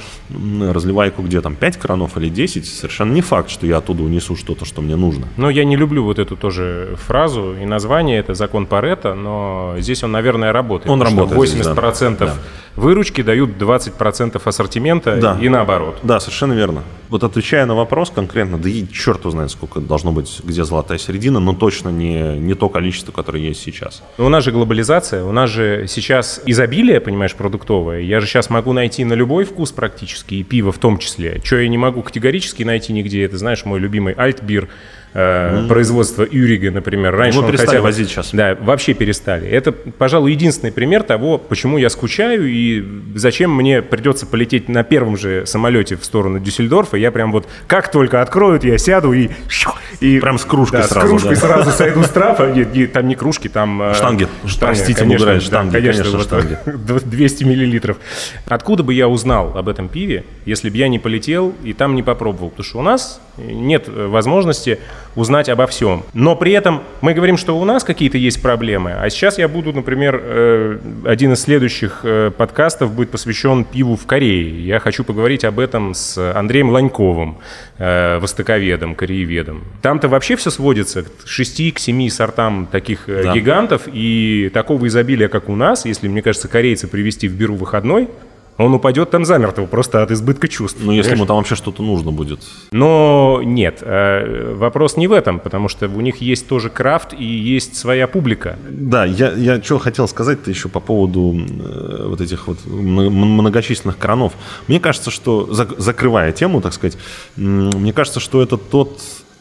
разливайку, 0.61 1.21
где 1.21 1.41
там 1.41 1.55
5 1.55 1.77
кранов 1.77 2.17
или 2.17 2.29
10, 2.29 2.65
совершенно 2.65 3.11
не 3.11 3.21
факт, 3.21 3.49
что 3.49 3.65
я 3.65 3.77
оттуда 3.77 4.03
унесу 4.03 4.35
что-то, 4.35 4.65
что 4.65 4.81
мне 4.81 4.95
нужно. 4.95 5.27
Но 5.37 5.49
я 5.49 5.65
не 5.65 5.75
люблю 5.75 6.03
вот 6.03 6.19
эту 6.19 6.37
тоже 6.37 6.95
фразу 7.07 7.55
и 7.61 7.65
название, 7.65 8.19
это 8.19 8.33
закон 8.33 8.65
Паретта, 8.65 9.15
но 9.15 9.75
здесь 9.79 10.03
он, 10.03 10.11
наверное, 10.11 10.51
работает. 10.53 10.89
Он 10.89 11.01
работает 11.01 11.49
здесь, 11.49 11.65
да. 11.65 12.35
80% 12.79 12.81
Да. 12.81 12.85
выручки 12.85 13.21
дают 13.21 13.57
20% 13.57 14.41
ассортимента 14.47 15.17
Да. 15.17 15.37
и 15.41 15.49
наоборот. 15.49 15.97
Да, 16.03 16.19
совершенно 16.19 16.53
верно. 16.53 16.83
Вот 17.09 17.23
отвечая 17.23 17.65
на 17.65 17.75
вопрос 17.75 18.11
конкретно, 18.11 18.57
да 18.59 18.69
и 18.69 18.87
черт 18.87 19.21
знает, 19.23 19.49
сколько 19.51 19.79
должно 19.79 20.11
быть, 20.11 20.41
где 20.43 20.63
золотая 20.63 20.97
середина, 20.99 21.39
но 21.39 21.53
точно 21.53 21.89
не, 21.89 22.37
не 22.37 22.53
то 22.53 22.69
количество, 22.69 23.11
которое 23.11 23.41
есть 23.43 23.61
сейчас. 23.61 24.03
Но 24.17 24.27
у 24.27 24.29
нас 24.29 24.43
же 24.43 24.51
глобализация, 24.51 25.23
у 25.23 25.31
нас 25.31 25.49
же 25.49 25.85
сейчас 25.87 26.41
изобилие, 26.45 26.99
понимаешь, 27.01 27.33
продуктовое. 27.35 28.01
Я 28.01 28.19
же 28.19 28.27
сейчас 28.27 28.49
могу 28.49 28.73
найти 28.73 29.03
на 29.05 29.13
любой 29.13 29.43
вкус 29.45 29.71
практически, 29.71 30.35
и 30.35 30.43
пиво 30.43 30.71
в 30.71 30.77
том 30.77 30.97
числе. 30.99 31.41
Что 31.43 31.57
я 31.57 31.67
не 31.67 31.77
могу 31.79 32.03
категорически 32.03 32.63
найти 32.63 32.93
нигде, 32.93 33.23
это, 33.25 33.37
знаешь, 33.37 33.65
мой 33.65 33.79
любимый 33.79 34.13
альтбир, 34.13 34.69
э, 35.13 35.65
производства 35.67 36.27
Юрига, 36.29 36.71
например. 36.71 37.15
Раньше 37.15 37.37
Его 37.37 37.45
он 37.45 37.51
перестали 37.51 37.67
хотя 37.67 37.79
бы- 37.79 37.83
возить 37.85 38.09
сейчас. 38.09 38.29
Да, 38.33 38.55
вообще 38.59 38.93
перестали. 38.93 39.47
Это, 39.47 39.71
пожалуй, 39.71 40.31
единственный 40.31 40.71
пример 40.71 41.03
того, 41.03 41.37
почему 41.37 41.77
я 41.77 41.89
скучаю 41.89 42.47
и 42.47 42.83
зачем 43.15 43.55
мне 43.55 43.81
придется 43.81 44.25
полететь 44.25 44.69
на 44.69 44.83
первом 44.83 45.17
же 45.17 45.45
самолете 45.45 45.95
в 45.95 46.05
сторону 46.05 46.39
Дюссельдорфа. 46.39 46.97
Я 46.97 47.11
прям 47.11 47.31
вот, 47.31 47.47
как 47.67 47.91
только 47.91 48.21
откроют, 48.21 48.63
я 48.63 48.77
сяду 48.77 49.13
и... 49.13 49.29
и 49.99 50.19
Прям 50.19 50.37
с 50.37 50.45
кружкой 50.45 50.81
да, 50.81 50.87
сразу, 50.87 51.07
с 51.07 51.09
кружкой 51.09 51.35
да. 51.35 51.41
сразу 51.41 51.71
сойду 51.71 52.03
с 52.03 52.09
трапа. 52.09 52.51
Нет, 52.59 52.73
нет, 52.73 52.91
там 52.93 53.07
не 53.07 53.15
кружки, 53.15 53.47
там... 53.47 53.81
э, 53.81 53.93
Штанги. 53.93 54.27
Простите, 54.59 54.99
конечно, 54.99 55.25
да, 55.25 55.39
штанги, 55.39 55.71
конечно, 55.73 56.03
конечно, 56.03 56.17
вот 56.17 56.27
штанги. 56.27 57.05
200 57.05 57.43
миллилитров. 57.43 57.97
Откуда 58.47 58.83
бы 58.83 58.93
я 58.93 59.07
узнал 59.07 59.57
об 59.57 59.69
этом 59.69 59.87
пиве, 59.89 60.23
если 60.45 60.69
бы 60.69 60.77
я 60.77 60.87
не 60.87 60.99
полетел 60.99 61.53
и 61.63 61.73
там 61.73 61.95
не 61.95 62.03
попробовал? 62.03 62.49
Потому 62.49 62.65
что 62.65 62.79
у 62.79 62.81
нас 62.81 63.21
нет 63.37 63.85
э, 63.87 64.07
возможности 64.07 64.79
узнать 65.15 65.49
обо 65.49 65.67
всем. 65.67 66.03
Но 66.13 66.35
при 66.35 66.51
этом 66.51 66.83
мы 67.01 67.13
говорим, 67.13 67.37
что 67.37 67.57
у 67.59 67.65
нас 67.65 67.83
какие-то 67.83 68.17
есть 68.17 68.41
проблемы. 68.41 68.91
А 68.93 69.09
сейчас 69.09 69.37
я 69.37 69.47
буду, 69.47 69.73
например, 69.73 70.19
э, 70.23 70.77
один 71.05 71.33
из 71.33 71.41
следующих 71.41 72.01
э, 72.03 72.31
подкастов 72.35 72.93
будет 72.93 73.09
посвящен 73.11 73.63
пиву 73.65 73.95
в 73.95 74.05
Корее. 74.05 74.65
Я 74.65 74.79
хочу 74.79 75.03
поговорить 75.03 75.43
об 75.43 75.59
этом 75.59 75.93
с 75.93 76.17
Андреем 76.35 76.69
Ланьковым, 76.69 77.37
э, 77.77 78.19
востоковедом, 78.19 78.95
корееведом. 78.95 79.63
Там-то 79.81 80.07
вообще 80.07 80.35
все 80.35 80.49
сводится 80.51 81.03
к 81.03 81.07
6 81.25 81.71
к 81.73 81.79
7 81.79 82.09
сортам 82.09 82.67
таких 82.71 83.03
Да. 83.07 83.33
гигантов, 83.33 83.83
и 83.91 84.49
такого 84.53 84.87
изобилия, 84.87 85.27
как 85.27 85.49
у 85.49 85.55
нас, 85.55 85.85
если, 85.85 86.07
мне 86.07 86.21
кажется, 86.21 86.47
корейца 86.47 86.87
привести 86.87 87.27
в 87.27 87.33
Беру 87.33 87.55
выходной, 87.55 88.09
он 88.59 88.73
упадет 88.73 89.09
там 89.09 89.23
замертво, 89.23 89.65
просто 89.65 90.03
от 90.03 90.11
избытка 90.11 90.49
чувств. 90.49 90.79
Ну, 90.83 90.91
если 90.91 91.13
ему 91.13 91.25
там 91.25 91.37
вообще 91.37 91.55
что-то 91.55 91.81
нужно 91.81 92.11
будет. 92.11 92.41
Но 92.71 93.41
нет, 93.41 93.79
э, 93.81 94.53
вопрос 94.53 94.97
не 94.97 95.07
в 95.07 95.13
этом, 95.13 95.39
потому 95.39 95.69
что 95.69 95.87
у 95.87 96.01
них 96.01 96.17
есть 96.17 96.45
тоже 96.47 96.69
крафт 96.69 97.13
и 97.13 97.23
есть 97.23 97.77
своя 97.77 98.05
публика. 98.05 98.59
Да, 98.69 99.05
я, 99.05 99.31
я 99.31 99.63
что 99.63 99.79
хотел 99.79 100.09
сказать-то 100.09 100.49
еще 100.49 100.67
по 100.67 100.81
поводу 100.81 101.33
э, 101.39 102.05
вот 102.09 102.19
этих 102.19 102.47
вот 102.47 102.57
многочисленных 102.65 103.97
кранов. 103.97 104.33
Мне 104.67 104.81
кажется, 104.81 105.09
что, 105.09 105.47
зак- 105.49 105.79
закрывая 105.79 106.33
тему, 106.33 106.59
так 106.59 106.73
сказать, 106.73 106.97
мне 107.37 107.93
кажется, 107.93 108.19
что 108.19 108.41
это 108.41 108.57
тот 108.57 108.99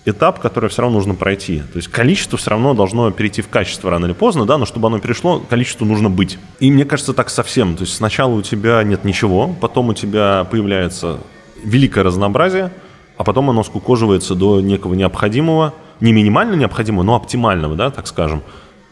этап, 0.09 0.41
который 0.41 0.69
все 0.69 0.83
равно 0.83 0.99
нужно 0.99 1.15
пройти. 1.15 1.61
То 1.61 1.77
есть 1.77 1.89
количество 1.89 2.39
все 2.39 2.51
равно 2.51 2.75
должно 2.75 3.11
перейти 3.11 3.43
в 3.43 3.49
качество 3.49 3.91
рано 3.91 4.07
или 4.07 4.13
поздно, 4.13 4.47
да, 4.47 4.59
но 4.59 4.67
чтобы 4.67 4.89
оно 4.89 4.99
перешло, 4.99 5.41
количеству 5.41 5.87
нужно 5.87 6.11
быть. 6.11 6.39
И 6.61 6.71
мне 6.71 6.85
кажется, 6.85 7.13
так 7.13 7.31
совсем. 7.31 7.77
То 7.77 7.83
есть 7.83 7.95
сначала 7.95 8.35
у 8.35 8.43
тебя 8.43 8.83
нет 8.83 9.05
ничего, 9.05 9.55
потом 9.61 9.89
у 9.89 9.95
тебя 9.95 10.47
появляется 10.51 11.21
великое 11.65 12.05
разнообразие, 12.05 12.73
а 13.17 13.25
потом 13.25 13.51
оно 13.51 13.63
скукоживается 13.65 14.35
до 14.35 14.61
некого 14.61 14.95
необходимого, 14.95 15.75
не 16.01 16.13
минимально 16.13 16.55
необходимого, 16.55 17.03
но 17.03 17.17
оптимального, 17.17 17.75
да, 17.75 17.91
так 17.91 18.07
скажем. 18.07 18.43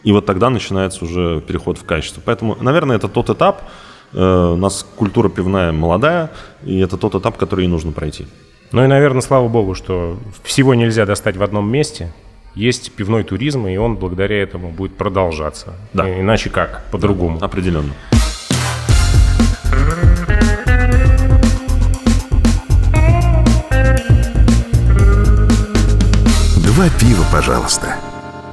И 0.03 0.11
вот 0.11 0.25
тогда 0.25 0.49
начинается 0.49 1.03
уже 1.05 1.41
переход 1.41 1.77
в 1.77 1.85
качество. 1.85 2.21
Поэтому, 2.23 2.57
наверное, 2.59 2.97
это 2.97 3.07
тот 3.07 3.29
этап, 3.29 3.63
э, 4.13 4.51
у 4.53 4.57
нас 4.57 4.85
культура 4.95 5.29
пивная 5.29 5.71
молодая, 5.71 6.31
и 6.63 6.79
это 6.79 6.97
тот 6.97 7.15
этап, 7.15 7.37
который 7.37 7.65
и 7.65 7.67
нужно 7.67 7.91
пройти. 7.91 8.27
Ну 8.73 8.83
и, 8.83 8.87
наверное, 8.87 9.21
слава 9.21 9.47
богу, 9.47 9.75
что 9.75 10.17
всего 10.43 10.73
нельзя 10.73 11.05
достать 11.05 11.37
в 11.37 11.43
одном 11.43 11.71
месте. 11.71 12.11
Есть 12.53 12.91
пивной 12.91 13.23
туризм, 13.23 13.65
и 13.67 13.77
он 13.77 13.95
благодаря 13.95 14.41
этому 14.41 14.71
будет 14.71 14.97
продолжаться. 14.97 15.73
Да. 15.93 16.09
Иначе 16.19 16.49
как? 16.49 16.83
По-другому. 16.91 17.37
Определенно. 17.41 17.93
Два 26.57 26.89
пива, 26.99 27.23
пожалуйста. 27.31 27.95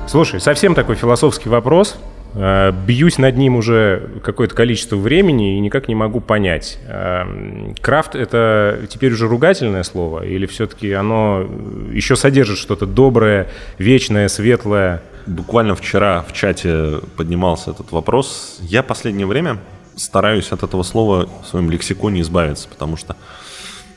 Слушай, 0.07 0.40
совсем 0.40 0.77
такой 0.77 0.94
философский 0.94 1.48
вопрос. 1.48 1.98
Э, 2.35 2.73
Бьюсь 2.73 3.18
над 3.18 3.37
ним 3.37 3.57
уже 3.57 4.11
какое-то 4.23 4.55
количество 4.55 4.97
времени 4.97 5.57
и 5.57 5.61
никак 5.61 5.88
не 5.88 5.94
могу 5.94 6.20
понять. 6.20 6.79
Эм, 6.87 7.75
Крафт— 7.81 8.14
это 8.16 8.81
теперь 8.88 9.12
уже 9.12 9.29
ругательное 9.29 9.83
слово? 9.83 10.25
Или 10.25 10.47
все-таки 10.47 10.92
оно 10.92 11.47
еще 11.92 12.16
содержит 12.16 12.59
что-то 12.59 12.87
доброе, 12.87 13.49
вечное, 13.79 14.29
светлое? 14.29 15.03
Буквально 15.27 15.75
вчера 15.75 16.23
в 16.29 16.33
чате 16.33 17.01
поднимался 17.16 17.70
этот 17.70 17.92
вопрос. 17.92 18.59
Я 18.61 18.83
последнее 18.83 19.27
время 19.27 19.59
стараюсь 19.97 20.53
от 20.53 20.62
этого 20.62 20.83
слова 20.83 21.29
в 21.42 21.47
своем 21.47 21.70
лексиконе 21.70 22.20
избавиться, 22.20 22.68
потому 22.68 22.97
что, 22.97 23.16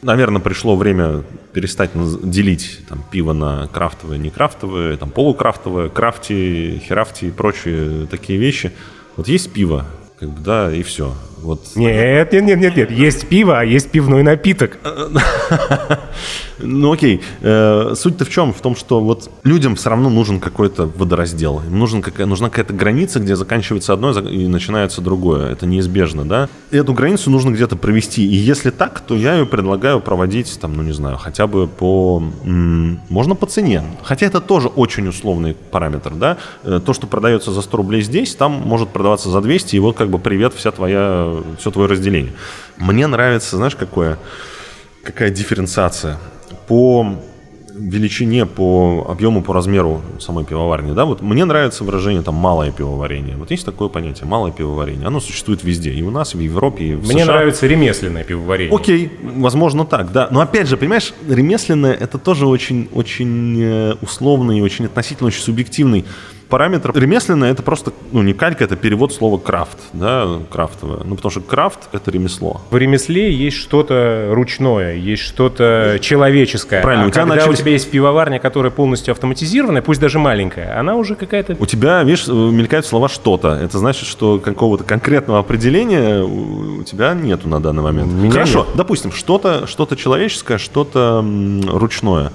наверное, 0.02 0.42
пришло 0.42 0.76
время 0.76 1.24
перестать 1.54 1.92
делить 1.94 2.82
там, 2.88 3.04
пиво 3.10 3.34
на 3.34 3.68
крафтовое, 3.68 4.18
не 4.18 4.30
крафтовое, 4.30 4.98
там, 4.98 5.10
полукрафтовое, 5.10 5.90
крафти, 5.90 6.82
херафти 6.86 7.26
и 7.26 7.32
прочие 7.32 8.08
такие 8.08 8.40
вещи. 8.40 8.72
Вот 9.16 9.28
есть 9.28 9.52
пиво, 9.52 9.86
как 10.20 10.30
бы, 10.30 10.42
да, 10.42 10.74
и 10.74 10.84
все. 10.84 11.14
Вот 11.42 11.62
Нет, 11.76 12.34
нет, 12.34 12.44
нет, 12.44 12.60
нет, 12.60 12.76
нет. 12.78 12.92
Есть 12.92 13.28
пиво, 13.28 13.60
а 13.60 13.64
есть 13.64 13.90
пивной 13.92 14.24
напиток. 14.24 14.78
Ну 16.60 16.92
окей, 16.92 17.22
Э, 17.42 17.94
суть-то 17.96 18.26
в 18.26 18.30
чем? 18.30 18.54
В 18.54 18.62
том, 18.62 18.76
что 18.76 19.00
вот 19.00 19.30
людям 19.44 19.76
все 19.76 19.90
равно 19.90 20.10
нужен 20.10 20.40
какой-то 20.40 20.88
водораздел. 20.88 21.62
Им 21.68 21.80
нужен 21.80 22.02
какая, 22.02 22.26
нужна 22.26 22.50
какая-то 22.50 22.74
граница, 22.74 23.20
где 23.20 23.36
заканчивается 23.36 23.94
одно 23.94 24.12
и 24.20 24.48
начинается 24.48 25.02
другое. 25.02 25.52
Это 25.52 25.66
неизбежно, 25.66 26.26
да? 26.26 26.50
Эту 26.72 26.94
границу 26.94 27.30
нужно 27.30 27.52
где-то 27.52 27.76
провести. 27.76 28.26
И 28.28 28.36
если 28.36 28.72
так, 28.72 29.00
то 29.00 29.16
я 29.16 29.36
ее 29.36 29.46
предлагаю 29.46 30.00
проводить, 30.02 30.60
там, 30.60 30.74
ну 30.74 30.84
не 30.84 30.94
знаю, 30.94 31.18
хотя 31.18 31.48
бы 31.48 31.68
по... 31.68 32.22
можно 32.44 33.36
по 33.36 33.46
цене. 33.46 33.84
Хотя 34.04 34.26
это 34.26 34.42
тоже 34.42 34.68
очень 34.68 35.08
условный 35.08 35.54
параметр, 35.54 36.14
да? 36.16 36.38
Э, 36.64 36.80
То, 36.84 36.94
что 36.94 37.08
продается 37.08 37.52
за 37.52 37.62
100 37.62 37.78
рублей 37.78 38.02
здесь, 38.02 38.36
там 38.36 38.52
может 38.52 38.90
продаваться 38.90 39.30
за 39.30 39.42
200, 39.42 39.76
и 39.76 39.80
вот 39.80 39.96
как 39.96 40.10
бы 40.10 40.20
привет, 40.20 40.54
вся 40.54 40.72
твоя, 40.72 41.27
все 41.60 41.72
твое 41.72 41.90
разделение. 41.90 42.34
Мне 42.78 43.08
нравится, 43.08 43.58
знаешь, 43.58 43.76
какое? 43.76 44.18
какая 45.08 45.30
дифференциация 45.30 46.18
по 46.68 47.08
величине, 47.74 48.46
по 48.46 49.06
объему, 49.08 49.44
по 49.44 49.54
размеру 49.54 50.02
самой 50.20 50.44
пивоварни, 50.44 50.94
да, 50.94 51.06
вот 51.06 51.22
мне 51.22 51.46
нравится 51.46 51.84
выражение 51.84 52.24
там 52.24 52.34
малое 52.36 52.72
пивоварение. 52.72 53.38
Вот 53.38 53.52
есть 53.52 53.66
такое 53.66 53.88
понятие 53.88 54.26
малое 54.28 54.52
пивоварение. 54.52 55.06
Оно 55.06 55.20
существует 55.20 55.64
везде, 55.64 55.92
и 55.92 56.02
у 56.02 56.10
нас, 56.10 56.34
и 56.34 56.38
в 56.38 56.42
Европе, 56.42 56.86
и 56.86 56.96
в 56.96 57.08
Мне 57.08 57.24
США. 57.24 57.34
нравится 57.34 57.68
ремесленное 57.68 58.24
пивоварение. 58.24 58.76
Окей, 58.76 59.12
возможно 59.22 59.86
так, 59.86 60.12
да. 60.12 60.28
Но 60.32 60.42
опять 60.42 60.68
же, 60.68 60.76
понимаешь, 60.76 61.14
ремесленное 61.30 61.94
это 61.94 62.18
тоже 62.18 62.48
очень, 62.48 62.90
очень 62.94 63.62
э, 63.62 63.94
условный, 64.02 64.60
очень 64.62 64.86
относительно, 64.86 65.28
очень 65.28 65.42
субъективный 65.42 66.04
параметр. 66.50 66.92
Ремесленное 66.96 67.52
это 67.52 67.64
просто, 67.64 67.92
ну, 68.12 68.22
не 68.22 68.34
калька, 68.34 68.64
это 68.64 68.76
перевод 68.76 69.14
слова 69.14 69.38
крафт, 69.38 69.78
да, 69.94 70.28
крафтовое. 70.52 71.02
Ну, 71.04 71.16
потому 71.16 71.32
что 71.32 71.42
крафт 71.42 71.90
это 71.92 72.12
ремесло. 72.12 72.62
В 72.70 72.78
ремесле 72.78 73.32
есть 73.34 73.58
что-то 73.58 74.30
ручное, 74.32 74.96
есть 74.96 75.24
что-то 75.24 75.98
человеческое. 76.02 76.82
Правильно, 76.82 77.06
а 77.06 77.08
у 77.08 77.12
тебя 77.12 77.22
когда 77.24 77.36
начали- 77.36 77.50
у 77.52 77.56
тебя 77.56 77.72
есть 77.72 77.90
пивоварня, 77.92 78.40
которая 78.40 78.72
полностью 78.72 79.12
автоматизированная, 79.12 79.82
пусть 79.82 80.00
даже 80.00 80.20
маленькая, 80.20 80.80
она 80.80 80.96
уже 80.96 81.16
какая-то... 81.16 81.58
У 81.60 81.66
тебя, 81.66 82.04
видишь, 82.04 82.28
э, 82.28 82.32
мелькают 82.32 82.86
слова 82.86 83.10
«что-то». 83.10 83.50
Это 83.50 83.80
значит, 83.80 84.08
что 84.08 84.40
какого-то 84.40 84.84
конкретного 84.84 85.40
определения 85.40 86.24
у 86.24 86.84
тебя 86.84 87.14
нету 87.14 87.50
на 87.50 87.60
данный 87.60 87.84
момент. 87.84 88.12
меня 88.14 88.32
Хорошо, 88.32 88.60
нет. 88.60 88.76
допустим, 88.76 89.12
что-то 89.12 89.66
что 89.68 89.88
человеческое, 89.96 90.58
что-то 90.58 91.24
ручное. 91.68 92.32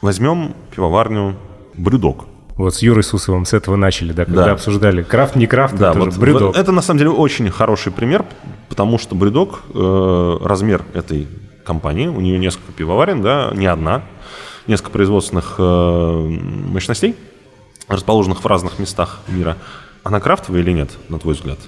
Возьмем 0.00 0.54
пивоварню 0.74 1.36
«Брюдок». 1.74 2.24
Вот 2.60 2.74
с 2.74 2.82
Юрой 2.82 3.02
Сусовым 3.02 3.46
с 3.46 3.54
этого 3.54 3.76
начали, 3.76 4.12
да, 4.12 4.26
когда 4.26 4.44
Да. 4.44 4.52
обсуждали 4.52 5.02
крафт, 5.02 5.34
не 5.34 5.46
крафт, 5.46 5.76
Да, 5.76 5.90
это 5.90 5.98
вот 5.98 6.12
же 6.12 6.20
бредок. 6.20 6.54
в- 6.54 6.58
это 6.58 6.72
на 6.72 6.82
самом 6.82 6.98
деле 6.98 7.10
очень 7.10 7.48
хороший 7.50 7.90
пример, 7.90 8.26
потому 8.68 8.98
что 8.98 9.14
Брюдок, 9.14 9.60
э, 9.74 10.36
размер 10.42 10.82
этой 10.92 11.26
компании, 11.64 12.06
у 12.08 12.20
нее 12.20 12.38
несколько 12.38 12.72
пивоварен, 12.72 13.22
да, 13.22 13.50
не 13.54 13.64
одна, 13.66 14.02
несколько 14.66 14.90
производственных 14.90 15.54
э, 15.58 16.28
мощностей, 16.72 17.16
расположенных 17.88 18.42
в 18.44 18.46
разных 18.46 18.78
местах 18.78 19.20
мира. 19.28 19.56
Она 20.04 20.20
крафтовая 20.20 20.60
или 20.60 20.72
нет, 20.72 20.90
на 21.08 21.18
твой 21.18 21.34
взгляд? 21.34 21.58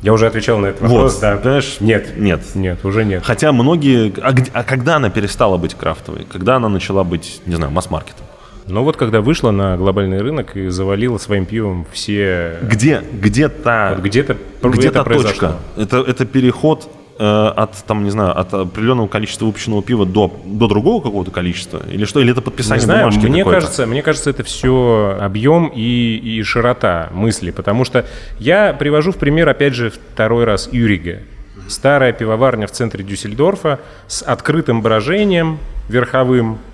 Я 0.00 0.14
уже 0.14 0.26
отвечал 0.26 0.58
на 0.58 0.66
этот 0.66 0.80
вопрос, 0.80 1.18
да. 1.18 1.36
понимаешь? 1.36 1.76
Нет. 1.80 2.16
Нет. 2.18 2.42
Нет, 2.54 2.84
уже 2.84 3.04
нет. 3.04 3.22
Хотя 3.24 3.52
многие... 3.52 4.12
А, 4.22 4.34
а 4.52 4.62
когда 4.64 4.96
она 4.96 5.10
перестала 5.10 5.58
быть 5.58 5.74
крафтовой? 5.74 6.26
Когда 6.30 6.56
она 6.56 6.68
начала 6.70 7.04
быть, 7.04 7.42
не 7.46 7.54
знаю, 7.56 7.70
масс-маркетом? 7.70 8.24
Но 8.66 8.82
вот 8.82 8.96
когда 8.96 9.20
вышла 9.20 9.50
на 9.50 9.76
глобальный 9.76 10.20
рынок 10.20 10.56
и 10.56 10.68
завалила 10.68 11.18
своим 11.18 11.44
пивом 11.44 11.86
все... 11.92 12.58
Где, 12.62 13.02
где 13.12 13.48
та... 13.48 13.94
Вот 13.94 14.04
где-то 14.04 14.36
где 14.62 14.88
это 14.88 14.98
та 14.98 15.04
произошло. 15.04 15.30
точка? 15.30 15.56
Это, 15.76 15.98
это 15.98 16.24
переход 16.24 16.88
э, 17.18 17.24
от, 17.24 17.84
там, 17.84 18.04
не 18.04 18.10
знаю, 18.10 18.38
от 18.38 18.54
определенного 18.54 19.06
количества 19.08 19.46
выпущенного 19.46 19.82
пива 19.82 20.06
до, 20.06 20.34
до 20.44 20.66
другого 20.66 21.02
какого-то 21.02 21.30
количества? 21.30 21.82
Или 21.90 22.04
что? 22.04 22.20
Или 22.20 22.32
это 22.32 22.40
подписание 22.40 22.80
не 22.80 22.84
знаю, 22.84 23.08
бумажки 23.08 23.26
мне 23.26 23.44
кажется, 23.44 23.86
мне 23.86 24.02
кажется, 24.02 24.30
это 24.30 24.42
все 24.44 25.18
объем 25.20 25.70
и, 25.74 26.16
и 26.16 26.42
широта 26.42 27.10
мысли, 27.12 27.50
потому 27.50 27.84
что 27.84 28.06
я 28.38 28.72
привожу 28.72 29.12
в 29.12 29.16
пример, 29.16 29.48
опять 29.48 29.74
же, 29.74 29.90
второй 29.90 30.44
раз 30.44 30.70
Юриге. 30.72 31.24
Старая 31.68 32.12
пивоварня 32.12 32.66
в 32.66 32.72
центре 32.72 33.04
Дюссельдорфа 33.04 33.80
с 34.06 34.22
открытым 34.22 34.82
брожением 34.82 35.58
верховым, 35.88 36.54
а 36.54 36.73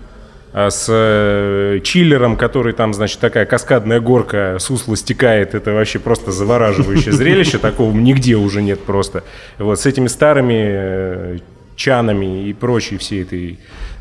с 0.53 0.87
э, 0.89 1.81
чиллером, 1.85 2.37
который 2.37 2.73
там, 2.73 2.93
значит, 2.93 3.21
такая 3.21 3.47
каскадная 3.47 4.01
горка 4.01 4.57
с 4.59 4.69
усла 4.71 4.97
стекает. 4.97 5.55
Это 5.55 5.73
вообще 5.73 5.99
просто 5.99 6.33
завораживающее 6.33 7.13
зрелище. 7.13 7.59
Такого 7.61 7.93
нигде 7.93 8.35
уже 8.35 8.61
нет 8.61 8.81
просто. 8.81 9.23
Вот 9.59 9.79
с 9.79 9.87
этими 9.87 10.09
старыми 10.09 10.55
э, 10.57 11.39
чанами 11.77 12.49
и 12.49 12.53
прочей 12.53 12.99
всей 12.99 13.23
этой 13.23 13.59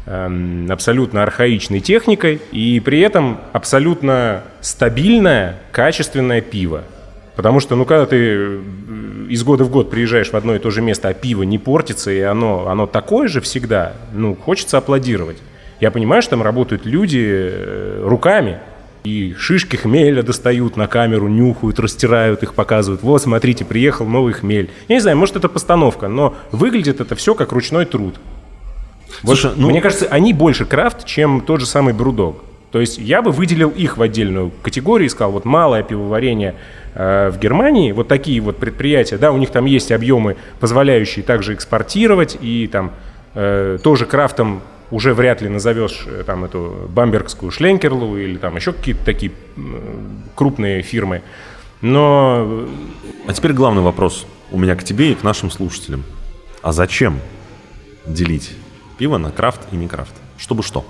эм, 0.08 0.68
абсолютно 0.72 1.22
архаичной 1.22 1.82
техникой. 1.82 2.42
И 2.52 2.80
при 2.80 3.00
этом 3.02 3.40
абсолютно 3.54 4.44
стабильное, 4.62 5.60
качественное 5.72 6.42
пиво. 6.42 6.84
Потому 7.36 7.60
что, 7.60 7.76
ну, 7.76 7.86
когда 7.86 8.08
ты 8.08 8.18
э, 8.18 8.60
из 9.30 9.44
года 9.44 9.66
в 9.66 9.70
год 9.70 9.92
приезжаешь 9.92 10.32
в 10.32 10.36
одно 10.36 10.56
и 10.56 10.60
то 10.60 10.72
же 10.72 10.82
место, 10.82 11.10
а 11.10 11.14
пиво 11.14 11.44
не 11.44 11.60
портится, 11.60 12.10
и 12.10 12.22
оно, 12.22 12.68
оно 12.68 12.88
такое 12.88 13.28
же 13.28 13.40
всегда, 13.40 13.94
ну, 14.14 14.36
хочется 14.36 14.80
аплодировать. 14.80 15.38
Я 15.80 15.92
понимаю, 15.92 16.22
что 16.22 16.32
там 16.32 16.44
работают 16.44 16.86
люди 16.86 17.26
э, 17.26 18.04
руками, 18.06 18.60
и 19.04 19.34
шишки 19.38 19.78
хмеля 19.78 20.24
достают 20.24 20.76
на 20.76 20.88
камеру, 20.88 21.28
нюхают, 21.30 21.80
растирают 21.80 22.44
их, 22.44 22.54
показывают. 22.54 23.02
Вот, 23.02 23.22
смотрите, 23.22 23.64
приехал 23.64 24.06
новый 24.06 24.34
хмель. 24.34 24.70
Я 24.88 24.96
не 24.96 25.02
знаю, 25.02 25.18
может, 25.18 25.38
это 25.38 25.48
постановка, 25.48 26.10
но 26.10 26.36
выглядит 26.52 27.00
это 27.00 27.16
все 27.16 27.34
как 27.34 27.52
ручной 27.54 27.86
труд. 27.86 28.20
Слушай, 29.22 29.52
вот, 29.52 29.58
ну- 29.58 29.70
Мне 29.70 29.82
кажется, 29.82 30.08
они 30.10 30.34
больше 30.34 30.66
крафт, 30.66 31.06
чем 31.06 31.42
тот 31.42 31.62
же 31.62 31.66
самый 31.66 31.94
Брудок. 31.94 32.44
То 32.72 32.80
есть 32.80 33.00
я 33.00 33.22
бы 33.22 33.32
выделил 33.32 33.70
их 33.70 33.98
в 33.98 34.02
отдельную 34.02 34.52
категорию 34.62 35.08
и 35.08 35.10
сказал, 35.10 35.32
вот 35.32 35.44
малое 35.44 35.82
пивоварение 35.82 36.54
э, 36.94 37.32
в 37.32 37.40
Германии, 37.40 37.92
вот 37.92 38.08
такие 38.08 38.40
вот 38.42 38.58
предприятия, 38.58 39.18
да, 39.18 39.32
у 39.32 39.38
них 39.38 39.50
там 39.50 39.66
есть 39.66 39.92
объемы, 39.92 40.36
позволяющие 40.60 41.24
также 41.24 41.56
экспортировать, 41.56 42.38
и 42.40 42.68
там 42.68 42.92
э, 43.34 43.80
тоже 43.82 44.06
крафтом 44.06 44.62
уже 44.92 45.14
вряд 45.14 45.42
ли 45.42 45.50
назовешь 45.50 46.04
э, 46.06 46.24
там 46.26 46.46
эту 46.46 46.88
бамбергскую 46.90 47.52
Шленкерлу 47.52 48.18
или 48.18 48.38
там 48.38 48.56
еще 48.56 48.74
какие-то 48.74 49.06
такие 49.06 49.32
крупные 50.36 50.82
фирмы. 50.82 51.22
Но 51.82 52.46
э, 52.46 52.68
А 53.28 53.34
теперь 53.34 53.54
главный 53.54 53.82
вопрос 53.82 54.26
у 54.52 54.58
меня 54.58 54.76
к 54.76 54.84
тебе 54.84 55.12
и 55.12 55.16
к 55.16 55.24
нашим 55.24 55.52
слушателям. 55.52 56.04
А 56.62 56.72
зачем 56.72 57.20
делить 58.06 58.52
пиво 58.98 59.18
на 59.18 59.32
крафт 59.32 59.62
и 59.72 59.76
не 59.76 59.88
крафт? 59.88 60.14
Чтобы 60.38 60.64
что? 60.64 60.86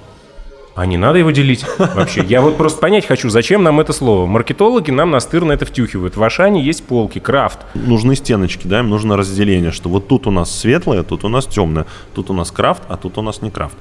А 0.79 0.85
не 0.85 0.95
надо 0.95 1.19
его 1.19 1.31
делить 1.31 1.65
вообще. 1.77 2.23
Я 2.23 2.39
вот 2.39 2.55
просто 2.55 2.79
понять 2.79 3.05
хочу, 3.05 3.29
зачем 3.29 3.63
нам 3.63 3.81
это 3.81 3.91
слово. 3.91 4.25
Маркетологи 4.25 4.91
нам 4.91 5.11
настырно 5.11 5.51
это 5.51 5.65
втюхивают. 5.65 6.15
В 6.15 6.23
Ашане 6.23 6.63
есть 6.63 6.85
полки, 6.85 7.19
крафт. 7.19 7.59
Нужны 7.73 8.15
стеночки, 8.15 8.65
да, 8.65 8.79
им 8.79 8.89
нужно 8.89 9.17
разделение, 9.17 9.71
что 9.71 9.89
вот 9.89 10.07
тут 10.07 10.25
у 10.25 10.31
нас 10.31 10.57
светлое, 10.57 11.03
тут 11.03 11.25
у 11.25 11.27
нас 11.27 11.47
темное, 11.47 11.85
тут 12.15 12.29
у 12.29 12.33
нас 12.33 12.49
крафт, 12.51 12.83
а 12.87 12.95
тут 12.95 13.17
у 13.17 13.21
нас 13.21 13.41
не 13.41 13.51
крафт. 13.51 13.75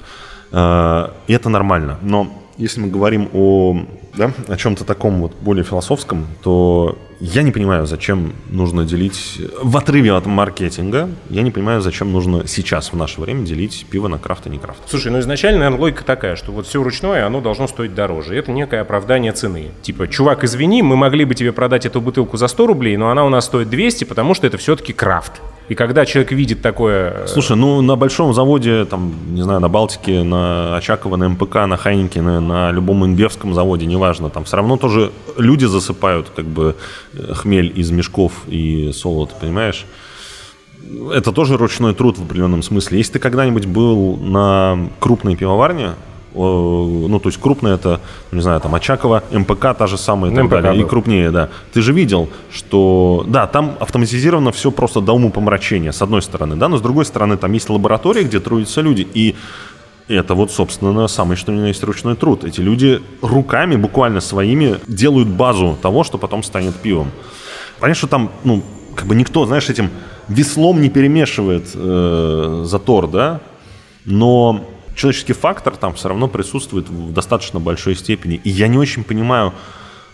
Э, 0.51 1.11
И 1.29 1.33
это 1.33 1.49
нормально. 1.49 1.99
Но 2.03 2.33
если 2.57 2.81
мы 2.81 2.89
говорим 2.89 3.29
о, 3.33 3.79
да, 4.17 4.33
о 4.49 4.57
чем-то 4.57 4.85
таком 4.85 5.21
вот 5.21 5.35
более 5.41 5.63
философском, 5.63 6.27
то 6.43 6.99
я 7.21 7.43
не 7.43 7.51
понимаю, 7.51 7.87
зачем 7.87 8.33
нужно 8.51 8.85
делить 8.85 9.41
в 9.61 9.77
отрыве 9.77 10.13
от 10.13 10.27
маркетинга. 10.27 11.09
Я 11.31 11.43
не 11.43 11.51
понимаю, 11.51 11.81
зачем 11.81 12.13
нужно 12.13 12.47
сейчас 12.47 12.93
в 12.93 12.97
наше 12.97 13.21
время 13.21 13.45
делить 13.45 13.87
пиво 13.91 14.09
на 14.09 14.19
крафт 14.19 14.47
и 14.47 14.51
не 14.51 14.59
крафт. 14.59 14.81
Слушай, 14.87 15.11
ну 15.11 15.19
изначально, 15.19 15.61
наверное, 15.61 15.81
логика 15.81 16.05
такая, 16.05 16.37
что 16.37 16.53
вот 16.53 16.67
все 16.67 16.83
ручное, 16.83 17.27
оно 17.27 17.41
должно 17.41 17.67
стоить 17.67 17.95
дороже. 17.95 18.37
Это 18.37 18.53
некое 18.53 18.81
оправдание 18.83 19.33
цены. 19.33 19.71
Типа, 19.83 20.07
чувак, 20.07 20.45
извини, 20.45 20.83
мы 20.83 20.97
могли 20.97 21.25
бы 21.25 21.35
тебе 21.35 21.53
продать 21.53 21.87
эту 21.87 22.01
бутылку 22.01 22.37
за 22.37 22.47
100 22.47 22.67
рублей, 22.67 22.97
но 22.97 23.11
она 23.11 23.25
у 23.25 23.29
нас 23.29 23.47
стоит 23.47 23.69
200, 23.69 24.05
потому 24.05 24.35
что 24.35 24.47
это 24.47 24.57
все-таки 24.59 24.93
крафт. 24.93 25.41
И 25.69 25.75
когда 25.75 26.07
человек 26.07 26.33
видит 26.33 26.63
такое... 26.63 27.25
э, 27.25 27.27
Слушай, 27.27 27.57
ну 27.57 27.83
на 27.83 27.95
большом 27.97 28.33
заводе, 28.33 28.87
там, 28.87 29.13
не 29.35 29.43
знаю, 29.43 29.61
на 29.61 29.69
Балтике, 29.69 30.23
на 30.23 30.77
Очаково, 30.77 31.17
на 31.17 31.29
МПК, 31.29 31.67
на 31.67 31.77
Хайникине, 31.77 32.41
на 32.41 32.71
любом 32.71 33.05
инбевском 33.05 33.53
заводе, 33.53 33.85
неважно, 33.85 34.31
там 34.31 34.45
все 34.45 34.57
равно 34.57 34.79
тоже 34.79 35.13
люди 35.37 35.67
засыпают 35.67 36.31
как 36.35 36.47
бы 36.47 36.75
хмель 37.33 37.73
из 37.75 37.91
мешков 37.91 38.33
и 38.47 38.93
солод, 38.93 39.35
понимаешь? 39.41 39.87
Это 41.13 41.33
тоже 41.33 41.57
ручной 41.57 41.95
труд 41.95 42.19
в 42.19 42.23
определенном 42.23 42.63
смысле. 42.63 42.99
Если 42.99 43.15
ты 43.15 43.19
когда-нибудь 43.19 43.67
был 43.67 44.17
на 44.17 44.89
крупной 45.01 45.37
пивоварне, 45.37 45.95
о, 46.35 47.07
ну, 47.09 47.19
то 47.19 47.29
есть 47.29 47.41
крупная 47.41 47.75
это, 47.75 48.01
не 48.33 48.41
знаю, 48.41 48.61
там 48.61 48.75
Очакова, 48.75 49.25
МПК 49.33 49.75
та 49.77 49.87
же 49.87 49.97
самая 49.97 50.31
и 50.31 50.35
так 50.35 50.45
МПК 50.45 50.63
далее, 50.63 50.81
и 50.81 50.83
был. 50.83 50.89
крупнее, 50.89 51.31
да. 51.31 51.49
Ты 51.73 51.83
же 51.83 51.93
видел, 51.93 52.29
что, 52.53 53.25
да, 53.27 53.47
там 53.47 53.77
автоматизировано 53.81 54.53
все 54.53 54.71
просто 54.71 55.01
до 55.01 55.13
умопомрачения, 55.15 55.91
с 55.91 56.03
одной 56.03 56.23
стороны, 56.23 56.57
да, 56.57 56.69
но 56.69 56.77
с 56.77 56.81
другой 56.81 57.07
стороны 57.07 57.37
там 57.37 57.53
есть 57.53 57.71
лаборатории, 57.71 58.25
где 58.25 58.41
трудятся 58.41 58.83
люди, 58.83 59.07
и 59.15 59.37
это 60.15 60.35
вот, 60.35 60.51
собственно, 60.51 61.07
самый 61.09 61.37
что 61.37 61.53
ни 61.53 61.61
на 61.61 61.67
есть 61.67 61.83
ручной 61.83 62.17
труд. 62.17 62.45
Эти 62.45 62.61
люди 62.61 63.03
руками, 63.23 63.77
буквально 63.77 64.21
своими, 64.21 64.79
делают 64.87 65.29
базу 65.29 65.79
того, 65.81 66.05
что 66.05 66.19
потом 66.19 66.43
станет 66.43 66.75
пивом. 66.77 67.11
Понятно, 67.79 67.99
что 67.99 68.07
там, 68.07 68.31
ну, 68.45 68.63
как 68.95 69.07
бы 69.07 69.15
никто, 69.15 69.47
знаешь, 69.47 69.69
этим 69.69 69.91
веслом 70.29 70.81
не 70.81 70.91
перемешивает 70.91 71.71
э, 71.75 72.63
затор, 72.65 73.09
да, 73.09 73.41
но 74.05 74.65
человеческий 74.97 75.35
фактор 75.35 75.77
там 75.77 75.95
все 75.95 76.09
равно 76.09 76.29
присутствует 76.29 76.89
в 76.89 77.13
достаточно 77.13 77.61
большой 77.61 77.95
степени. 77.95 78.41
И 78.43 78.51
я 78.51 78.69
не 78.69 78.79
очень 78.79 79.05
понимаю, 79.05 79.53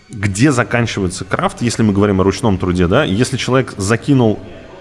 где 0.09 0.51
заканчивается 0.51 1.25
крафт, 1.25 1.61
если 1.61 1.81
мы 1.81 1.93
говорим 1.93 2.21
о 2.21 2.23
ручном 2.23 2.57
труде, 2.57 2.87
да, 2.87 3.03
если 3.03 3.37
человек 3.37 3.73
закинул 3.77 4.39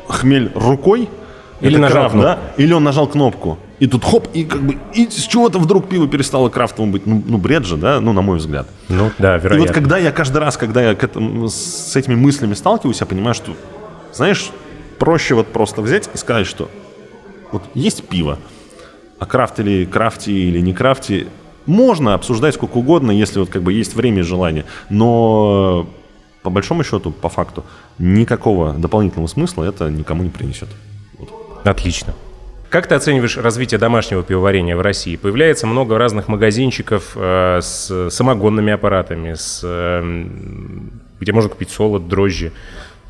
хмель 0.09 0.51
рукой, 0.55 1.09
Или 1.61 1.77
нажал 1.77 2.03
крафт, 2.03 2.13
кнопку. 2.15 2.29
да, 2.29 2.63
или 2.63 2.73
он 2.73 2.85
нажал 2.85 3.07
кнопку, 3.07 3.59
и 3.79 3.87
тут 3.87 4.05
хоп, 4.05 4.29
и 4.35 4.45
как 4.45 4.63
бы, 4.63 4.77
и 4.93 5.09
с 5.09 5.27
чего-то 5.27 5.59
вдруг 5.59 5.89
пиво 5.89 6.09
перестало 6.09 6.49
крафтовым 6.49 6.93
быть, 6.93 7.07
ну, 7.07 7.23
ну, 7.27 7.39
бред 7.39 7.65
же, 7.65 7.77
да, 7.77 8.01
ну, 8.01 8.13
на 8.13 8.23
мой 8.23 8.39
взгляд. 8.39 8.67
Ну, 8.89 9.11
да, 9.19 9.37
И 9.37 9.41
вероятно. 9.41 9.67
вот 9.67 9.75
когда 9.75 9.99
я 9.99 10.11
каждый 10.13 10.39
раз, 10.39 10.57
когда 10.57 10.83
я 10.83 10.95
к 10.95 11.05
этому, 11.05 11.49
с 11.49 11.95
этими 11.97 12.15
мыслями 12.15 12.55
сталкиваюсь, 12.55 13.01
я 13.01 13.07
понимаю, 13.07 13.35
что, 13.35 13.53
знаешь, 14.13 14.51
проще 14.99 15.35
вот 15.35 15.49
просто 15.49 15.81
взять 15.83 16.09
и 16.13 16.17
сказать, 16.19 16.47
что 16.47 16.71
вот 17.53 17.63
есть 17.75 18.09
пиво, 18.09 18.39
а 19.19 19.27
крафт 19.27 19.61
или 19.61 19.85
крафти 19.85 20.31
или 20.31 20.61
не 20.61 20.73
крафти, 20.73 21.29
можно 21.67 22.15
обсуждать 22.15 22.55
сколько 22.55 22.77
угодно, 22.79 23.11
если 23.11 23.39
вот 23.39 23.49
как 23.49 23.63
бы 23.63 23.73
есть 23.73 23.95
время 23.95 24.21
и 24.21 24.23
желание, 24.23 24.65
но 24.91 25.87
по 26.43 26.51
большому 26.51 26.85
счету, 26.85 27.11
по 27.11 27.29
факту, 27.29 27.65
никакого 27.99 28.75
дополнительного 28.75 29.29
смысла 29.29 29.65
это 29.65 29.89
никому 29.89 30.23
не 30.23 30.31
принесет. 30.31 30.69
Отлично. 31.65 32.15
Как 32.71 32.89
ты 32.89 32.95
оцениваешь 32.97 33.37
развитие 33.37 33.79
домашнего 33.79 34.23
пивоварения 34.23 34.77
в 34.77 34.81
России? 34.81 35.17
Появляется 35.17 35.67
много 35.67 35.97
разных 35.97 36.27
магазинчиков 36.29 37.13
э, 37.15 37.61
с 37.63 38.11
самогонными 38.11 38.73
аппаратами, 38.73 39.35
с, 39.35 39.61
э, 39.63 40.01
м, 40.01 40.91
где 41.21 41.33
можно 41.33 41.51
купить 41.51 41.71
солод, 41.71 42.09
дрожжи. 42.09 42.51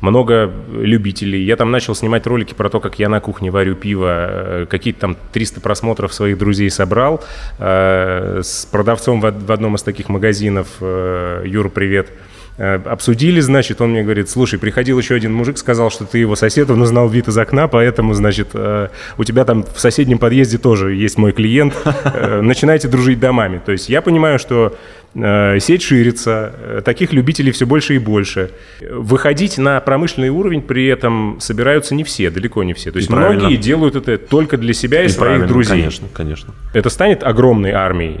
Много 0.01 0.51
любителей. 0.71 1.41
Я 1.43 1.55
там 1.55 1.71
начал 1.71 1.95
снимать 1.95 2.27
ролики 2.27 2.53
про 2.53 2.69
то, 2.69 2.79
как 2.79 2.99
я 2.99 3.09
на 3.09 3.21
кухне 3.21 3.49
варю 3.49 3.75
пиво. 3.75 4.07
Э, 4.09 4.65
Какие-то 4.69 4.99
там 4.99 5.17
300 5.33 5.61
просмотров 5.61 6.13
своих 6.13 6.37
друзей 6.37 6.69
собрал. 6.69 7.23
Э, 7.57 8.41
С 8.43 8.67
продавцом 8.67 9.19
в 9.19 9.31
в 9.31 9.51
одном 9.51 9.75
из 9.75 9.81
таких 9.83 10.09
магазинов. 10.09 10.67
э, 10.79 11.41
Юра, 11.45 11.69
привет. 11.69 12.09
Э, 12.57 12.75
Обсудили, 12.85 13.41
значит, 13.41 13.81
он 13.81 13.91
мне 13.91 14.03
говорит, 14.03 14.29
слушай, 14.29 14.57
приходил 14.57 14.97
еще 14.97 15.15
один 15.15 15.33
мужик, 15.33 15.57
сказал, 15.57 15.91
что 15.91 16.05
ты 16.05 16.19
его 16.19 16.35
сосед, 16.35 16.69
он 16.69 16.81
узнал 16.81 17.09
вид 17.09 17.27
из 17.27 17.37
окна, 17.37 17.67
поэтому, 17.67 18.13
значит, 18.13 18.49
э, 18.53 18.87
у 19.17 19.23
тебя 19.23 19.43
там 19.43 19.63
в 19.63 19.79
соседнем 19.79 20.19
подъезде 20.19 20.57
тоже 20.57 20.93
есть 20.93 21.17
мой 21.17 21.31
клиент, 21.31 21.73
Э, 22.05 22.41
начинайте 22.41 22.87
дружить 22.87 23.19
домами. 23.19 23.61
То 23.63 23.71
есть 23.71 23.89
я 23.89 24.01
понимаю, 24.01 24.39
что 24.39 24.75
сеть 25.13 25.81
ширится, 25.81 26.81
таких 26.83 27.13
любителей 27.13 27.51
все 27.51 27.65
больше 27.65 27.95
и 27.95 27.99
больше. 27.99 28.51
Выходить 28.81 29.57
на 29.57 29.79
промышленный 29.79 30.27
уровень 30.27 30.61
при 30.61 30.87
этом 30.87 31.37
собираются 31.39 31.95
не 31.95 32.03
все, 32.03 32.29
далеко 32.29 32.63
не 32.63 32.73
все. 32.73 32.91
То 32.91 32.97
есть 32.97 33.07
правильно. 33.07 33.43
многие 33.43 33.55
делают 33.55 33.95
это 33.95 34.17
только 34.17 34.57
для 34.57 34.73
себя 34.73 35.03
и, 35.03 35.05
И 35.05 35.09
своих 35.09 35.17
правильно, 35.17 35.47
друзей. 35.47 35.77
Конечно, 35.79 36.07
конечно. 36.13 36.53
Это 36.73 36.89
станет 36.89 37.23
огромной 37.23 37.71
армией. 37.71 38.19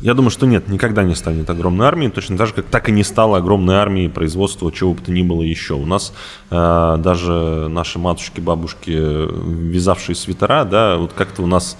Я 0.00 0.14
думаю, 0.14 0.30
что 0.30 0.46
нет, 0.46 0.68
никогда 0.68 1.02
не 1.02 1.16
станет 1.16 1.50
огромной 1.50 1.86
армией, 1.86 2.10
точно 2.10 2.38
так 2.38 2.46
же, 2.46 2.52
как 2.52 2.66
так 2.66 2.88
и 2.88 2.92
не 2.92 3.02
стало 3.02 3.38
огромной 3.38 3.76
армией 3.76 4.08
производства 4.08 4.70
чего 4.70 4.94
бы 4.94 5.02
то 5.02 5.10
ни 5.10 5.22
было 5.22 5.42
еще. 5.42 5.74
У 5.74 5.86
нас 5.86 6.12
э, 6.50 6.96
даже 7.00 7.66
наши 7.68 7.98
матушки, 7.98 8.40
бабушки, 8.40 8.90
вязавшие 8.90 10.14
свитера, 10.14 10.64
да, 10.64 10.96
вот 10.98 11.12
как-то 11.14 11.42
у 11.42 11.46
нас 11.46 11.76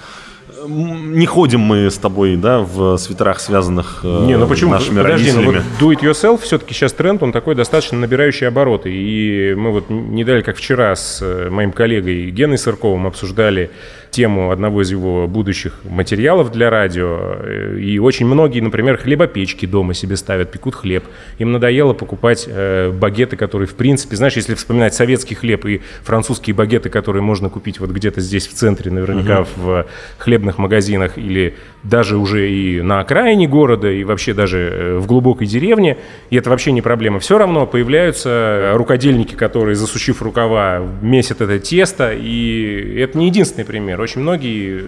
не 0.67 1.27
ходим 1.27 1.61
мы 1.61 1.91
с 1.91 1.97
тобой, 1.99 2.37
да, 2.37 2.61
в 2.61 2.97
свитерах, 2.99 3.39
связанных 3.41 4.01
э, 4.03 4.25
Не, 4.27 4.37
ну 4.37 4.47
почему? 4.47 4.73
нашими 4.73 5.01
Подожди, 5.01 5.31
ну 5.33 5.39
родителями. 5.39 5.65
вот 5.81 5.89
do 5.91 5.95
it 5.97 6.03
yourself 6.03 6.43
все-таки 6.43 6.75
сейчас 6.75 6.93
тренд, 6.93 7.23
он 7.23 7.33
такой 7.33 7.55
достаточно 7.55 7.99
набирающий 7.99 8.49
обороты. 8.49 8.91
И 8.93 9.55
мы 9.55 9.71
вот 9.73 9.91
не 9.91 10.25
дали, 10.25 10.43
как 10.43 10.57
вчера 10.57 10.97
с 10.97 11.21
э, 11.23 11.49
моим 11.51 11.73
коллегой 11.73 12.31
Геной 12.31 12.59
Сырковым 12.59 13.07
обсуждали 13.07 13.71
тему 14.11 14.51
одного 14.51 14.83
из 14.83 14.91
его 14.91 15.27
будущих 15.27 15.81
материалов 15.85 16.51
для 16.53 16.71
радио. 16.71 17.77
И 17.77 17.99
очень 17.99 18.27
многие, 18.27 18.61
например, 18.61 18.97
хлебопечки 18.97 19.67
дома 19.67 19.95
себе 19.95 20.17
ставят, 20.17 20.51
пекут 20.51 20.75
хлеб. 20.75 21.05
Им 21.39 21.53
надоело 21.53 21.93
покупать 21.93 22.47
э, 22.49 22.91
багеты, 22.91 23.37
которые, 23.37 23.69
в 23.69 23.75
принципе, 23.75 24.17
знаешь, 24.17 24.37
если 24.37 24.55
вспоминать 24.55 24.95
советский 24.95 25.35
хлеб 25.35 25.65
и 25.67 25.83
французские 26.03 26.55
багеты, 26.55 26.89
которые 26.91 27.23
можно 27.23 27.49
купить 27.49 27.81
вот 27.81 27.91
где-то 27.91 28.21
здесь 28.21 28.47
в 28.47 28.55
центре, 28.55 28.91
наверняка 28.91 29.45
в 29.57 29.87
хлебных 30.19 30.59
магазинах 30.59 31.19
или 31.19 31.57
даже 31.83 32.17
уже 32.17 32.51
и 32.51 32.81
на 32.83 33.01
окраине 33.01 33.47
города, 33.47 33.91
и 33.91 34.05
вообще 34.05 34.35
даже 34.35 34.59
э, 34.59 34.99
в 34.99 35.07
глубокой 35.07 35.47
деревне, 35.47 35.99
и 36.31 36.37
это 36.37 36.51
вообще 36.51 36.73
не 36.73 36.83
проблема. 36.83 37.21
Все 37.21 37.39
равно 37.39 37.67
появляются 37.67 38.73
рукодельники, 38.75 39.35
которые, 39.35 39.77
засучив 39.77 40.21
рукава, 40.23 40.83
месят 41.03 41.41
это 41.41 41.59
тесто, 41.59 42.13
и 42.13 42.99
это 42.99 43.17
не 43.17 43.27
единственный 43.27 43.65
пример. 43.65 44.01
Очень 44.01 44.23
многие 44.23 44.81
э, 44.81 44.85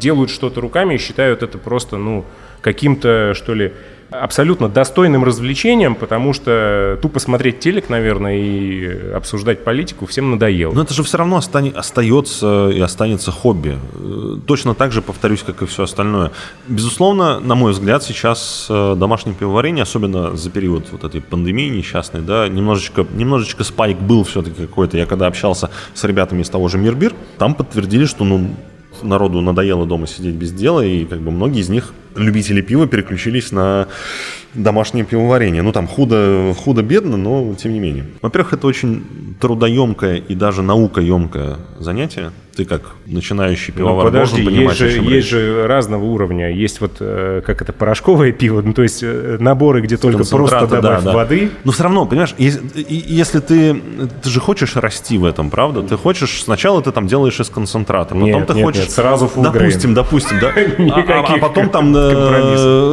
делают 0.00 0.30
что-то 0.30 0.60
руками 0.60 0.94
и 0.94 0.98
считают 0.98 1.42
это 1.42 1.58
просто, 1.58 1.96
ну, 1.96 2.24
каким-то, 2.60 3.34
что 3.34 3.54
ли, 3.54 3.72
абсолютно 4.12 4.68
достойным 4.68 5.24
развлечением, 5.24 5.94
потому 5.94 6.32
что 6.32 6.98
тупо 7.00 7.18
смотреть 7.18 7.60
телек, 7.60 7.88
наверное, 7.88 8.36
и 8.36 9.10
обсуждать 9.12 9.64
политику 9.64 10.06
всем 10.06 10.30
надоело. 10.30 10.72
Но 10.72 10.82
это 10.82 10.94
же 10.94 11.02
все 11.02 11.18
равно 11.18 11.38
остане- 11.38 11.72
остается 11.72 12.70
и 12.70 12.80
останется 12.80 13.30
хобби. 13.30 13.78
Э, 13.94 14.36
Точно 14.46 14.74
так 14.74 14.92
же, 14.92 15.02
повторюсь, 15.02 15.42
как 15.42 15.62
и 15.62 15.66
все 15.66 15.84
остальное. 15.84 16.32
Безусловно, 16.68 17.40
на 17.40 17.54
мой 17.54 17.72
взгляд, 17.72 18.02
сейчас 18.02 18.66
э, 18.68 18.94
домашнее 18.96 19.34
пивоварение, 19.34 19.82
особенно 19.82 20.36
за 20.36 20.50
период 20.50 20.86
вот 20.92 21.04
этой 21.04 21.20
пандемии 21.20 21.68
несчастной, 21.68 22.20
да, 22.22 22.48
немножечко, 22.48 23.06
немножечко 23.14 23.64
спайк 23.64 23.98
был 23.98 24.24
все-таки 24.24 24.62
какой-то. 24.62 24.96
Я 24.96 25.06
когда 25.06 25.26
общался 25.26 25.70
с 25.94 26.04
ребятами 26.04 26.42
из 26.42 26.50
того 26.50 26.68
же 26.68 26.78
Мирбир, 26.78 27.14
там 27.38 27.54
подтвердили, 27.54 28.06
что 28.06 28.24
ну, 28.24 28.54
народу 29.02 29.40
надоело 29.40 29.86
дома 29.86 30.06
сидеть 30.06 30.34
без 30.34 30.52
дела, 30.52 30.84
и 30.84 31.04
как 31.04 31.20
бы 31.20 31.30
многие 31.30 31.60
из 31.60 31.68
них, 31.68 31.92
любители 32.16 32.60
пива, 32.60 32.86
переключились 32.86 33.52
на 33.52 33.88
домашнее 34.54 35.04
пивоварение. 35.04 35.62
Ну, 35.62 35.72
там 35.72 35.86
худо, 35.86 36.54
худо-бедно, 36.58 37.16
но 37.16 37.54
тем 37.54 37.72
не 37.72 37.80
менее. 37.80 38.04
Во-первых, 38.20 38.52
это 38.52 38.66
очень 38.66 39.02
трудоемкое 39.40 40.16
и 40.16 40.34
даже 40.34 40.62
наукоемкое 40.62 41.56
занятие. 41.78 42.32
Ты 42.54 42.66
как 42.66 42.82
начинающий 43.06 43.72
Ну, 43.74 43.78
пивовар 43.78 44.04
подожди, 44.08 44.42
должен 44.42 44.52
понимать, 44.54 44.78
есть 44.78 44.80
же, 44.80 44.86
о 44.88 44.92
чем 44.92 45.04
есть 45.04 45.14
речь. 45.14 45.30
же 45.30 45.66
разного 45.66 46.04
уровня. 46.04 46.50
Есть 46.52 46.82
вот, 46.82 46.96
э, 47.00 47.40
как 47.46 47.62
это, 47.62 47.72
порошковое 47.72 48.30
пиво, 48.32 48.60
ну, 48.60 48.74
то 48.74 48.82
есть 48.82 49.02
э, 49.02 49.38
наборы, 49.40 49.80
где 49.80 49.96
только 49.96 50.18
просто 50.26 50.58
Концентраты, 50.58 50.82
да, 50.82 50.82
добавь 50.82 51.04
да. 51.04 51.12
воды. 51.14 51.50
Но 51.64 51.72
все 51.72 51.84
равно, 51.84 52.04
понимаешь, 52.04 52.34
ес- 52.36 52.60
и- 52.74 53.04
если 53.08 53.38
ты, 53.40 53.80
ты 54.22 54.28
же 54.28 54.38
хочешь 54.40 54.76
расти 54.76 55.16
в 55.16 55.24
этом, 55.24 55.48
правда? 55.48 55.82
Ты 55.82 55.96
хочешь, 55.96 56.42
сначала 56.44 56.82
ты 56.82 56.92
там 56.92 57.06
делаешь 57.06 57.40
из 57.40 57.48
концентрата, 57.48 58.08
потом 58.14 58.24
Нет, 58.24 58.46
ты 58.46 58.52
нет, 58.52 58.64
хочешь... 58.64 58.80
нет, 58.82 58.90
сразу 58.90 59.30
full 59.34 59.44
Допустим, 59.44 59.94
допустим, 59.94 60.36
да. 60.38 60.52
А- 60.94 61.22
А, 61.22 61.34
а 61.34 61.38
потом 61.38 61.70
там 61.70 61.96
э. 61.96 62.01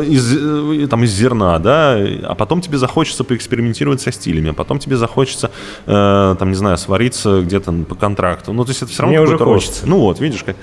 Из, 0.03 0.35
э, 0.35 0.87
там 0.87 1.03
из 1.03 1.11
зерна, 1.11 1.59
да, 1.59 1.97
а 2.23 2.35
потом 2.35 2.61
тебе 2.61 2.77
захочется 2.77 3.23
поэкспериментировать 3.23 4.01
со 4.01 4.11
стилями, 4.11 4.51
а 4.51 4.53
потом 4.53 4.79
тебе 4.79 4.97
захочется, 4.97 5.51
э, 5.85 6.35
там, 6.37 6.49
не 6.49 6.55
знаю, 6.55 6.77
свариться 6.77 7.41
где-то 7.41 7.71
по 7.87 7.95
контракту. 7.95 8.53
Ну, 8.53 8.63
то 8.63 8.71
есть 8.71 8.81
это 8.81 8.91
все 8.91 9.03
равно 9.03 9.17
Мне 9.17 9.23
уже 9.23 9.33
какой-то 9.33 9.53
рост. 9.53 9.67
хочется. 9.67 9.87
Ну 9.87 9.99
вот, 9.99 10.19
видишь, 10.19 10.43
как... 10.43 10.55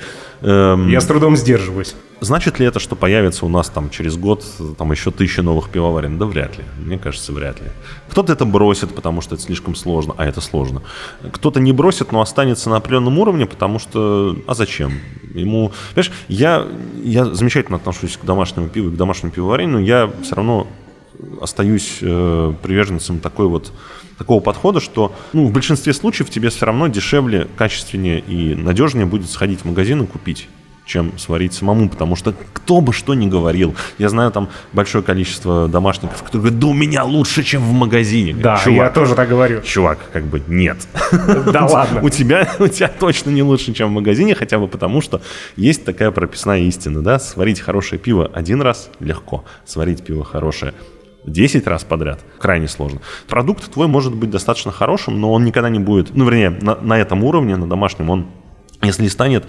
эм, 0.46 0.88
Я 0.88 1.00
с 1.00 1.06
трудом 1.06 1.36
сдерживаюсь. 1.36 1.94
Значит 2.20 2.58
ли 2.58 2.66
это, 2.66 2.80
что 2.80 2.96
появится 2.96 3.44
у 3.44 3.48
нас 3.48 3.68
там 3.68 3.90
через 3.90 4.16
год 4.16 4.44
там 4.78 4.90
еще 4.90 5.10
тысячи 5.10 5.40
новых 5.40 5.68
пивоварен? 5.68 6.18
Да 6.18 6.24
вряд 6.24 6.56
ли. 6.56 6.64
Мне 6.78 6.98
кажется, 6.98 7.32
вряд 7.32 7.60
ли. 7.60 7.66
Кто-то 8.08 8.32
это 8.32 8.46
бросит, 8.46 8.94
потому 8.94 9.20
что 9.20 9.34
это 9.34 9.44
слишком 9.44 9.74
сложно, 9.74 10.14
а 10.16 10.24
это 10.24 10.40
сложно. 10.40 10.82
Кто-то 11.30 11.60
не 11.60 11.72
бросит, 11.72 12.12
но 12.12 12.22
останется 12.22 12.70
на 12.70 12.76
определенном 12.76 13.18
уровне, 13.18 13.44
потому 13.44 13.78
что... 13.78 14.36
А 14.46 14.54
зачем? 14.54 14.94
Ему... 15.34 15.72
Понимаешь, 15.94 16.12
я, 16.28 16.66
я 17.02 17.26
замечательно 17.26 17.76
отношусь 17.76 18.16
к 18.16 18.24
домашнему 18.24 18.68
пиву 18.68 18.88
и 18.88 18.92
к 18.92 18.96
домашнему 18.96 19.32
пивоварению, 19.32 19.74
но 19.74 19.80
я 19.80 20.10
все 20.22 20.36
равно 20.36 20.66
остаюсь 21.40 21.98
э, 22.00 22.52
приверженцем 22.62 23.20
такой 23.20 23.48
вот 23.48 23.72
такого 24.18 24.40
подхода, 24.40 24.80
что 24.80 25.12
ну, 25.32 25.46
в 25.46 25.52
большинстве 25.52 25.92
случаев 25.92 26.30
тебе 26.30 26.50
все 26.50 26.66
равно 26.66 26.88
дешевле, 26.88 27.48
качественнее 27.56 28.20
и 28.20 28.54
надежнее 28.54 29.06
будет 29.06 29.30
сходить 29.30 29.60
в 29.60 29.64
магазин 29.66 30.02
и 30.02 30.06
купить 30.06 30.48
чем 30.86 31.18
сварить 31.18 31.52
самому, 31.52 31.88
потому 31.88 32.16
что 32.16 32.32
кто 32.52 32.80
бы 32.80 32.92
что 32.92 33.14
ни 33.14 33.26
говорил, 33.26 33.74
я 33.98 34.08
знаю 34.08 34.30
там 34.30 34.48
большое 34.72 35.02
количество 35.02 35.68
домашников, 35.68 36.22
которые 36.22 36.42
говорят, 36.42 36.58
да 36.60 36.66
у 36.68 36.72
меня 36.72 37.04
лучше, 37.04 37.42
чем 37.42 37.62
в 37.62 37.72
магазине. 37.72 38.34
Да, 38.34 38.60
Чувак, 38.62 38.86
я 38.86 38.90
тоже 38.90 39.14
так 39.16 39.28
говорю. 39.28 39.62
Чувак, 39.62 39.98
как 40.12 40.24
бы 40.24 40.40
нет. 40.46 40.78
Да 41.52 41.66
ладно. 41.66 42.02
У 42.02 42.08
тебя, 42.08 42.48
у 42.58 42.68
тебя 42.68 42.88
точно 42.88 43.30
не 43.30 43.42
лучше, 43.42 43.72
чем 43.72 43.88
в 43.88 43.92
магазине, 43.92 44.34
хотя 44.34 44.58
бы 44.58 44.68
потому, 44.68 45.00
что 45.00 45.20
есть 45.56 45.84
такая 45.84 46.10
прописная 46.12 46.60
истина, 46.60 47.02
да, 47.02 47.18
сварить 47.18 47.60
хорошее 47.60 47.98
пиво 48.00 48.30
один 48.32 48.62
раз 48.62 48.90
легко, 49.00 49.44
сварить 49.64 50.04
пиво 50.04 50.24
хорошее 50.24 50.72
10 51.26 51.66
раз 51.66 51.84
подряд 51.84 52.20
крайне 52.38 52.68
сложно. 52.68 53.00
Продукт 53.28 53.70
твой 53.70 53.86
может 53.86 54.14
быть 54.14 54.30
достаточно 54.30 54.72
хорошим, 54.72 55.20
но 55.20 55.32
он 55.32 55.44
никогда 55.44 55.68
не 55.68 55.78
будет, 55.78 56.14
ну, 56.14 56.24
вернее, 56.24 56.50
на, 56.50 56.76
на 56.76 56.98
этом 56.98 57.24
уровне, 57.24 57.56
на 57.56 57.68
домашнем, 57.68 58.10
он 58.10 58.26
если 58.82 59.02
не 59.02 59.08
станет 59.08 59.44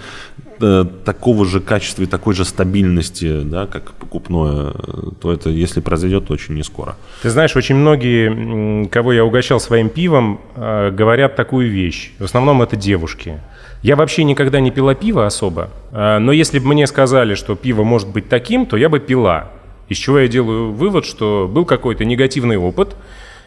э, 0.62 0.86
такого 1.06 1.46
же 1.46 1.60
качества 1.60 2.04
и 2.04 2.06
такой 2.06 2.34
же 2.34 2.46
стабильности, 2.46 3.42
да, 3.42 3.68
как 3.68 3.92
покупное, 3.94 4.72
э, 4.72 5.12
то 5.22 5.32
это, 5.32 5.50
если 5.50 5.82
произойдет, 5.82 6.28
то 6.28 6.34
очень 6.34 6.56
не 6.56 6.64
скоро. 6.64 6.96
Ты 7.22 7.30
знаешь, 7.30 7.56
очень 7.56 7.76
многие, 7.76 8.88
кого 8.88 9.14
я 9.14 9.26
угощал 9.26 9.60
своим 9.60 9.90
пивом, 9.90 10.40
э, 10.56 10.92
говорят 10.92 11.36
такую 11.36 11.70
вещь. 11.70 12.14
В 12.20 12.24
основном 12.24 12.62
это 12.62 12.76
девушки. 12.76 13.40
Я 13.84 13.96
вообще 13.96 14.24
никогда 14.24 14.60
не 14.60 14.72
пила 14.72 14.96
пиво 14.96 15.26
особо, 15.26 15.70
э, 15.92 16.18
но 16.20 16.32
если 16.32 16.60
бы 16.60 16.68
мне 16.68 16.88
сказали, 16.88 17.36
что 17.36 17.56
пиво 17.56 17.84
может 17.84 18.08
быть 18.08 18.30
таким, 18.30 18.66
то 18.66 18.78
я 18.78 18.90
бы 18.90 19.00
пила. 19.00 19.50
Из 19.90 19.98
чего 19.98 20.20
я 20.20 20.28
делаю 20.28 20.72
вывод, 20.72 21.06
что 21.06 21.50
был 21.52 21.66
какой-то 21.66 22.06
негативный 22.06 22.58
опыт, 22.58 22.96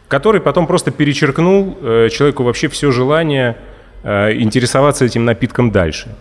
который 0.09 0.41
потом 0.41 0.67
просто 0.67 0.91
перечеркнул 0.91 1.77
э, 1.81 2.09
человеку 2.11 2.43
вообще 2.43 2.69
все 2.69 2.91
желание 2.91 3.57
э, 4.03 4.35
интересоваться 4.35 5.05
этим 5.05 5.25
напитком 5.25 5.71
дальше. 5.71 6.17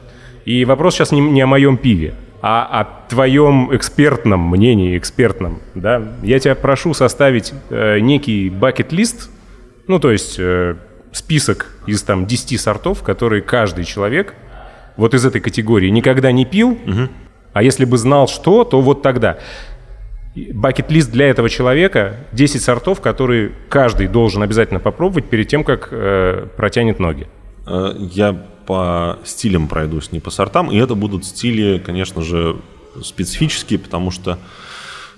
И 0.46 0.66
вопрос 0.66 0.96
сейчас 0.96 1.12
не, 1.12 1.22
не 1.22 1.42
о 1.42 1.48
моем 1.48 1.78
пиве, 1.78 2.14
а 2.42 2.64
о 2.64 3.10
твоем 3.10 3.76
экспертном 3.76 4.42
мнении, 4.42 4.98
экспертном. 4.98 5.60
Да? 5.76 6.04
Я 6.22 6.40
тебя 6.40 6.56
прошу 6.56 6.94
составить 6.94 7.54
э, 7.70 8.00
некий 8.00 8.50
бакет-лист, 8.50 9.30
ну, 9.88 10.00
то 10.00 10.12
есть 10.12 10.36
э, 10.38 10.76
список 11.12 11.74
из 11.88 12.04
там 12.04 12.26
10 12.26 12.60
сортов, 12.60 13.04
которые 13.04 13.42
каждый 13.42 13.86
человек 13.86 14.36
вот 14.98 15.14
из 15.14 15.26
этой 15.26 15.42
категории 15.42 15.90
никогда 15.90 16.32
не 16.32 16.46
пил, 16.46 16.78
а 17.54 17.64
если 17.64 17.86
бы 17.86 17.98
знал 17.98 18.28
что, 18.28 18.64
то 18.64 18.82
вот 18.82 19.02
тогда. 19.02 19.40
Бакет-лист 20.36 21.12
для 21.12 21.28
этого 21.28 21.50
человека 21.50 22.18
10 22.34 22.62
сортов, 22.62 23.02
которые 23.02 23.52
каждый 23.68 24.08
должен 24.08 24.44
обязательно 24.44 24.80
попробовать 24.80 25.30
перед 25.30 25.48
тем, 25.48 25.64
как 25.64 25.90
э, 25.92 26.48
протянет 26.56 27.00
ноги. 27.00 27.28
Э, 27.66 27.94
Я 27.98 28.34
по 28.66 29.18
стилям 29.26 29.68
пройдусь, 29.68 30.12
не 30.12 30.20
по 30.20 30.30
сортам, 30.30 30.70
и 30.70 30.78
это 30.78 30.94
будут 30.94 31.26
стили, 31.26 31.80
конечно 31.84 32.22
же, 32.22 32.58
специфические, 33.02 33.80
потому 33.80 34.12
что 34.12 34.38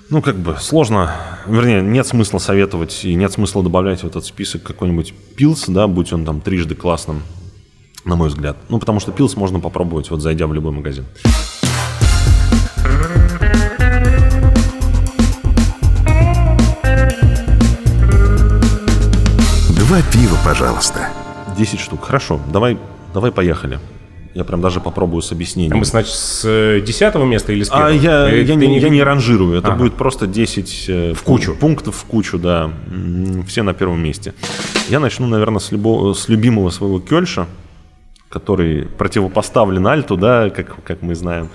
ну, 0.10 0.22
как 0.22 0.38
бы 0.38 0.58
сложно, 0.60 1.16
вернее, 1.46 1.82
нет 1.82 2.06
смысла 2.06 2.38
советовать 2.38 3.06
и 3.06 3.14
нет 3.14 3.32
смысла 3.32 3.64
добавлять 3.64 4.04
в 4.04 4.08
этот 4.08 4.26
список 4.26 4.64
какой-нибудь 4.64 5.14
пилс, 5.38 5.66
да, 5.68 5.88
будь 5.88 6.12
он 6.12 6.26
там 6.26 6.42
трижды 6.42 6.76
классным, 6.76 7.24
на 8.04 8.16
мой 8.18 8.28
взгляд. 8.28 8.58
Ну, 8.68 8.80
потому 8.80 9.00
что 9.00 9.12
пилс 9.14 9.38
можно 9.38 9.60
попробовать, 9.60 10.10
вот 10.10 10.22
зайдя 10.22 10.48
в 10.48 10.54
любой 10.54 10.74
магазин. 10.74 11.06
Два 19.92 20.02
пива, 20.04 20.38
пожалуйста. 20.46 21.10
10 21.58 21.78
штук. 21.82 22.06
Хорошо, 22.06 22.40
давай, 22.54 22.78
давай 23.14 23.30
поехали. 23.30 23.78
Я 24.34 24.46
прям 24.46 24.62
даже 24.62 24.80
попробую 24.80 25.22
с 25.22 25.34
А 25.34 25.36
объяснением. 25.36 25.76
мы, 25.78 25.84
значит, 25.84 26.14
с 26.14 26.46
э, 26.46 26.80
десятого 26.80 27.26
места 27.26 27.52
или 27.52 27.64
с 27.66 27.70
А 27.70 27.92
первого? 27.92 27.92
я, 27.92 28.30
Или 28.30 28.46
я, 28.46 28.58
ты 28.58 28.68
не, 28.68 28.80
я 28.80 28.88
не 28.88 29.04
ранжирую, 29.04 29.58
это 29.58 29.68
Ага. 29.68 29.76
будет 29.80 29.96
просто 29.96 30.28
10 30.28 30.86
э, 30.88 31.14
в 31.14 31.24
кучу. 31.24 31.56
пунктов 31.56 31.98
в 31.98 32.06
кучу, 32.06 32.40
да. 32.40 32.72
Все 33.50 33.64
на 33.64 33.74
первом 33.74 34.02
месте. 34.02 34.34
Я 34.88 35.02
начну, 35.02 35.28
наверное, 35.28 35.60
с, 35.60 35.74
любого, 35.74 36.14
с 36.14 36.30
любимого 36.30 36.70
своего 36.70 37.02
Кёльша, 37.02 37.48
который 38.30 38.86
противопоставлен 38.98 39.86
Альту, 39.86 40.16
да, 40.16 40.50
как, 40.52 40.82
как 40.86 41.02
мы 41.02 41.16
знаем. 41.16 41.50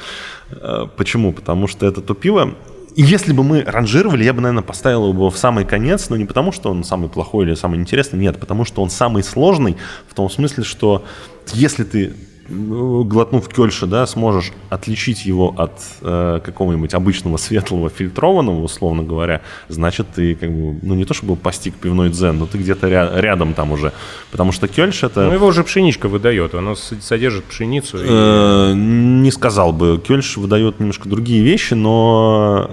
Э, 0.51 0.85
Почему? 0.95 1.33
Потому 1.33 1.69
что 1.69 1.87
это 1.87 2.03
то 2.03 2.13
пиво, 2.13 2.55
если 3.03 3.33
бы 3.33 3.45
мы 3.45 3.63
ранжировали, 3.63 4.25
я 4.25 4.33
бы, 4.33 4.41
наверное, 4.41 4.63
поставил 4.63 5.11
его 5.13 5.31
в 5.31 5.37
самый 5.37 5.65
конец, 5.67 6.09
но 6.09 6.17
не 6.17 6.25
потому, 6.25 6.51
что 6.51 6.71
он 6.71 6.83
самый 6.83 7.11
плохой 7.11 7.45
или 7.45 7.55
самый 7.55 7.79
интересный, 7.79 8.19
нет, 8.19 8.41
потому 8.41 8.65
что 8.65 8.83
он 8.83 8.89
самый 8.89 9.23
сложный, 9.23 9.77
в 10.09 10.15
том 10.15 10.31
смысле, 10.31 10.65
что 10.65 11.05
если 11.53 11.85
ты 11.85 12.15
глотнув 12.49 13.49
кельша, 13.49 13.87
да, 13.87 14.07
сможешь 14.07 14.53
отличить 14.71 15.25
его 15.25 15.55
от 15.57 15.73
э, 16.01 16.41
какого-нибудь 16.45 16.95
обычного 16.95 17.37
светлого 17.37 17.91
фильтрованного, 17.91 18.63
условно 18.63 19.03
говоря, 19.03 19.43
значит, 19.69 20.07
ты 20.15 20.35
как 20.35 20.51
бы, 20.51 20.79
ну 20.83 20.95
не 20.95 21.05
то 21.05 21.15
чтобы 21.15 21.37
постиг 21.37 21.75
пивной 21.75 22.11
дзен, 22.11 22.39
но 22.39 22.47
ты 22.47 22.59
где-то 22.59 22.89
ря- 22.89 23.21
рядом 23.21 23.55
там 23.55 23.73
уже. 23.73 23.93
Потому 24.31 24.53
что 24.53 24.69
кельш 24.69 25.03
это... 25.03 25.27
Ну 25.27 25.33
его 25.33 25.47
уже 25.47 25.65
пшеничка 25.65 26.09
выдает, 26.09 26.55
оно 26.55 26.75
содержит 26.75 27.45
пшеницу. 27.45 27.99
И... 27.99 28.07
Э, 28.07 28.73
не 28.75 29.31
сказал 29.31 29.73
бы. 29.73 30.01
Кельш 30.07 30.37
выдает 30.37 30.81
немножко 30.81 31.09
другие 31.09 31.43
вещи, 31.43 31.75
но 31.75 32.71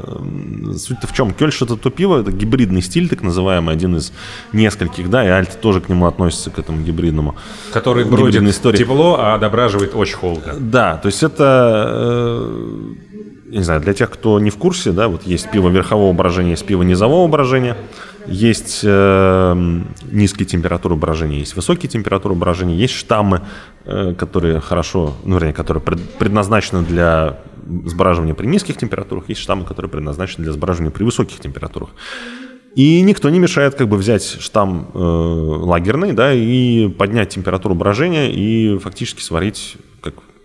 суть-то 0.75 1.07
в 1.07 1.13
чем? 1.13 1.33
Кельш 1.33 1.61
это 1.61 1.77
то 1.77 1.89
пиво, 1.89 2.21
это 2.21 2.31
гибридный 2.31 2.81
стиль, 2.81 3.09
так 3.09 3.21
называемый, 3.21 3.73
один 3.73 3.97
из 3.97 4.11
нескольких, 4.51 5.09
да, 5.09 5.25
и 5.25 5.29
Альт 5.29 5.59
тоже 5.61 5.81
к 5.81 5.89
нему 5.89 6.05
относится, 6.05 6.49
к 6.49 6.59
этому 6.59 6.83
гибридному. 6.83 7.35
Который 7.71 8.05
бродит 8.05 8.43
истории. 8.43 8.77
тепло, 8.77 9.17
а 9.19 9.37
дображивает 9.63 9.95
очень 9.95 10.15
холодно. 10.15 10.53
Да, 10.59 10.97
то 10.97 11.07
есть 11.07 11.23
это, 11.23 11.87
э, 11.89 12.49
не 13.47 13.63
знаю, 13.63 13.81
для 13.81 13.93
тех, 13.93 14.09
кто 14.09 14.39
не 14.39 14.49
в 14.49 14.57
курсе, 14.57 14.91
да, 14.91 15.07
вот 15.07 15.23
есть 15.23 15.49
пиво 15.51 15.69
верхового 15.69 16.13
брожения, 16.13 16.51
есть 16.51 16.65
пиво 16.65 16.83
низового 16.83 17.27
брожения, 17.27 17.77
есть 18.27 18.81
э, 18.83 19.81
низкие 20.11 20.45
температуры 20.45 20.95
брожения, 20.95 21.39
есть 21.39 21.55
высокие 21.55 21.89
температуры 21.89 22.35
брожения, 22.35 22.75
есть 22.75 22.93
штаммы, 22.93 23.41
э, 23.85 24.13
которые 24.17 24.59
хорошо, 24.59 25.13
ну, 25.25 25.35
вернее, 25.35 25.53
которые 25.53 25.81
пред, 25.81 25.99
предназначены 26.19 26.83
для 26.83 27.39
сбраживания 27.85 28.33
при 28.33 28.47
низких 28.47 28.77
температурах, 28.77 29.29
есть 29.29 29.41
штаммы, 29.41 29.65
которые 29.65 29.89
предназначены 29.89 30.43
для 30.43 30.53
сбраживания 30.53 30.91
при 30.91 31.03
высоких 31.03 31.39
температурах. 31.39 31.89
И 32.75 33.01
никто 33.01 33.29
не 33.29 33.39
мешает 33.39 33.75
как 33.75 33.87
бы 33.87 33.97
взять 33.97 34.23
штамм 34.23 34.89
э, 34.93 34.97
лагерный, 34.97 36.13
да, 36.13 36.33
и 36.33 36.87
поднять 36.89 37.29
температуру 37.29 37.75
брожения 37.75 38.29
и 38.29 38.77
фактически 38.79 39.21
сварить 39.21 39.77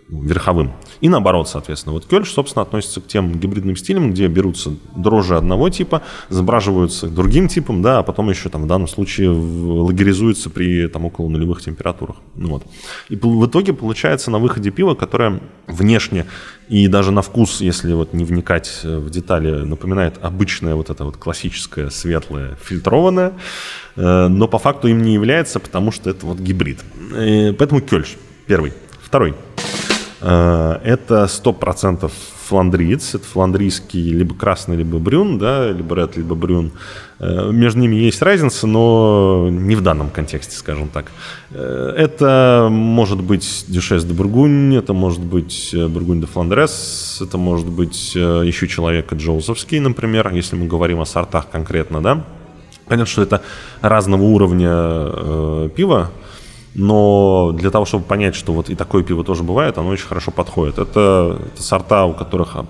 верховым. 0.09 0.73
И 1.01 1.09
наоборот, 1.09 1.47
соответственно. 1.47 1.93
Вот 1.93 2.05
кельш, 2.05 2.31
собственно, 2.31 2.63
относится 2.63 2.99
к 2.99 3.07
тем 3.07 3.39
гибридным 3.39 3.75
стилям, 3.75 4.11
где 4.11 4.27
берутся 4.27 4.71
дрожжи 4.95 5.35
одного 5.35 5.69
типа, 5.69 6.01
забраживаются 6.29 7.07
другим 7.07 7.47
типом, 7.47 7.81
да, 7.81 7.99
а 7.99 8.03
потом 8.03 8.29
еще 8.29 8.49
там 8.49 8.63
в 8.63 8.67
данном 8.67 8.87
случае 8.87 9.29
лагеризуются 9.29 10.49
при 10.49 10.87
там 10.87 11.05
около 11.05 11.29
нулевых 11.29 11.61
температурах. 11.61 12.17
Ну 12.35 12.49
вот. 12.49 12.63
И 13.09 13.15
в 13.15 13.45
итоге 13.45 13.73
получается 13.73 14.31
на 14.31 14.39
выходе 14.39 14.71
пиво, 14.71 14.95
которое 14.95 15.39
внешне 15.67 16.25
и 16.69 16.87
даже 16.87 17.11
на 17.11 17.21
вкус, 17.21 17.61
если 17.61 17.93
вот 17.93 18.13
не 18.13 18.25
вникать 18.25 18.81
в 18.83 19.09
детали, 19.09 19.63
напоминает 19.63 20.15
обычное 20.21 20.75
вот 20.75 20.89
это 20.89 21.05
вот 21.05 21.17
классическое 21.17 21.89
светлое 21.89 22.57
фильтрованное, 22.63 23.33
э, 23.95 24.27
но 24.27 24.47
по 24.47 24.59
факту 24.59 24.87
им 24.87 25.01
не 25.01 25.13
является, 25.13 25.59
потому 25.59 25.91
что 25.91 26.09
это 26.09 26.25
вот 26.25 26.39
гибрид. 26.39 26.79
И 27.15 27.55
поэтому 27.57 27.81
кельш 27.81 28.17
первый. 28.45 28.73
Второй. 29.01 29.33
Э, 30.21 30.79
это 30.83 31.25
100% 31.25 32.11
фландриец, 32.47 33.15
это 33.15 33.25
фландрийский 33.25 34.11
либо 34.11 34.33
красный, 34.35 34.75
либо 34.75 34.97
брюн, 34.97 35.37
да, 35.37 35.71
либо 35.71 35.95
ред, 35.95 36.17
либо 36.17 36.35
брюн. 36.35 36.71
Э, 37.19 37.51
между 37.51 37.79
ними 37.79 37.95
есть 37.95 38.21
разница, 38.21 38.67
но 38.67 39.49
не 39.51 39.75
в 39.75 39.81
данном 39.81 40.09
контексте, 40.09 40.55
скажем 40.55 40.89
так. 40.89 41.11
Э, 41.51 41.93
это 41.95 42.67
может 42.69 43.21
быть 43.21 43.65
дюшес 43.67 44.03
де 44.03 44.13
Бургунь, 44.13 44.75
это 44.75 44.93
может 44.93 45.21
быть 45.21 45.73
Бургунь 45.73 46.21
де 46.21 46.27
Фландрес, 46.27 47.19
это 47.21 47.37
может 47.37 47.67
быть 47.67 48.15
еще 48.15 48.67
человека 48.67 49.15
Джоузовский, 49.15 49.79
например, 49.79 50.31
если 50.33 50.55
мы 50.55 50.67
говорим 50.67 50.99
о 50.99 51.05
сортах 51.05 51.49
конкретно, 51.49 52.01
да. 52.01 52.25
Понятно, 52.89 53.05
что 53.05 53.21
это 53.21 53.43
разного 53.81 54.23
уровня 54.23 54.71
э, 54.71 55.69
пива, 55.75 56.09
но 56.75 57.51
для 57.53 57.71
того, 57.71 57.85
чтобы 57.85 58.05
понять, 58.05 58.35
что 58.35 58.53
вот 58.53 58.69
и 58.69 58.75
такое 58.75 59.03
пиво 59.03 59.23
тоже 59.23 59.43
бывает, 59.43 59.77
оно 59.77 59.89
очень 59.89 60.07
хорошо 60.07 60.31
подходит. 60.31 60.77
Это, 60.77 61.39
это 61.53 61.63
сорта, 61.63 62.05
у 62.05 62.13
которых 62.13 62.55
а, 62.55 62.65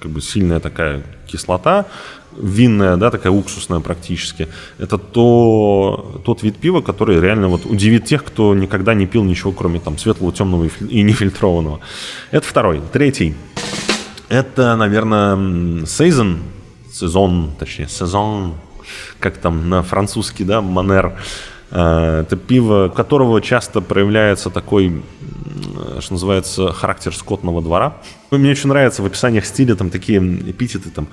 как 0.00 0.10
бы 0.10 0.20
сильная 0.20 0.60
такая 0.60 1.02
кислота, 1.26 1.86
винная, 2.38 2.96
да, 2.96 3.10
такая 3.10 3.32
уксусная 3.32 3.80
практически. 3.80 4.48
Это 4.78 4.98
то, 4.98 6.20
тот 6.24 6.42
вид 6.42 6.56
пива, 6.56 6.80
который 6.80 7.20
реально 7.20 7.48
вот 7.48 7.66
удивит 7.66 8.04
тех, 8.04 8.24
кто 8.24 8.54
никогда 8.54 8.94
не 8.94 9.06
пил 9.06 9.24
ничего, 9.24 9.52
кроме 9.52 9.80
там 9.80 9.98
светлого, 9.98 10.32
темного 10.32 10.68
и 10.88 11.02
нефильтрованного. 11.02 11.80
Это 12.30 12.46
второй. 12.46 12.80
Третий. 12.92 13.34
Это, 14.28 14.76
наверное, 14.76 15.86
сезон, 15.86 16.38
сезон, 16.92 17.52
точнее, 17.58 17.88
сезон, 17.88 18.54
как 19.20 19.38
там 19.38 19.68
на 19.68 19.82
французский, 19.82 20.44
да, 20.44 20.60
манер. 20.60 21.14
Э, 21.70 22.20
это 22.20 22.36
пиво, 22.36 22.88
которого 22.88 23.40
часто 23.40 23.80
проявляется 23.80 24.50
такой, 24.50 25.02
что 26.00 26.14
называется, 26.14 26.72
характер 26.72 27.14
скотного 27.14 27.62
двора. 27.62 27.96
Мне 28.30 28.50
очень 28.50 28.68
нравится 28.68 29.02
в 29.02 29.06
описаниях 29.06 29.44
стиля 29.44 29.74
там 29.74 29.90
такие 29.90 30.18
эпитеты, 30.18 30.90
там, 30.90 31.08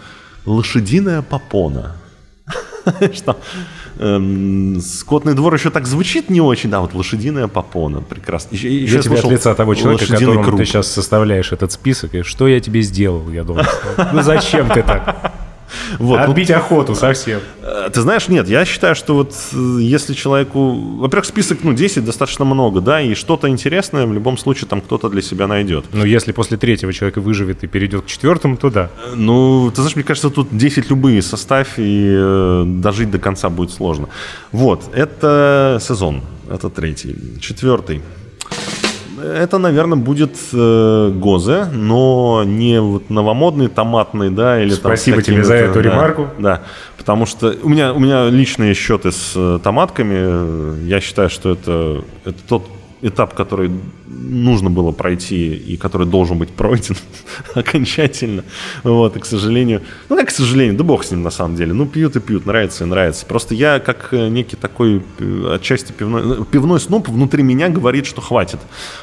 лошадиная 0.45 1.21
попона. 1.21 1.95
Что 3.13 3.37
эм, 3.99 4.81
скотный 4.81 5.33
двор 5.33 5.53
еще 5.53 5.69
так 5.69 5.87
звучит 5.87 6.29
не 6.29 6.41
очень, 6.41 6.69
да, 6.69 6.81
вот 6.81 6.93
лошадиная 6.93 7.47
попона, 7.47 8.01
прекрасно. 8.01 8.55
Я 8.55 9.01
тебе 9.01 9.17
от 9.17 9.25
лица 9.25 9.55
того 9.55 9.75
человека, 9.75 10.05
которому 10.05 10.57
ты 10.57 10.65
сейчас 10.65 10.91
составляешь 10.91 11.53
этот 11.53 11.71
список, 11.71 12.13
и 12.13 12.23
что 12.23 12.47
я 12.47 12.59
тебе 12.59 12.81
сделал, 12.81 13.29
я 13.29 13.43
думаю. 13.45 13.65
Ну 14.11 14.21
зачем 14.21 14.69
ты 14.69 14.83
так? 14.83 15.33
Вот, 15.99 16.19
Отбить 16.19 16.49
ну, 16.49 16.55
охоту 16.55 16.95
совсем. 16.95 17.39
Э, 17.61 17.89
ты 17.93 18.01
знаешь, 18.01 18.27
нет, 18.27 18.47
я 18.47 18.65
считаю, 18.65 18.95
что 18.95 19.15
вот 19.15 19.33
э, 19.53 19.77
если 19.79 20.13
человеку... 20.13 20.73
Во-первых, 20.73 21.25
список, 21.25 21.59
ну, 21.63 21.73
10 21.73 22.05
достаточно 22.05 22.45
много, 22.45 22.81
да, 22.81 23.01
и 23.01 23.13
что-то 23.15 23.49
интересное 23.49 24.05
в 24.05 24.13
любом 24.13 24.37
случае 24.37 24.67
там 24.67 24.81
кто-то 24.81 25.09
для 25.09 25.21
себя 25.21 25.47
найдет. 25.47 25.85
Ну, 25.93 26.05
если 26.05 26.31
после 26.31 26.57
третьего 26.57 26.93
человека 26.93 27.21
выживет 27.21 27.63
и 27.63 27.67
перейдет 27.67 28.03
к 28.03 28.07
четвертому, 28.07 28.57
то 28.57 28.69
да. 28.69 28.89
Э, 29.05 29.15
ну, 29.15 29.71
ты 29.71 29.81
знаешь, 29.81 29.95
мне 29.95 30.03
кажется, 30.03 30.29
тут 30.29 30.47
10 30.51 30.89
любые 30.89 31.21
составь, 31.21 31.73
и 31.77 32.13
э, 32.15 32.63
дожить 32.65 33.11
до 33.11 33.19
конца 33.19 33.49
будет 33.49 33.71
сложно. 33.71 34.09
Вот, 34.51 34.83
это 34.93 35.79
сезон, 35.81 36.21
это 36.49 36.69
третий. 36.69 37.15
Четвертый. 37.39 38.01
Это, 39.23 39.57
наверное, 39.57 39.97
будет 39.97 40.35
э, 40.51 41.11
Гозе, 41.15 41.65
но 41.71 42.43
не 42.45 42.81
вот 42.81 43.09
новомодный 43.09 43.67
томатный, 43.67 44.29
да, 44.29 44.61
или 44.61 44.71
Спасибо 44.71 45.17
там 45.17 45.25
тебе 45.25 45.43
за 45.43 45.55
эту 45.55 45.75
да, 45.75 45.81
ремарку. 45.81 46.27
Да, 46.37 46.61
потому 46.97 47.25
что 47.25 47.55
у 47.63 47.69
меня, 47.69 47.93
у 47.93 47.99
меня 47.99 48.29
личные 48.29 48.73
счеты 48.73 49.11
с 49.11 49.33
э, 49.35 49.59
томатками. 49.63 50.85
Я 50.85 50.99
считаю, 50.99 51.29
что 51.29 51.51
это, 51.53 52.03
это 52.25 52.37
тот 52.47 52.67
этап, 53.03 53.33
который 53.33 53.69
нужно 54.07 54.69
было 54.69 54.91
пройти 54.91 55.53
и 55.55 55.77
который 55.77 56.07
должен 56.07 56.39
быть 56.39 56.49
пройден 56.49 56.95
окончательно. 57.53 58.43
Вот, 58.83 59.15
и, 59.17 59.19
к 59.19 59.25
сожалению, 59.25 59.81
ну, 60.09 60.15
как 60.15 60.29
к 60.29 60.31
сожалению, 60.31 60.75
да 60.75 60.83
бог 60.83 61.03
с 61.03 61.11
ним 61.11 61.21
на 61.21 61.29
самом 61.29 61.55
деле. 61.55 61.73
Ну, 61.73 61.85
пьют 61.85 62.15
и 62.15 62.19
пьют, 62.19 62.45
нравится 62.45 62.85
и 62.85 62.87
нравится. 62.87 63.25
Просто 63.25 63.55
я, 63.55 63.79
как 63.79 64.13
э, 64.13 64.29
некий 64.29 64.55
такой 64.55 65.03
э, 65.19 65.55
отчасти 65.55 65.91
пивной, 65.91 66.41
э, 66.41 66.45
пивной 66.49 66.79
сноп 66.79 67.09
внутри 67.09 67.43
меня 67.43 67.69
говорит, 67.69 68.05
что 68.05 68.21
хватит. 68.21 68.59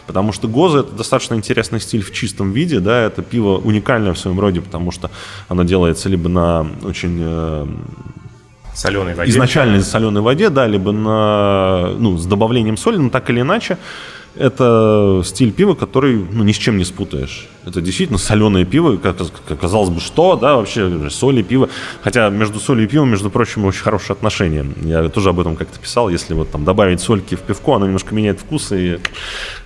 Потому 0.06 0.32
что 0.32 0.48
Гоза 0.48 0.80
это 0.80 0.92
достаточно 0.92 1.34
интересный 1.34 1.80
стиль 1.80 2.02
в 2.02 2.12
чистом 2.12 2.52
виде, 2.52 2.80
да, 2.80 3.02
это 3.02 3.22
пиво 3.22 3.58
уникальное 3.58 4.14
в 4.14 4.18
своем 4.18 4.40
роде, 4.40 4.60
потому 4.60 4.90
что 4.90 5.10
оно 5.48 5.64
делается 5.64 6.08
либо 6.08 6.28
на 6.28 6.66
очень 6.84 7.76
соленой 8.80 9.14
воде. 9.14 9.30
Изначально 9.30 9.82
соленой 9.82 10.22
воде, 10.22 10.50
да, 10.50 10.66
либо 10.66 10.92
на, 10.92 11.92
ну, 11.98 12.16
с 12.16 12.26
добавлением 12.26 12.76
соли, 12.76 12.96
но 12.96 13.10
так 13.10 13.28
или 13.30 13.40
иначе, 13.40 13.78
это 14.36 15.22
стиль 15.24 15.52
пива, 15.52 15.74
который 15.74 16.24
ну, 16.32 16.44
ни 16.44 16.52
с 16.52 16.56
чем 16.56 16.78
не 16.78 16.84
спутаешь. 16.84 17.48
Это 17.66 17.80
действительно 17.80 18.18
соленое 18.18 18.64
пиво, 18.64 18.96
как, 18.96 19.16
казалось 19.60 19.90
бы, 19.90 20.00
что, 20.00 20.36
да, 20.36 20.56
вообще 20.56 21.10
соль 21.10 21.40
и 21.40 21.42
пиво. 21.42 21.68
Хотя 22.02 22.30
между 22.30 22.60
солью 22.60 22.84
и 22.84 22.88
пивом, 22.88 23.10
между 23.10 23.28
прочим, 23.28 23.64
очень 23.64 23.82
хорошие 23.82 24.14
отношения. 24.14 24.64
Я 24.82 25.08
тоже 25.08 25.30
об 25.30 25.40
этом 25.40 25.56
как-то 25.56 25.78
писал. 25.78 26.08
Если 26.08 26.34
вот 26.34 26.50
там 26.50 26.64
добавить 26.64 27.00
сольки 27.00 27.34
в 27.34 27.40
пивко, 27.40 27.74
оно 27.74 27.86
немножко 27.86 28.14
меняет 28.14 28.40
вкус, 28.40 28.72
и 28.72 28.98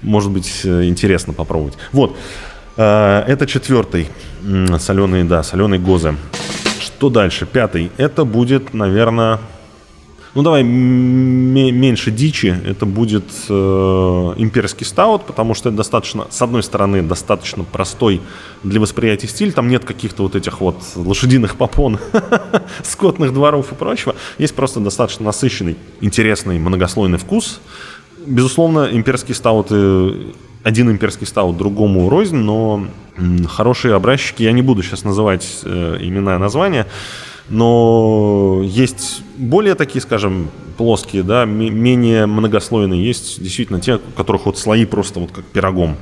может 0.03 0.31
быть 0.31 0.63
э, 0.65 0.85
интересно 0.85 1.35
попробовать. 1.35 1.75
Вот. 1.93 2.17
Э, 2.77 3.23
это 3.29 3.47
четвертый 3.47 4.09
соленый, 4.79 5.25
да, 5.25 5.43
соленый 5.43 5.79
гоза. 5.79 6.15
Что 6.85 7.09
дальше? 7.09 7.47
Пятый. 7.47 7.91
Это 7.97 8.27
будет, 8.27 8.75
наверное, 8.75 9.41
ну 10.35 10.43
давай 10.43 10.63
меньше 10.63 12.11
дичи. 12.11 12.55
Это 12.67 12.85
будет 12.85 13.25
э, 13.49 13.53
имперский 14.37 14.85
стаут, 14.85 15.25
потому 15.25 15.55
что 15.55 15.71
это 15.71 15.79
достаточно, 15.79 16.27
с 16.29 16.43
одной 16.43 16.63
стороны, 16.63 17.01
достаточно 17.03 17.65
простой 17.65 18.21
для 18.63 18.81
восприятия 18.81 19.29
стиль. 19.29 19.55
Там 19.55 19.69
нет 19.69 19.87
каких-то 19.87 20.25
вот 20.25 20.37
этих 20.37 20.61
вот 20.61 20.77
лошадиных 20.95 21.57
попон, 21.57 21.99
скотных 22.83 23.33
дворов 23.33 23.73
и 23.73 23.75
прочего. 23.75 24.15
Есть 24.37 24.55
просто 24.55 24.81
достаточно 24.81 25.25
насыщенный, 25.25 25.79
интересный, 26.03 26.59
многослойный 26.59 27.17
вкус. 27.17 27.61
Безусловно, 28.27 28.91
имперские 28.93 29.35
стауты 29.35 30.35
один 30.65 30.91
имперский 30.91 31.27
стаут 31.27 31.57
другому 31.57 32.09
рознь, 32.09 32.37
но 32.37 32.87
хорошие 33.47 33.95
образчики, 33.95 34.43
я 34.43 34.53
не 34.53 34.63
буду 34.63 34.83
сейчас 34.83 35.05
называть 35.05 35.61
э, 35.63 35.99
имена 36.01 36.39
названия, 36.39 36.87
но 37.51 38.63
есть 38.65 39.23
более 39.37 39.75
такие, 39.75 40.01
скажем, 40.01 40.49
плоские, 40.79 41.23
да, 41.23 41.45
менее 41.45 42.27
многослойные. 42.27 43.05
Есть 43.05 43.41
действительно 43.43 43.81
те, 43.81 43.97
у 43.97 43.99
которых 44.17 44.47
вот 44.47 44.59
слои 44.59 44.87
просто 44.87 45.21
вот 45.21 45.31
как 45.33 45.45
пирогом. 45.45 45.97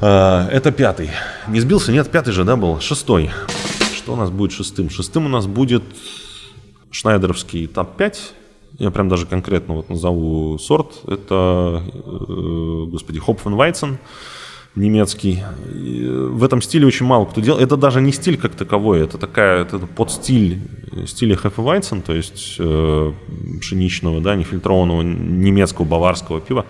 Э, 0.00 0.48
это 0.50 0.72
пятый. 0.72 1.10
Не 1.46 1.60
сбился? 1.60 1.92
Нет, 1.92 2.10
пятый 2.10 2.32
же, 2.32 2.44
да, 2.44 2.56
был? 2.56 2.80
Шестой. 2.80 3.30
Что 3.94 4.14
у 4.14 4.16
нас 4.16 4.30
будет 4.30 4.52
шестым? 4.52 4.90
Шестым 4.90 5.26
у 5.26 5.28
нас 5.28 5.46
будет 5.46 5.84
шнайдеровский 6.90 7.66
ТАП-5. 7.68 8.16
Я 8.78 8.90
прям 8.90 9.08
даже 9.08 9.26
конкретно 9.26 9.74
вот 9.74 9.88
назову 9.88 10.58
сорт. 10.58 11.00
Это, 11.06 11.82
э, 11.94 12.84
господи, 12.88 13.18
Хопфенвайцен 13.18 13.98
немецкий. 14.74 15.42
И 15.74 16.06
в 16.06 16.44
этом 16.44 16.62
стиле 16.62 16.86
очень 16.86 17.06
мало 17.06 17.24
кто 17.24 17.40
делал. 17.40 17.58
Это 17.58 17.76
даже 17.76 18.00
не 18.00 18.12
стиль 18.12 18.38
как 18.38 18.54
таковой, 18.54 19.00
это 19.00 19.18
такая 19.18 19.62
это 19.62 19.78
подстиль 19.78 20.60
стиля 21.06 21.36
Hefeweizen, 21.36 22.02
то 22.02 22.12
есть 22.14 22.56
э, 22.58 23.12
пшеничного, 23.60 24.20
да, 24.20 24.34
нефильтрованного 24.34 25.02
немецкого 25.02 25.84
баварского 25.84 26.40
пива. 26.40 26.66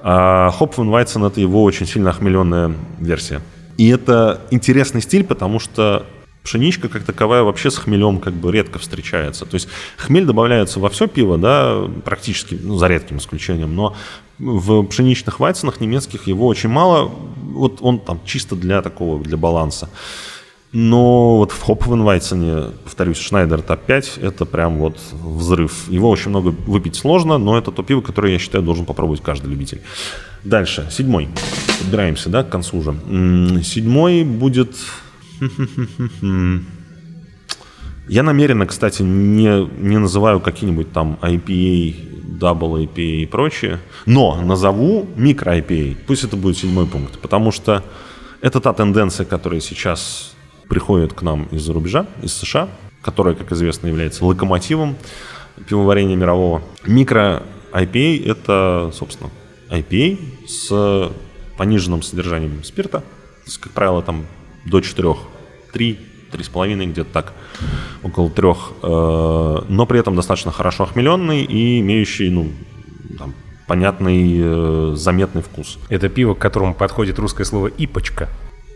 А 0.00 0.50
Hopfenweizen 0.58 1.26
это 1.26 1.40
его 1.40 1.62
очень 1.64 1.86
сильно 1.86 2.10
охмеленная 2.10 2.72
версия. 2.98 3.40
И 3.76 3.88
это 3.88 4.40
интересный 4.50 5.02
стиль, 5.02 5.24
потому 5.24 5.58
что 5.58 6.06
пшеничка 6.46 6.88
как 6.88 7.02
таковая 7.02 7.42
вообще 7.42 7.70
с 7.72 7.76
хмелем 7.76 8.20
как 8.20 8.32
бы 8.32 8.52
редко 8.52 8.78
встречается. 8.78 9.44
То 9.44 9.56
есть 9.56 9.68
хмель 9.96 10.24
добавляется 10.24 10.78
во 10.78 10.88
все 10.88 11.08
пиво, 11.08 11.36
да, 11.36 11.82
практически, 12.04 12.58
ну, 12.62 12.78
за 12.78 12.86
редким 12.86 13.18
исключением, 13.18 13.74
но 13.74 13.96
в 14.38 14.84
пшеничных 14.84 15.40
вайценах 15.40 15.80
немецких 15.80 16.28
его 16.28 16.46
очень 16.46 16.68
мало. 16.68 17.10
Вот 17.52 17.78
он 17.80 17.98
там 17.98 18.20
чисто 18.24 18.54
для 18.54 18.80
такого, 18.80 19.22
для 19.22 19.36
баланса. 19.36 19.88
Но 20.72 21.38
вот 21.38 21.52
в 21.52 21.62
Хопвенвайцене, 21.62 22.72
повторюсь, 22.84 23.18
Шнайдер 23.18 23.62
топ-5, 23.62 24.20
это 24.20 24.44
прям 24.44 24.78
вот 24.78 24.98
взрыв. 25.12 25.88
Его 25.88 26.10
очень 26.10 26.30
много 26.30 26.54
выпить 26.66 26.96
сложно, 26.96 27.38
но 27.38 27.56
это 27.56 27.72
то 27.72 27.82
пиво, 27.82 28.02
которое, 28.02 28.34
я 28.34 28.38
считаю, 28.38 28.62
должен 28.62 28.84
попробовать 28.84 29.22
каждый 29.22 29.48
любитель. 29.48 29.80
Дальше, 30.44 30.86
седьмой. 30.90 31.28
Подбираемся, 31.78 32.28
да, 32.28 32.44
к 32.44 32.50
концу 32.50 32.78
уже. 32.78 32.94
Седьмой 33.64 34.22
будет... 34.22 34.76
Я 38.08 38.22
намеренно, 38.22 38.66
кстати, 38.66 39.02
не, 39.02 39.66
не 39.80 39.98
называю 39.98 40.40
какие-нибудь 40.40 40.92
там 40.92 41.18
IPA, 41.22 42.38
Double 42.38 42.86
IPA 42.86 43.22
и 43.22 43.26
прочее, 43.26 43.80
но 44.04 44.40
назову 44.42 45.08
микро 45.16 45.58
IPA. 45.58 45.96
Пусть 46.06 46.22
это 46.22 46.36
будет 46.36 46.56
седьмой 46.56 46.86
пункт, 46.86 47.18
потому 47.18 47.50
что 47.50 47.82
это 48.40 48.60
та 48.60 48.72
тенденция, 48.72 49.26
которая 49.26 49.60
сейчас 49.60 50.36
приходит 50.68 51.14
к 51.14 51.22
нам 51.22 51.48
из-за 51.50 51.72
рубежа, 51.72 52.06
из 52.22 52.32
США, 52.34 52.68
которая, 53.02 53.34
как 53.34 53.50
известно, 53.52 53.88
является 53.88 54.24
локомотивом 54.24 54.96
пивоварения 55.68 56.16
мирового. 56.16 56.62
Микро 56.86 57.42
IPA– 57.72 58.24
это, 58.26 58.92
собственно, 58.94 59.30
IPA 59.70 60.18
с 60.46 61.12
пониженным 61.56 62.02
содержанием 62.02 62.62
спирта, 62.62 63.02
как 63.60 63.72
правило, 63.72 64.02
там 64.02 64.26
до 64.66 64.80
4, 64.80 65.14
3, 65.72 65.98
3,5, 66.32 66.86
где-то 66.86 67.10
так, 67.12 67.32
около 68.02 68.30
3, 68.30 68.48
э, 68.82 69.62
но 69.68 69.86
при 69.86 70.00
этом 70.00 70.16
достаточно 70.16 70.52
хорошо 70.52 70.84
охмеленный 70.84 71.42
и 71.44 71.80
имеющий, 71.80 72.30
ну, 72.30 72.50
там, 73.18 73.34
понятный, 73.66 74.38
э, 74.38 74.92
заметный 74.96 75.42
вкус. 75.42 75.78
Это 75.88 76.08
пиво, 76.08 76.34
к 76.34 76.38
которому 76.38 76.74
подходит 76.74 77.18
русское 77.18 77.44
слово 77.44 77.68
«ипочка». 77.68 78.28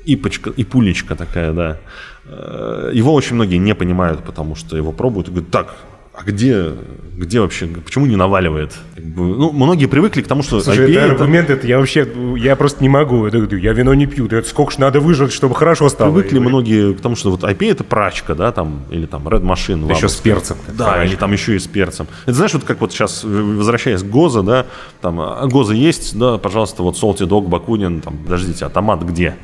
Ипочка, 0.07 0.51
и 0.51 0.65
пулечка 0.65 1.15
такая, 1.15 1.53
да. 1.53 1.79
Э, 2.25 2.91
его 2.95 3.13
очень 3.13 3.35
многие 3.35 3.57
не 3.57 3.75
понимают, 3.75 4.25
потому 4.25 4.55
что 4.55 4.77
его 4.77 4.93
пробуют 4.93 5.29
и 5.29 5.31
говорят, 5.31 5.51
так, 5.51 5.77
а 6.13 6.25
где, 6.25 6.73
где 7.17 7.41
вообще, 7.41 7.67
почему 7.67 8.05
не 8.07 8.17
наваливает? 8.17 8.73
Ну, 8.97 9.53
многие 9.53 9.87
привыкли 9.87 10.23
к 10.23 10.27
тому, 10.27 10.43
что 10.43 10.61
Слушай, 10.61 10.91
IPA 10.91 10.99
это 10.99 11.13
аргумент, 11.13 11.51
это 11.51 11.67
я 11.67 11.79
вообще, 11.79 12.07
я 12.37 12.57
просто 12.57 12.83
не 12.83 12.89
могу, 12.89 13.27
это, 13.27 13.57
я 13.57 13.73
вино 13.73 13.95
не 13.95 14.07
пью, 14.07 14.27
это 14.27 14.43
сколько 14.49 14.73
ж 14.73 14.79
надо 14.79 15.01
выжать, 15.01 15.33
чтобы 15.33 15.55
хорошо 15.55 15.89
стало. 15.89 16.13
Привыкли 16.13 16.39
и, 16.39 16.41
многие 16.41 16.95
к 16.95 17.01
тому, 17.01 17.15
что 17.15 17.31
вот 17.31 17.45
IPA 17.45 17.71
это 17.71 17.85
прачка, 17.85 18.35
да, 18.35 18.51
там, 18.51 18.83
или 18.91 19.07
там 19.07 19.27
Red 19.29 19.43
Machine. 19.43 19.87
Да 19.87 19.95
еще 19.95 20.09
с 20.09 20.17
перцем. 20.17 20.57
Да, 20.77 20.87
прачка. 20.87 21.05
или 21.05 21.17
там 21.17 21.33
еще 21.33 21.55
и 21.55 21.59
с 21.59 21.67
перцем. 21.69 22.09
Это 22.25 22.35
знаешь, 22.35 22.55
вот 22.55 22.65
как 22.65 22.81
вот 22.81 22.93
сейчас, 22.93 23.23
возвращаясь 23.23 24.03
к 24.03 24.07
Гоза, 24.07 24.43
да, 24.43 24.67
там, 25.01 25.21
а 25.21 25.47
Гоза 25.47 25.75
есть, 25.75 26.19
да, 26.19 26.39
пожалуйста, 26.39 26.83
вот 26.83 26.97
Salty 26.97 27.27
Dog, 27.27 27.47
Бакунин, 27.49 28.01
там, 28.01 28.19
подождите, 28.19 28.67
а 28.67 28.69
томат 28.69 29.03
где? 29.05 29.37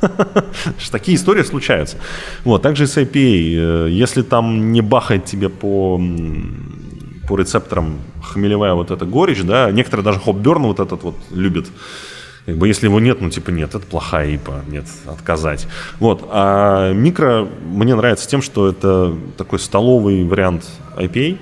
Такие 0.90 1.16
истории 1.16 1.42
случаются. 1.42 1.96
Вот, 2.44 2.62
также 2.62 2.84
и 2.84 2.86
с 2.86 2.96
IPA. 2.96 3.86
Э, 3.86 3.90
если 3.90 4.22
там 4.22 4.72
не 4.72 4.80
бахает 4.80 5.24
тебе 5.24 5.48
по 5.48 6.00
по 7.28 7.36
рецепторам 7.36 8.00
хмелевая 8.22 8.72
вот 8.72 8.90
эта 8.90 9.04
горечь, 9.04 9.42
да, 9.42 9.70
некоторые 9.70 10.02
даже 10.02 10.18
хопберн 10.18 10.62
вот 10.62 10.80
этот 10.80 11.02
вот 11.02 11.14
любят. 11.30 11.66
Как 12.46 12.56
бы 12.56 12.66
если 12.66 12.86
его 12.86 12.98
нет, 12.98 13.20
ну 13.20 13.28
типа 13.28 13.50
нет, 13.50 13.74
это 13.74 13.84
плохая 13.84 14.34
ипа, 14.34 14.64
нет, 14.68 14.86
отказать. 15.04 15.66
Вот, 16.00 16.26
а 16.30 16.90
микро 16.94 17.46
мне 17.62 17.94
нравится 17.94 18.26
тем, 18.26 18.40
что 18.40 18.66
это 18.68 19.14
такой 19.36 19.58
столовый 19.58 20.24
вариант 20.24 20.64
IPA. 20.96 21.38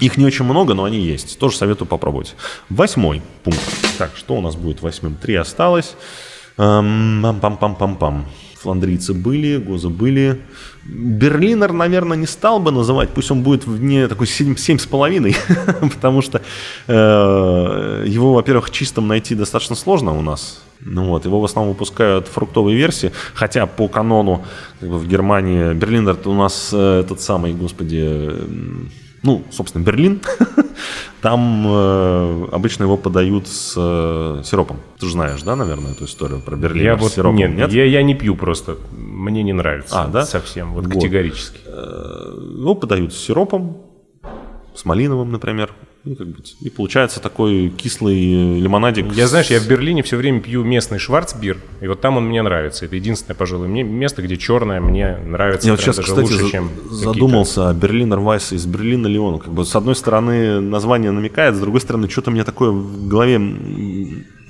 Их 0.00 0.18
не 0.18 0.26
очень 0.26 0.44
много, 0.44 0.74
но 0.74 0.84
они 0.84 0.98
есть. 0.98 1.38
Тоже 1.38 1.56
советую 1.56 1.88
попробовать. 1.88 2.34
Восьмой 2.68 3.22
пункт. 3.44 3.60
Так, 3.98 4.12
что 4.14 4.34
у 4.34 4.40
нас 4.42 4.56
будет 4.56 4.82
восьмым? 4.82 5.14
Три 5.14 5.34
осталось. 5.34 5.94
Пам-пам-пам-пам-пам. 6.60 8.24
Фландрийцы 8.60 9.14
были, 9.14 9.56
Гоза 9.56 9.88
были. 9.88 10.38
Берлинер, 10.84 11.72
наверное, 11.72 12.18
не 12.18 12.26
стал 12.26 12.60
бы 12.60 12.70
называть, 12.70 13.08
пусть 13.10 13.30
он 13.30 13.42
будет 13.42 13.66
вне 13.66 14.06
такой 14.08 14.26
7,5, 14.26 15.90
потому 15.94 16.20
что 16.20 16.42
э, 16.86 18.04
его, 18.06 18.34
во-первых, 18.34 18.70
чистым 18.70 19.08
найти 19.08 19.34
достаточно 19.34 19.76
сложно 19.76 20.12
у 20.12 20.20
нас. 20.20 20.62
Ну 20.80 21.06
вот, 21.08 21.24
его 21.24 21.40
в 21.40 21.44
основном 21.44 21.72
выпускают 21.74 22.28
фруктовые 22.28 22.76
версии, 22.76 23.12
хотя 23.34 23.66
по 23.66 23.88
канону 23.88 24.44
как 24.80 24.88
бы, 24.90 24.98
в 24.98 25.08
Германии 25.08 25.72
Берлинер 25.72 26.18
у 26.26 26.34
нас 26.34 26.70
э, 26.72 27.00
этот 27.00 27.22
самый, 27.22 27.54
господи, 27.54 28.30
ну, 29.22 29.42
собственно, 29.50 29.82
Берлин, 29.82 30.20
там 31.20 31.66
э, 31.66 32.46
обычно 32.52 32.84
его 32.84 32.96
подают 32.96 33.46
с 33.48 33.74
э, 33.76 34.42
сиропом. 34.44 34.78
Ты 34.98 35.06
же 35.06 35.12
знаешь, 35.12 35.42
да, 35.42 35.56
наверное, 35.56 35.92
эту 35.92 36.04
историю 36.04 36.40
про 36.40 36.56
Берлин 36.56 36.84
я 36.84 36.96
с 36.96 37.00
вот, 37.00 37.12
сиропом? 37.12 37.36
Нет, 37.36 37.50
нет? 37.50 37.72
Я, 37.72 37.84
я 37.84 38.02
не 38.02 38.14
пью 38.14 38.36
просто. 38.36 38.76
Мне 38.92 39.42
не 39.42 39.52
нравится. 39.52 40.02
А, 40.02 40.08
да? 40.08 40.24
Совсем, 40.24 40.72
вот, 40.72 40.86
вот. 40.86 40.94
категорически. 40.94 41.58
Э, 41.66 42.34
его 42.58 42.74
подают 42.74 43.12
с 43.12 43.18
сиропом, 43.18 43.78
с 44.74 44.84
малиновым, 44.84 45.32
например. 45.32 45.72
И, 46.04 46.14
как 46.14 46.28
бы, 46.28 46.36
и 46.60 46.70
получается 46.70 47.20
такой 47.20 47.68
кислый 47.68 48.16
э, 48.16 48.58
лимонадик. 48.58 49.12
Я, 49.12 49.26
знаешь, 49.26 49.50
я 49.50 49.60
в 49.60 49.68
Берлине 49.68 50.02
все 50.02 50.16
время 50.16 50.40
пью 50.40 50.64
местный 50.64 50.98
шварцбир, 50.98 51.58
и 51.82 51.88
вот 51.88 52.00
там 52.00 52.16
он 52.16 52.26
мне 52.26 52.40
нравится. 52.40 52.86
Это 52.86 52.96
единственное, 52.96 53.36
пожалуй, 53.36 53.68
мне 53.68 53.82
место, 53.82 54.22
где 54.22 54.38
черное 54.38 54.80
мне 54.80 55.18
нравится 55.18 55.66
я 55.66 55.74
вот 55.74 55.80
сейчас, 55.80 55.98
кстати, 55.98 56.20
лучше, 56.20 56.50
чем 56.50 56.70
задумался 56.90 57.74
Берлинер 57.74 58.20
Вайс 58.20 58.52
из 58.52 58.64
Берлина 58.64 59.08
Леона. 59.08 59.38
Как 59.38 59.52
бы 59.52 59.66
с 59.66 59.76
одной 59.76 59.94
стороны 59.94 60.60
название 60.60 61.10
намекает, 61.10 61.54
с 61.54 61.60
другой 61.60 61.82
стороны 61.82 62.08
что-то 62.08 62.30
мне 62.30 62.44
такое 62.44 62.70
в 62.70 63.06
голове 63.06 63.38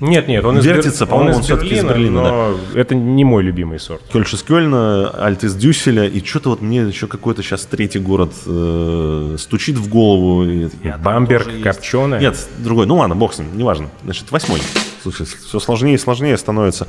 нет, 0.01 0.27
нет, 0.27 0.43
он 0.43 0.59
вертится, 0.59 1.05
по-моему, 1.05 1.37
он, 1.37 1.43
все-таки 1.43 1.75
из 1.75 1.83
Берлина. 1.83 2.21
Но 2.21 2.57
да. 2.73 2.79
это 2.79 2.95
не 2.95 3.23
мой 3.23 3.43
любимый 3.43 3.79
сорт. 3.79 4.01
Кёльш 4.11 4.33
из 4.33 4.43
Кёльна, 4.43 5.11
Альт 5.23 5.43
из 5.43 5.55
Дюсселя, 5.55 6.07
и 6.07 6.23
что-то 6.23 6.49
вот 6.49 6.61
мне 6.61 6.81
еще 6.81 7.07
какой-то 7.07 7.43
сейчас 7.43 7.65
третий 7.65 7.99
город 7.99 8.33
э, 8.45 9.35
стучит 9.37 9.77
в 9.77 9.87
голову. 9.87 10.43
И, 10.43 10.69
Бамберг, 11.03 11.61
Копченый. 11.63 12.19
Нет, 12.19 12.37
другой. 12.59 12.87
Ну 12.87 12.97
ладно, 12.97 13.15
бог 13.15 13.33
с 13.33 13.39
ним, 13.39 13.55
неважно. 13.55 13.89
Значит, 14.03 14.31
восьмой. 14.31 14.59
Слушай, 15.03 15.25
все 15.25 15.59
сложнее 15.59 15.95
и 15.95 15.97
сложнее 15.97 16.37
становится. 16.37 16.87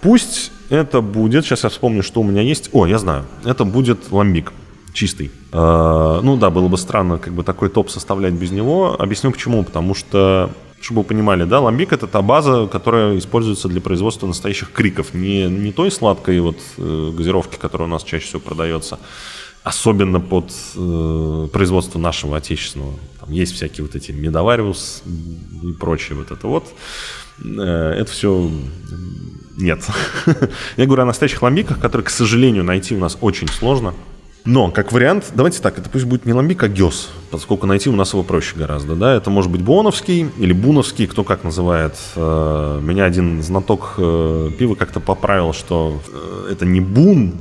Пусть 0.00 0.52
это 0.68 1.00
будет, 1.00 1.44
сейчас 1.44 1.64
я 1.64 1.70
вспомню, 1.70 2.02
что 2.02 2.20
у 2.20 2.24
меня 2.24 2.42
есть. 2.42 2.70
О, 2.72 2.86
я 2.86 2.98
знаю, 2.98 3.24
это 3.44 3.64
будет 3.64 4.12
ламбик 4.12 4.52
чистый. 4.92 5.30
Э, 5.52 6.20
ну 6.22 6.36
да, 6.36 6.50
было 6.50 6.68
бы 6.68 6.76
странно 6.76 7.18
как 7.18 7.32
бы 7.32 7.42
такой 7.42 7.68
топ 7.68 7.90
составлять 7.90 8.34
без 8.34 8.50
него. 8.50 8.96
Объясню 8.98 9.30
почему. 9.30 9.64
Потому 9.64 9.94
что 9.94 10.50
чтобы 10.80 11.02
вы 11.02 11.08
понимали, 11.08 11.44
да, 11.44 11.60
ламбик 11.60 11.92
это 11.92 12.06
та 12.06 12.22
база, 12.22 12.66
которая 12.66 13.18
используется 13.18 13.68
для 13.68 13.80
производства 13.80 14.26
настоящих 14.26 14.72
криков. 14.72 15.14
Не, 15.14 15.44
не 15.44 15.72
той 15.72 15.90
сладкой 15.90 16.40
вот 16.40 16.56
э, 16.78 17.12
газировки, 17.14 17.56
которая 17.56 17.88
у 17.88 17.90
нас 17.90 18.02
чаще 18.02 18.26
всего 18.26 18.40
продается, 18.40 18.98
особенно 19.62 20.20
под 20.20 20.50
э, 20.76 21.48
производство 21.52 21.98
нашего 21.98 22.36
отечественного. 22.38 22.94
Там 23.20 23.30
есть 23.30 23.54
всякие 23.54 23.84
вот 23.84 23.94
эти 23.94 24.10
медовариус 24.12 25.02
и 25.62 25.72
прочее 25.72 26.16
вот 26.16 26.30
это 26.30 26.46
вот. 26.46 26.64
Э, 27.44 27.94
это 27.98 28.10
все 28.10 28.50
нет. 29.58 29.86
Я 30.76 30.86
говорю 30.86 31.02
о 31.02 31.06
настоящих 31.06 31.42
ламбиках, 31.42 31.78
которые, 31.78 32.06
к 32.06 32.10
сожалению, 32.10 32.64
найти 32.64 32.94
у 32.94 32.98
нас 32.98 33.18
очень 33.20 33.48
сложно. 33.48 33.94
Но, 34.44 34.70
как 34.70 34.92
вариант, 34.92 35.32
давайте 35.34 35.60
так, 35.60 35.78
это 35.78 35.90
пусть 35.90 36.06
будет 36.06 36.24
не 36.24 36.32
ламбик, 36.32 36.62
а 36.62 36.68
гес, 36.68 37.10
поскольку 37.30 37.66
найти 37.66 37.90
у 37.90 37.96
нас 37.96 38.12
его 38.12 38.22
проще 38.22 38.56
гораздо, 38.56 38.94
да, 38.94 39.14
это 39.14 39.30
может 39.30 39.50
быть 39.50 39.62
буоновский 39.62 40.30
или 40.38 40.52
буновский, 40.52 41.06
кто 41.06 41.24
как 41.24 41.44
называет. 41.44 41.94
Э, 42.16 42.80
меня 42.82 43.04
один 43.04 43.42
знаток 43.42 43.94
э, 43.98 44.50
пива 44.58 44.74
как-то 44.74 45.00
поправил, 45.00 45.52
что 45.52 46.00
э, 46.12 46.52
это 46.52 46.64
не 46.64 46.80
бун, 46.80 47.34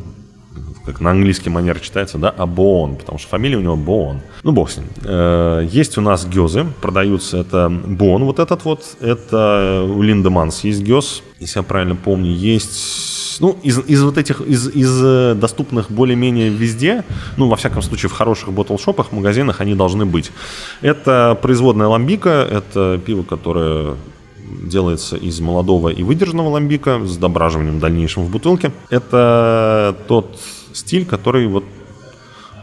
как 0.89 1.01
на 1.01 1.11
английский 1.11 1.49
манер 1.49 1.79
читается, 1.79 2.17
да, 2.17 2.33
а 2.35 2.45
Боон, 2.45 2.95
потому 2.95 3.19
что 3.19 3.29
фамилия 3.29 3.57
у 3.57 3.61
него 3.61 3.75
Боон. 3.75 4.21
Ну, 4.43 4.51
бог 4.51 4.71
с 4.71 4.77
ним. 4.77 4.87
Э, 5.03 5.67
есть 5.71 5.97
у 5.97 6.01
нас 6.01 6.25
гёзы, 6.25 6.65
продаются, 6.81 7.37
это 7.37 7.69
Боон 7.69 8.23
вот 8.23 8.39
этот 8.39 8.65
вот, 8.65 8.83
это 8.99 9.85
у 9.87 10.01
Линдеманс 10.01 10.63
есть 10.63 10.81
гёз, 10.81 11.21
если 11.39 11.59
я 11.59 11.63
правильно 11.63 11.95
помню, 11.95 12.31
есть 12.31 13.39
ну, 13.39 13.57
из, 13.63 13.79
из 13.87 14.03
вот 14.03 14.17
этих, 14.17 14.41
из, 14.41 14.67
из 14.67 14.99
э, 15.01 15.35
доступных 15.35 15.91
более-менее 15.91 16.49
везде, 16.49 17.03
ну, 17.37 17.47
во 17.47 17.55
всяком 17.55 17.81
случае, 17.81 18.09
в 18.09 18.13
хороших 18.13 18.51
ботлшопах, 18.51 19.11
магазинах 19.11 19.61
они 19.61 19.75
должны 19.75 20.05
быть. 20.05 20.31
Это 20.81 21.37
производная 21.41 21.87
ламбика, 21.87 22.47
это 22.49 22.99
пиво, 23.05 23.23
которое 23.23 23.95
делается 24.63 25.15
из 25.15 25.39
молодого 25.39 25.89
и 25.89 26.03
выдержанного 26.03 26.49
ламбика 26.49 26.99
с 27.05 27.17
дображиванием 27.17 27.79
дальнейшим 27.79 28.23
в 28.23 28.31
бутылке. 28.31 28.71
Это 28.89 29.95
тот 30.07 30.39
стиль, 30.79 31.05
который 31.05 31.47
вот 31.47 31.63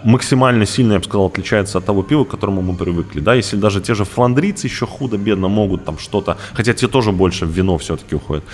максимально 0.04 0.66
сильно, 0.66 0.92
я 0.92 0.98
бы 0.98 1.04
сказал, 1.04 1.26
отличается 1.26 1.78
от 1.78 1.84
того 1.84 2.02
пива, 2.02 2.24
к 2.24 2.28
которому 2.28 2.62
мы 2.62 2.74
привыкли. 2.74 3.20
Да, 3.20 3.34
если 3.34 3.56
даже 3.56 3.80
те 3.80 3.94
же 3.94 4.04
фландрийцы 4.04 4.66
еще 4.66 4.86
худо-бедно 4.86 5.48
могут 5.48 5.84
там 5.84 5.98
что-то, 5.98 6.36
хотя 6.54 6.72
те 6.72 6.88
тоже 6.88 7.12
больше 7.12 7.46
в 7.46 7.50
вино 7.50 7.76
все-таки 7.78 8.14
уходят, 8.14 8.44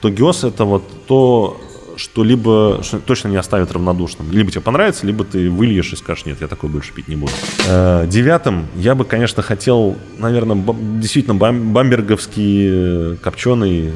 то 0.00 0.10
гиос 0.10 0.44
это 0.44 0.64
вот 0.64 0.82
то, 1.06 1.60
что 2.00 2.24
либо 2.24 2.80
что 2.82 2.98
точно 2.98 3.28
не 3.28 3.36
оставит 3.36 3.70
равнодушным. 3.72 4.30
Либо 4.32 4.50
тебе 4.50 4.62
понравится, 4.62 5.06
либо 5.06 5.24
ты 5.24 5.50
выльешь 5.50 5.92
и 5.92 5.96
скажешь, 5.96 6.24
нет, 6.24 6.38
я 6.40 6.46
такой 6.46 6.70
больше 6.70 6.92
пить 6.92 7.08
не 7.08 7.16
буду. 7.16 7.32
Э, 7.68 8.06
девятым 8.06 8.66
я 8.74 8.94
бы, 8.94 9.04
конечно, 9.04 9.42
хотел, 9.42 9.96
наверное, 10.18 10.56
действительно 11.00 11.34
бам, 11.34 11.72
бамберговский 11.72 13.16
копченый, 13.16 13.92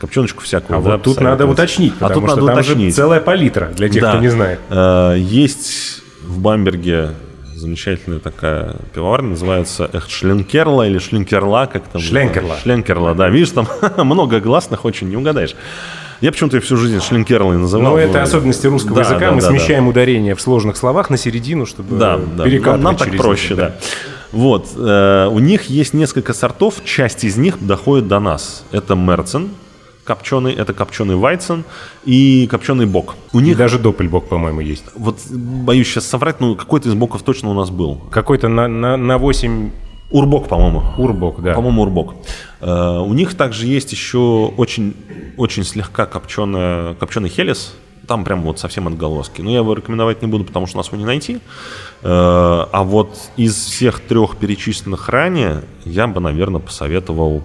копченочку 0.00 0.42
всякую. 0.42 0.78
А 0.78 0.82
да, 0.82 0.92
вот 0.92 1.02
тут 1.02 1.20
надо 1.20 1.46
уточнить, 1.46 1.94
а 2.00 2.10
тут 2.10 2.24
надо 2.24 2.44
уточнить. 2.44 2.94
целая 2.94 3.20
палитра 3.20 3.72
для 3.76 3.88
тех, 3.88 4.02
да. 4.02 4.10
кто 4.12 4.20
не 4.20 4.28
знает. 4.28 4.60
Э, 4.70 5.16
есть 5.18 6.02
в 6.22 6.38
Бамберге 6.38 7.14
замечательная 7.58 8.20
такая 8.20 8.76
пивоварня, 8.94 9.30
называется 9.30 9.90
Эх, 9.92 10.08
Шленкерла 10.08 10.86
или 10.86 10.98
Шлинкерла, 10.98 11.66
как 11.66 11.88
там? 11.88 12.00
Шленкерла. 12.00 12.56
Шленкерла, 12.62 13.14
да. 13.14 13.28
Видишь, 13.28 13.50
там 13.50 13.66
много 13.96 14.40
гласных 14.40 14.84
очень, 14.84 15.08
не 15.08 15.16
угадаешь. 15.16 15.54
Я 16.20 16.32
почему-то 16.32 16.60
всю 16.60 16.76
жизнь 16.76 17.00
Шлинкерлой 17.00 17.58
называл. 17.58 17.92
Ну, 17.92 17.98
это 17.98 18.22
особенности 18.22 18.66
русского 18.66 18.96
да, 18.96 19.00
языка. 19.02 19.20
Да, 19.20 19.32
Мы 19.32 19.40
да, 19.40 19.48
смещаем 19.48 19.84
да. 19.84 19.90
ударение 19.90 20.34
в 20.34 20.40
сложных 20.40 20.76
словах 20.76 21.10
на 21.10 21.16
середину, 21.16 21.64
чтобы 21.64 21.96
да, 21.96 22.18
да. 22.18 22.44
перекатывать 22.44 22.82
Нам 22.82 22.96
так 22.96 23.16
проще, 23.16 23.54
да. 23.54 23.68
да. 23.68 23.76
Вот. 24.32 24.68
Э, 24.76 25.28
у 25.30 25.38
них 25.38 25.64
есть 25.64 25.94
несколько 25.94 26.34
сортов, 26.34 26.82
часть 26.84 27.24
из 27.24 27.36
них 27.36 27.64
доходит 27.64 28.08
до 28.08 28.18
нас. 28.18 28.64
Это 28.72 28.94
Мерцен, 28.94 29.50
копченый, 30.04 30.52
это 30.52 30.72
копченый 30.72 31.16
Вайцен 31.16 31.64
и 32.04 32.48
копченый 32.50 32.86
бок. 32.86 33.14
У 33.32 33.40
них 33.40 33.54
и 33.54 33.58
даже 33.58 33.78
доппельбок, 33.78 34.28
по-моему, 34.28 34.60
есть. 34.60 34.84
Вот 34.96 35.18
боюсь 35.30 35.86
сейчас 35.86 36.06
соврать, 36.06 36.40
но 36.40 36.56
какой-то 36.56 36.88
из 36.88 36.94
боков 36.94 37.22
точно 37.22 37.50
у 37.50 37.54
нас 37.54 37.70
был. 37.70 38.00
Какой-то 38.10 38.48
на, 38.48 38.66
на, 38.66 38.96
на 38.96 39.18
8 39.18 39.70
Урбок, 40.10 40.48
по-моему. 40.48 40.82
Урбок, 40.96 41.42
да. 41.42 41.54
По-моему, 41.54 41.82
Урбок. 41.82 42.14
Uh, 42.60 43.06
у 43.06 43.12
них 43.12 43.34
также 43.34 43.66
есть 43.66 43.92
еще 43.92 44.52
очень, 44.56 44.94
очень 45.38 45.64
слегка 45.64 46.06
копченая, 46.06 46.94
копченый 46.94 47.28
хелес. 47.28 47.74
Там 48.06 48.24
прям 48.24 48.42
вот 48.42 48.58
совсем 48.58 48.86
отголоски. 48.88 49.42
Но 49.42 49.50
я 49.50 49.58
его 49.58 49.74
рекомендовать 49.74 50.22
не 50.22 50.28
буду, 50.28 50.44
потому 50.44 50.66
что 50.66 50.76
у 50.76 50.80
нас 50.80 50.88
его 50.88 50.96
не 50.96 51.04
найти. 51.04 51.40
Uh, 52.02 52.68
а 52.72 52.82
вот 52.82 53.18
из 53.36 53.54
всех 53.54 54.00
трех 54.00 54.36
перечисленных 54.36 55.08
ранее 55.08 55.64
я 55.84 56.06
бы, 56.06 56.20
наверное, 56.20 56.60
посоветовал 56.60 57.44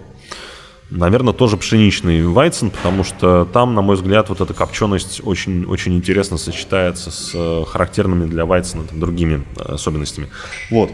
Наверное, 0.90 1.34
тоже 1.34 1.58
пшеничный 1.58 2.24
вайцен, 2.24 2.70
потому 2.70 3.04
что 3.04 3.46
там, 3.52 3.74
на 3.74 3.82
мой 3.82 3.96
взгляд, 3.96 4.30
вот 4.30 4.42
эта 4.42 4.54
копченость 4.54 5.22
очень, 5.24 5.66
очень 5.66 5.96
интересно 5.96 6.38
сочетается 6.38 7.10
с 7.10 7.32
э, 7.34 7.64
характерными 7.66 8.28
для 8.28 8.46
вайцена 8.46 8.84
другими 8.92 9.44
особенностями. 9.58 10.28
Вот. 10.70 10.92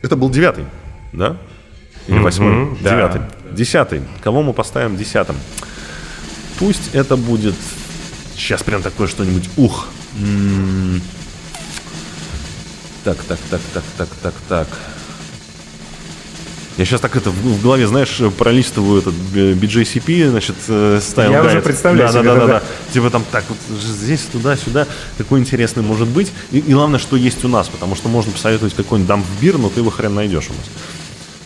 Это 0.00 0.16
был 0.16 0.30
девятый 0.30 0.64
да? 1.12 1.36
Или 2.06 2.18
восьмой? 2.18 2.52
Mm-hmm, 2.52 2.78
Девятый. 2.82 3.20
Да. 3.20 3.56
Десятый. 3.56 4.02
Кого 4.22 4.42
мы 4.42 4.52
поставим 4.52 4.96
десятым? 4.96 5.36
Пусть 6.60 6.90
это 6.92 7.16
будет... 7.16 7.54
Сейчас 8.36 8.62
прям 8.62 8.82
такое 8.82 9.08
что-нибудь... 9.08 9.48
Ух! 9.56 9.88
М-м-м. 10.18 11.02
Так, 13.02 13.16
так, 13.24 13.38
так, 13.50 13.60
так, 13.72 13.82
так, 13.96 14.08
так, 14.22 14.34
так. 14.48 14.68
Я 16.76 16.84
сейчас 16.84 17.00
так 17.00 17.16
это 17.16 17.30
в 17.30 17.62
голове, 17.62 17.86
знаешь, 17.86 18.20
пролистываю 18.38 19.00
этот 19.00 19.14
BJCP, 19.14 20.30
значит, 20.30 20.54
ставил. 21.02 21.32
Я 21.32 21.42
уже 21.42 21.62
представляю 21.62 22.12
да, 22.12 22.20
себе. 22.20 22.28
Да, 22.28 22.34
да, 22.34 22.46
да, 22.46 22.52
да. 22.60 22.62
Типа 22.92 23.10
там 23.10 23.24
так 23.30 23.44
вот 23.48 23.58
здесь, 23.78 24.20
туда, 24.30 24.56
сюда. 24.56 24.86
Какой 25.18 25.40
интересный 25.40 25.82
может 25.82 26.08
быть. 26.08 26.30
И, 26.52 26.58
и 26.58 26.72
главное, 26.72 26.98
что 26.98 27.16
есть 27.16 27.44
у 27.44 27.48
нас, 27.48 27.68
потому 27.68 27.96
что 27.96 28.08
можно 28.08 28.32
посоветовать 28.32 28.74
какой-нибудь 28.74 29.08
дампбир, 29.08 29.58
но 29.58 29.70
ты 29.70 29.80
его 29.80 29.90
хрен 29.90 30.14
найдешь 30.14 30.48
у 30.48 30.52
нас. 30.52 30.70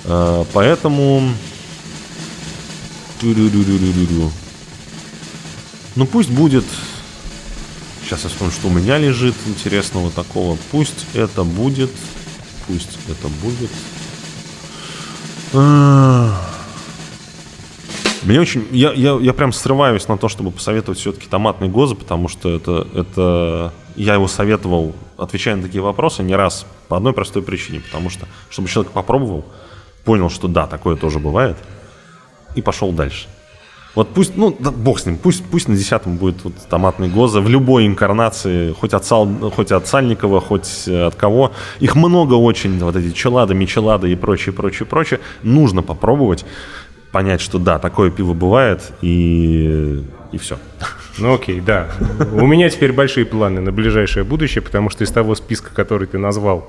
А, 0.05 0.47
поэтому... 0.53 1.33
Ну 5.97 6.07
пусть 6.07 6.31
будет... 6.31 6.65
Сейчас 8.03 8.25
я 8.25 8.29
вспомню, 8.29 8.53
что 8.53 8.69
у 8.69 8.71
меня 8.71 8.99
лежит 8.99 9.35
интересного 9.47 10.11
такого. 10.11 10.59
Пусть 10.71 11.07
это 11.15 11.45
будет... 11.45 11.91
Пусть 12.67 12.99
это 13.09 13.29
будет... 13.43 13.71
Мне 18.23 18.41
очень... 18.41 18.67
Я, 18.73 18.93
я, 18.93 19.19
я 19.21 19.33
прям 19.33 19.53
срываюсь 19.53 20.09
на 20.09 20.19
то, 20.19 20.29
чтобы 20.29 20.51
посоветовать 20.51 20.99
все-таки 20.99 21.29
томатный 21.29 21.69
гоза, 21.69 21.95
потому 21.95 22.29
что 22.29 22.51
это, 22.51 22.89
это... 22.95 23.73
Я 23.97 24.15
его 24.15 24.27
советовал, 24.27 24.95
отвечая 25.17 25.57
на 25.57 25.63
такие 25.63 25.83
вопросы, 25.83 26.23
не 26.23 26.35
раз 26.35 26.67
по 26.89 26.97
одной 26.97 27.13
простой 27.13 27.43
причине. 27.43 27.81
Потому 27.81 28.11
что, 28.11 28.27
чтобы 28.51 28.69
человек 28.69 28.93
попробовал, 28.93 29.45
понял, 30.05 30.29
что 30.29 30.49
да, 30.49 30.67
такое 30.67 30.97
тоже 30.97 31.21
бывает, 31.21 31.57
и 32.57 32.63
пошел 32.63 32.91
дальше. 32.93 33.29
Вот 33.95 34.09
пусть, 34.09 34.37
ну, 34.37 34.57
да, 34.59 34.71
бог 34.73 34.99
с 34.99 35.07
ним, 35.07 35.17
пусть, 35.17 35.45
пусть 35.45 35.69
на 35.69 35.77
десятом 35.77 36.17
будет 36.17 36.43
вот 36.43 36.55
томатный 36.69 37.09
гоза 37.09 37.41
в 37.41 37.49
любой 37.49 37.87
инкарнации, 37.87 38.73
хоть 38.73 38.93
от, 38.93 39.05
Сал, 39.05 39.29
хоть 39.55 39.71
от 39.71 39.87
Сальникова, 39.87 40.41
хоть 40.41 40.89
от 40.89 41.15
кого. 41.15 41.53
Их 41.79 41.95
много 41.95 42.35
очень, 42.35 42.79
вот 42.81 42.97
эти 42.97 43.13
челады, 43.15 43.55
мичелады 43.55 44.11
и 44.11 44.17
прочее, 44.17 44.53
прочее, 44.53 44.87
прочее. 44.87 45.21
Нужно 45.43 45.83
попробовать 45.83 46.45
понять, 47.13 47.41
что 47.41 47.61
да, 47.61 47.79
такое 47.79 48.11
пиво 48.11 48.35
бывает, 48.35 48.93
и, 49.01 50.03
и 50.33 50.39
все. 50.39 50.59
Ну 51.19 51.35
окей, 51.35 51.61
да. 51.61 51.93
У 52.33 52.45
меня 52.45 52.69
теперь 52.71 52.93
большие 52.93 53.25
планы 53.25 53.61
на 53.61 53.71
ближайшее 53.71 54.25
будущее, 54.25 54.63
потому 54.63 54.91
что 54.91 55.05
из 55.05 55.13
того 55.13 55.37
списка, 55.37 55.71
который 55.73 56.09
ты 56.09 56.19
назвал, 56.19 56.69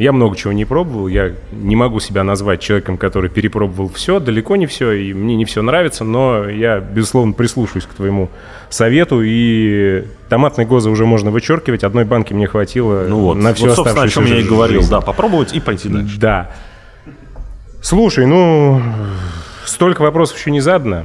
я 0.00 0.12
много 0.12 0.34
чего 0.34 0.54
не 0.54 0.64
пробовал, 0.64 1.08
я 1.08 1.34
не 1.52 1.76
могу 1.76 2.00
себя 2.00 2.24
назвать 2.24 2.62
человеком, 2.62 2.96
который 2.96 3.28
перепробовал 3.28 3.90
все, 3.90 4.18
далеко 4.18 4.56
не 4.56 4.64
все, 4.64 4.92
и 4.92 5.12
мне 5.12 5.36
не 5.36 5.44
все 5.44 5.60
нравится, 5.60 6.04
но 6.04 6.48
я, 6.48 6.80
безусловно, 6.80 7.34
прислушаюсь 7.34 7.84
к 7.84 7.92
твоему 7.92 8.30
совету, 8.70 9.20
и 9.22 10.06
томатный 10.30 10.64
гоза 10.64 10.88
уже 10.88 11.04
можно 11.04 11.30
вычеркивать, 11.30 11.84
одной 11.84 12.06
банки 12.06 12.32
мне 12.32 12.46
хватило 12.46 13.04
ну 13.08 13.20
вот, 13.20 13.34
на 13.34 13.52
все 13.52 13.66
вот, 13.66 13.76
собственно, 13.76 14.04
о 14.04 14.08
чем 14.08 14.24
я 14.24 14.38
и 14.38 14.42
говорил, 14.42 14.80
жизнь. 14.80 14.90
да, 14.90 15.02
попробовать 15.02 15.52
и 15.52 15.60
пойти 15.60 15.90
дальше. 15.90 16.18
Да. 16.18 16.50
Слушай, 17.82 18.24
ну, 18.24 18.80
столько 19.66 20.00
вопросов 20.00 20.38
еще 20.38 20.50
не 20.50 20.60
задано. 20.60 21.04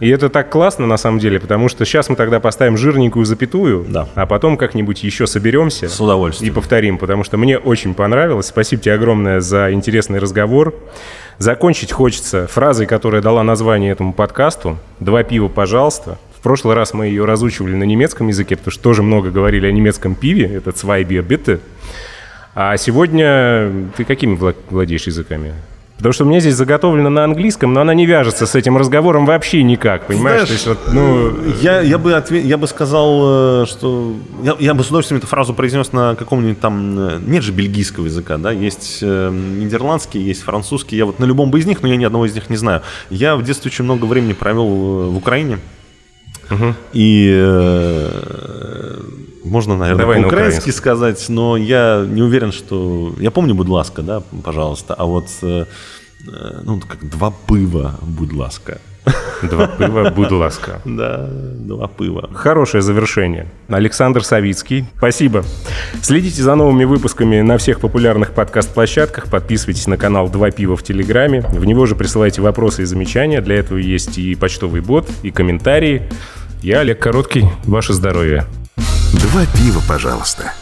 И 0.00 0.08
это 0.08 0.28
так 0.28 0.50
классно, 0.50 0.86
на 0.86 0.96
самом 0.96 1.18
деле, 1.18 1.40
потому 1.40 1.68
что 1.68 1.84
сейчас 1.84 2.08
мы 2.08 2.16
тогда 2.16 2.40
поставим 2.40 2.76
жирненькую 2.76 3.24
запятую, 3.24 3.84
да. 3.88 4.08
а 4.14 4.26
потом 4.26 4.56
как-нибудь 4.56 5.02
еще 5.02 5.26
соберемся. 5.26 5.88
С 5.88 6.00
удовольствием. 6.00 6.52
И 6.52 6.54
повторим, 6.54 6.98
потому 6.98 7.24
что 7.24 7.36
мне 7.36 7.58
очень 7.58 7.94
понравилось. 7.94 8.46
Спасибо 8.46 8.82
тебе 8.82 8.94
огромное 8.94 9.40
за 9.40 9.72
интересный 9.72 10.18
разговор. 10.18 10.74
Закончить 11.38 11.92
хочется 11.92 12.46
фразой, 12.46 12.86
которая 12.86 13.22
дала 13.22 13.42
название 13.42 13.92
этому 13.92 14.12
подкасту. 14.12 14.78
«Два 15.00 15.22
пива, 15.22 15.48
пожалуйста». 15.48 16.18
В 16.38 16.42
прошлый 16.44 16.74
раз 16.74 16.92
мы 16.92 17.06
ее 17.06 17.24
разучивали 17.24 17.74
на 17.74 17.84
немецком 17.84 18.28
языке, 18.28 18.56
потому 18.56 18.72
что 18.72 18.82
тоже 18.82 19.02
много 19.02 19.30
говорили 19.30 19.66
о 19.66 19.72
немецком 19.72 20.14
пиве. 20.14 20.46
Это 20.46 20.70
«Zwei 20.70 21.02
Bier 21.02 21.26
bitte». 21.26 21.60
А 22.54 22.76
сегодня 22.76 23.72
ты 23.96 24.04
какими 24.04 24.38
владеешь 24.70 25.06
языками? 25.06 25.54
Потому 26.04 26.12
что 26.12 26.24
у 26.24 26.28
меня 26.28 26.40
здесь 26.40 26.56
заготовлено 26.56 27.08
на 27.08 27.24
английском, 27.24 27.72
но 27.72 27.80
она 27.80 27.94
не 27.94 28.04
вяжется 28.04 28.44
с 28.44 28.54
этим 28.54 28.76
разговором 28.76 29.24
вообще 29.24 29.62
никак, 29.62 30.06
понимаешь? 30.06 30.46
Знаешь, 30.46 30.50
есть, 30.50 30.66
вот, 30.66 30.78
ну... 30.92 31.32
я, 31.62 31.80
я, 31.80 31.96
бы 31.96 32.12
ответ, 32.12 32.44
я 32.44 32.58
бы 32.58 32.66
сказал, 32.66 33.62
э, 33.62 33.66
что... 33.66 34.14
Я, 34.42 34.54
я 34.60 34.74
бы 34.74 34.84
с 34.84 34.88
удовольствием 34.88 35.16
эту 35.16 35.26
фразу 35.26 35.54
произнес 35.54 35.94
на 35.94 36.14
каком-нибудь 36.14 36.60
там... 36.60 36.98
Э, 36.98 37.20
нет 37.26 37.42
же 37.42 37.52
бельгийского 37.52 38.04
языка, 38.04 38.36
да? 38.36 38.52
Есть 38.52 38.98
э, 39.00 39.30
нидерландский, 39.30 40.20
есть 40.20 40.42
французский. 40.42 40.98
Я 40.98 41.06
вот 41.06 41.20
на 41.20 41.24
любом 41.24 41.50
бы 41.50 41.58
из 41.58 41.64
них, 41.64 41.80
но 41.80 41.88
я 41.88 41.96
ни 41.96 42.04
одного 42.04 42.26
из 42.26 42.34
них 42.34 42.50
не 42.50 42.58
знаю. 42.58 42.82
Я 43.08 43.36
в 43.36 43.42
детстве 43.42 43.70
очень 43.70 43.84
много 43.84 44.04
времени 44.04 44.34
провел 44.34 45.08
в 45.10 45.16
Украине. 45.16 45.58
Угу. 46.50 46.74
И... 46.92 47.32
Э, 47.34 49.00
можно, 49.42 49.76
наверное, 49.76 50.00
Давай 50.00 50.22
по-украински 50.22 50.68
на 50.68 50.72
сказать, 50.72 51.24
но 51.28 51.56
я 51.56 52.04
не 52.06 52.22
уверен, 52.22 52.50
что... 52.50 53.14
Я 53.18 53.30
помню, 53.30 53.54
будь 53.54 53.68
ласка, 53.68 54.02
да, 54.02 54.22
пожалуйста, 54.42 54.94
а 54.94 55.04
вот 55.04 55.28
Э, 55.42 55.66
ну, 56.64 56.80
как 56.80 57.08
два 57.08 57.32
пива, 57.46 57.98
будь 58.02 58.32
ласка. 58.32 58.80
Два 59.42 59.66
пива, 59.66 60.10
будь 60.10 60.30
ласка. 60.30 60.80
Да, 60.84 61.28
два 61.30 61.88
пива. 61.88 62.30
Хорошее 62.32 62.82
завершение. 62.82 63.46
Александр 63.68 64.24
Савицкий, 64.24 64.86
спасибо. 64.96 65.44
Следите 66.02 66.42
за 66.42 66.54
новыми 66.54 66.84
выпусками 66.84 67.40
на 67.40 67.58
всех 67.58 67.80
популярных 67.80 68.32
подкаст-площадках, 68.32 69.26
подписывайтесь 69.30 69.86
на 69.86 69.96
канал 69.96 70.28
«Два 70.28 70.50
пива» 70.50 70.76
в 70.76 70.82
Телеграме, 70.82 71.42
в 71.42 71.64
него 71.64 71.86
же 71.86 71.94
присылайте 71.96 72.40
вопросы 72.40 72.82
и 72.82 72.84
замечания, 72.84 73.40
для 73.40 73.56
этого 73.56 73.78
есть 73.78 74.18
и 74.18 74.34
почтовый 74.34 74.80
бот, 74.80 75.08
и 75.22 75.30
комментарии. 75.30 76.08
Я 76.62 76.80
Олег 76.80 77.00
Короткий, 77.00 77.44
ваше 77.64 77.92
здоровье. 77.92 78.46
Два 79.12 79.42
пива, 79.46 79.82
пожалуйста. 79.86 80.52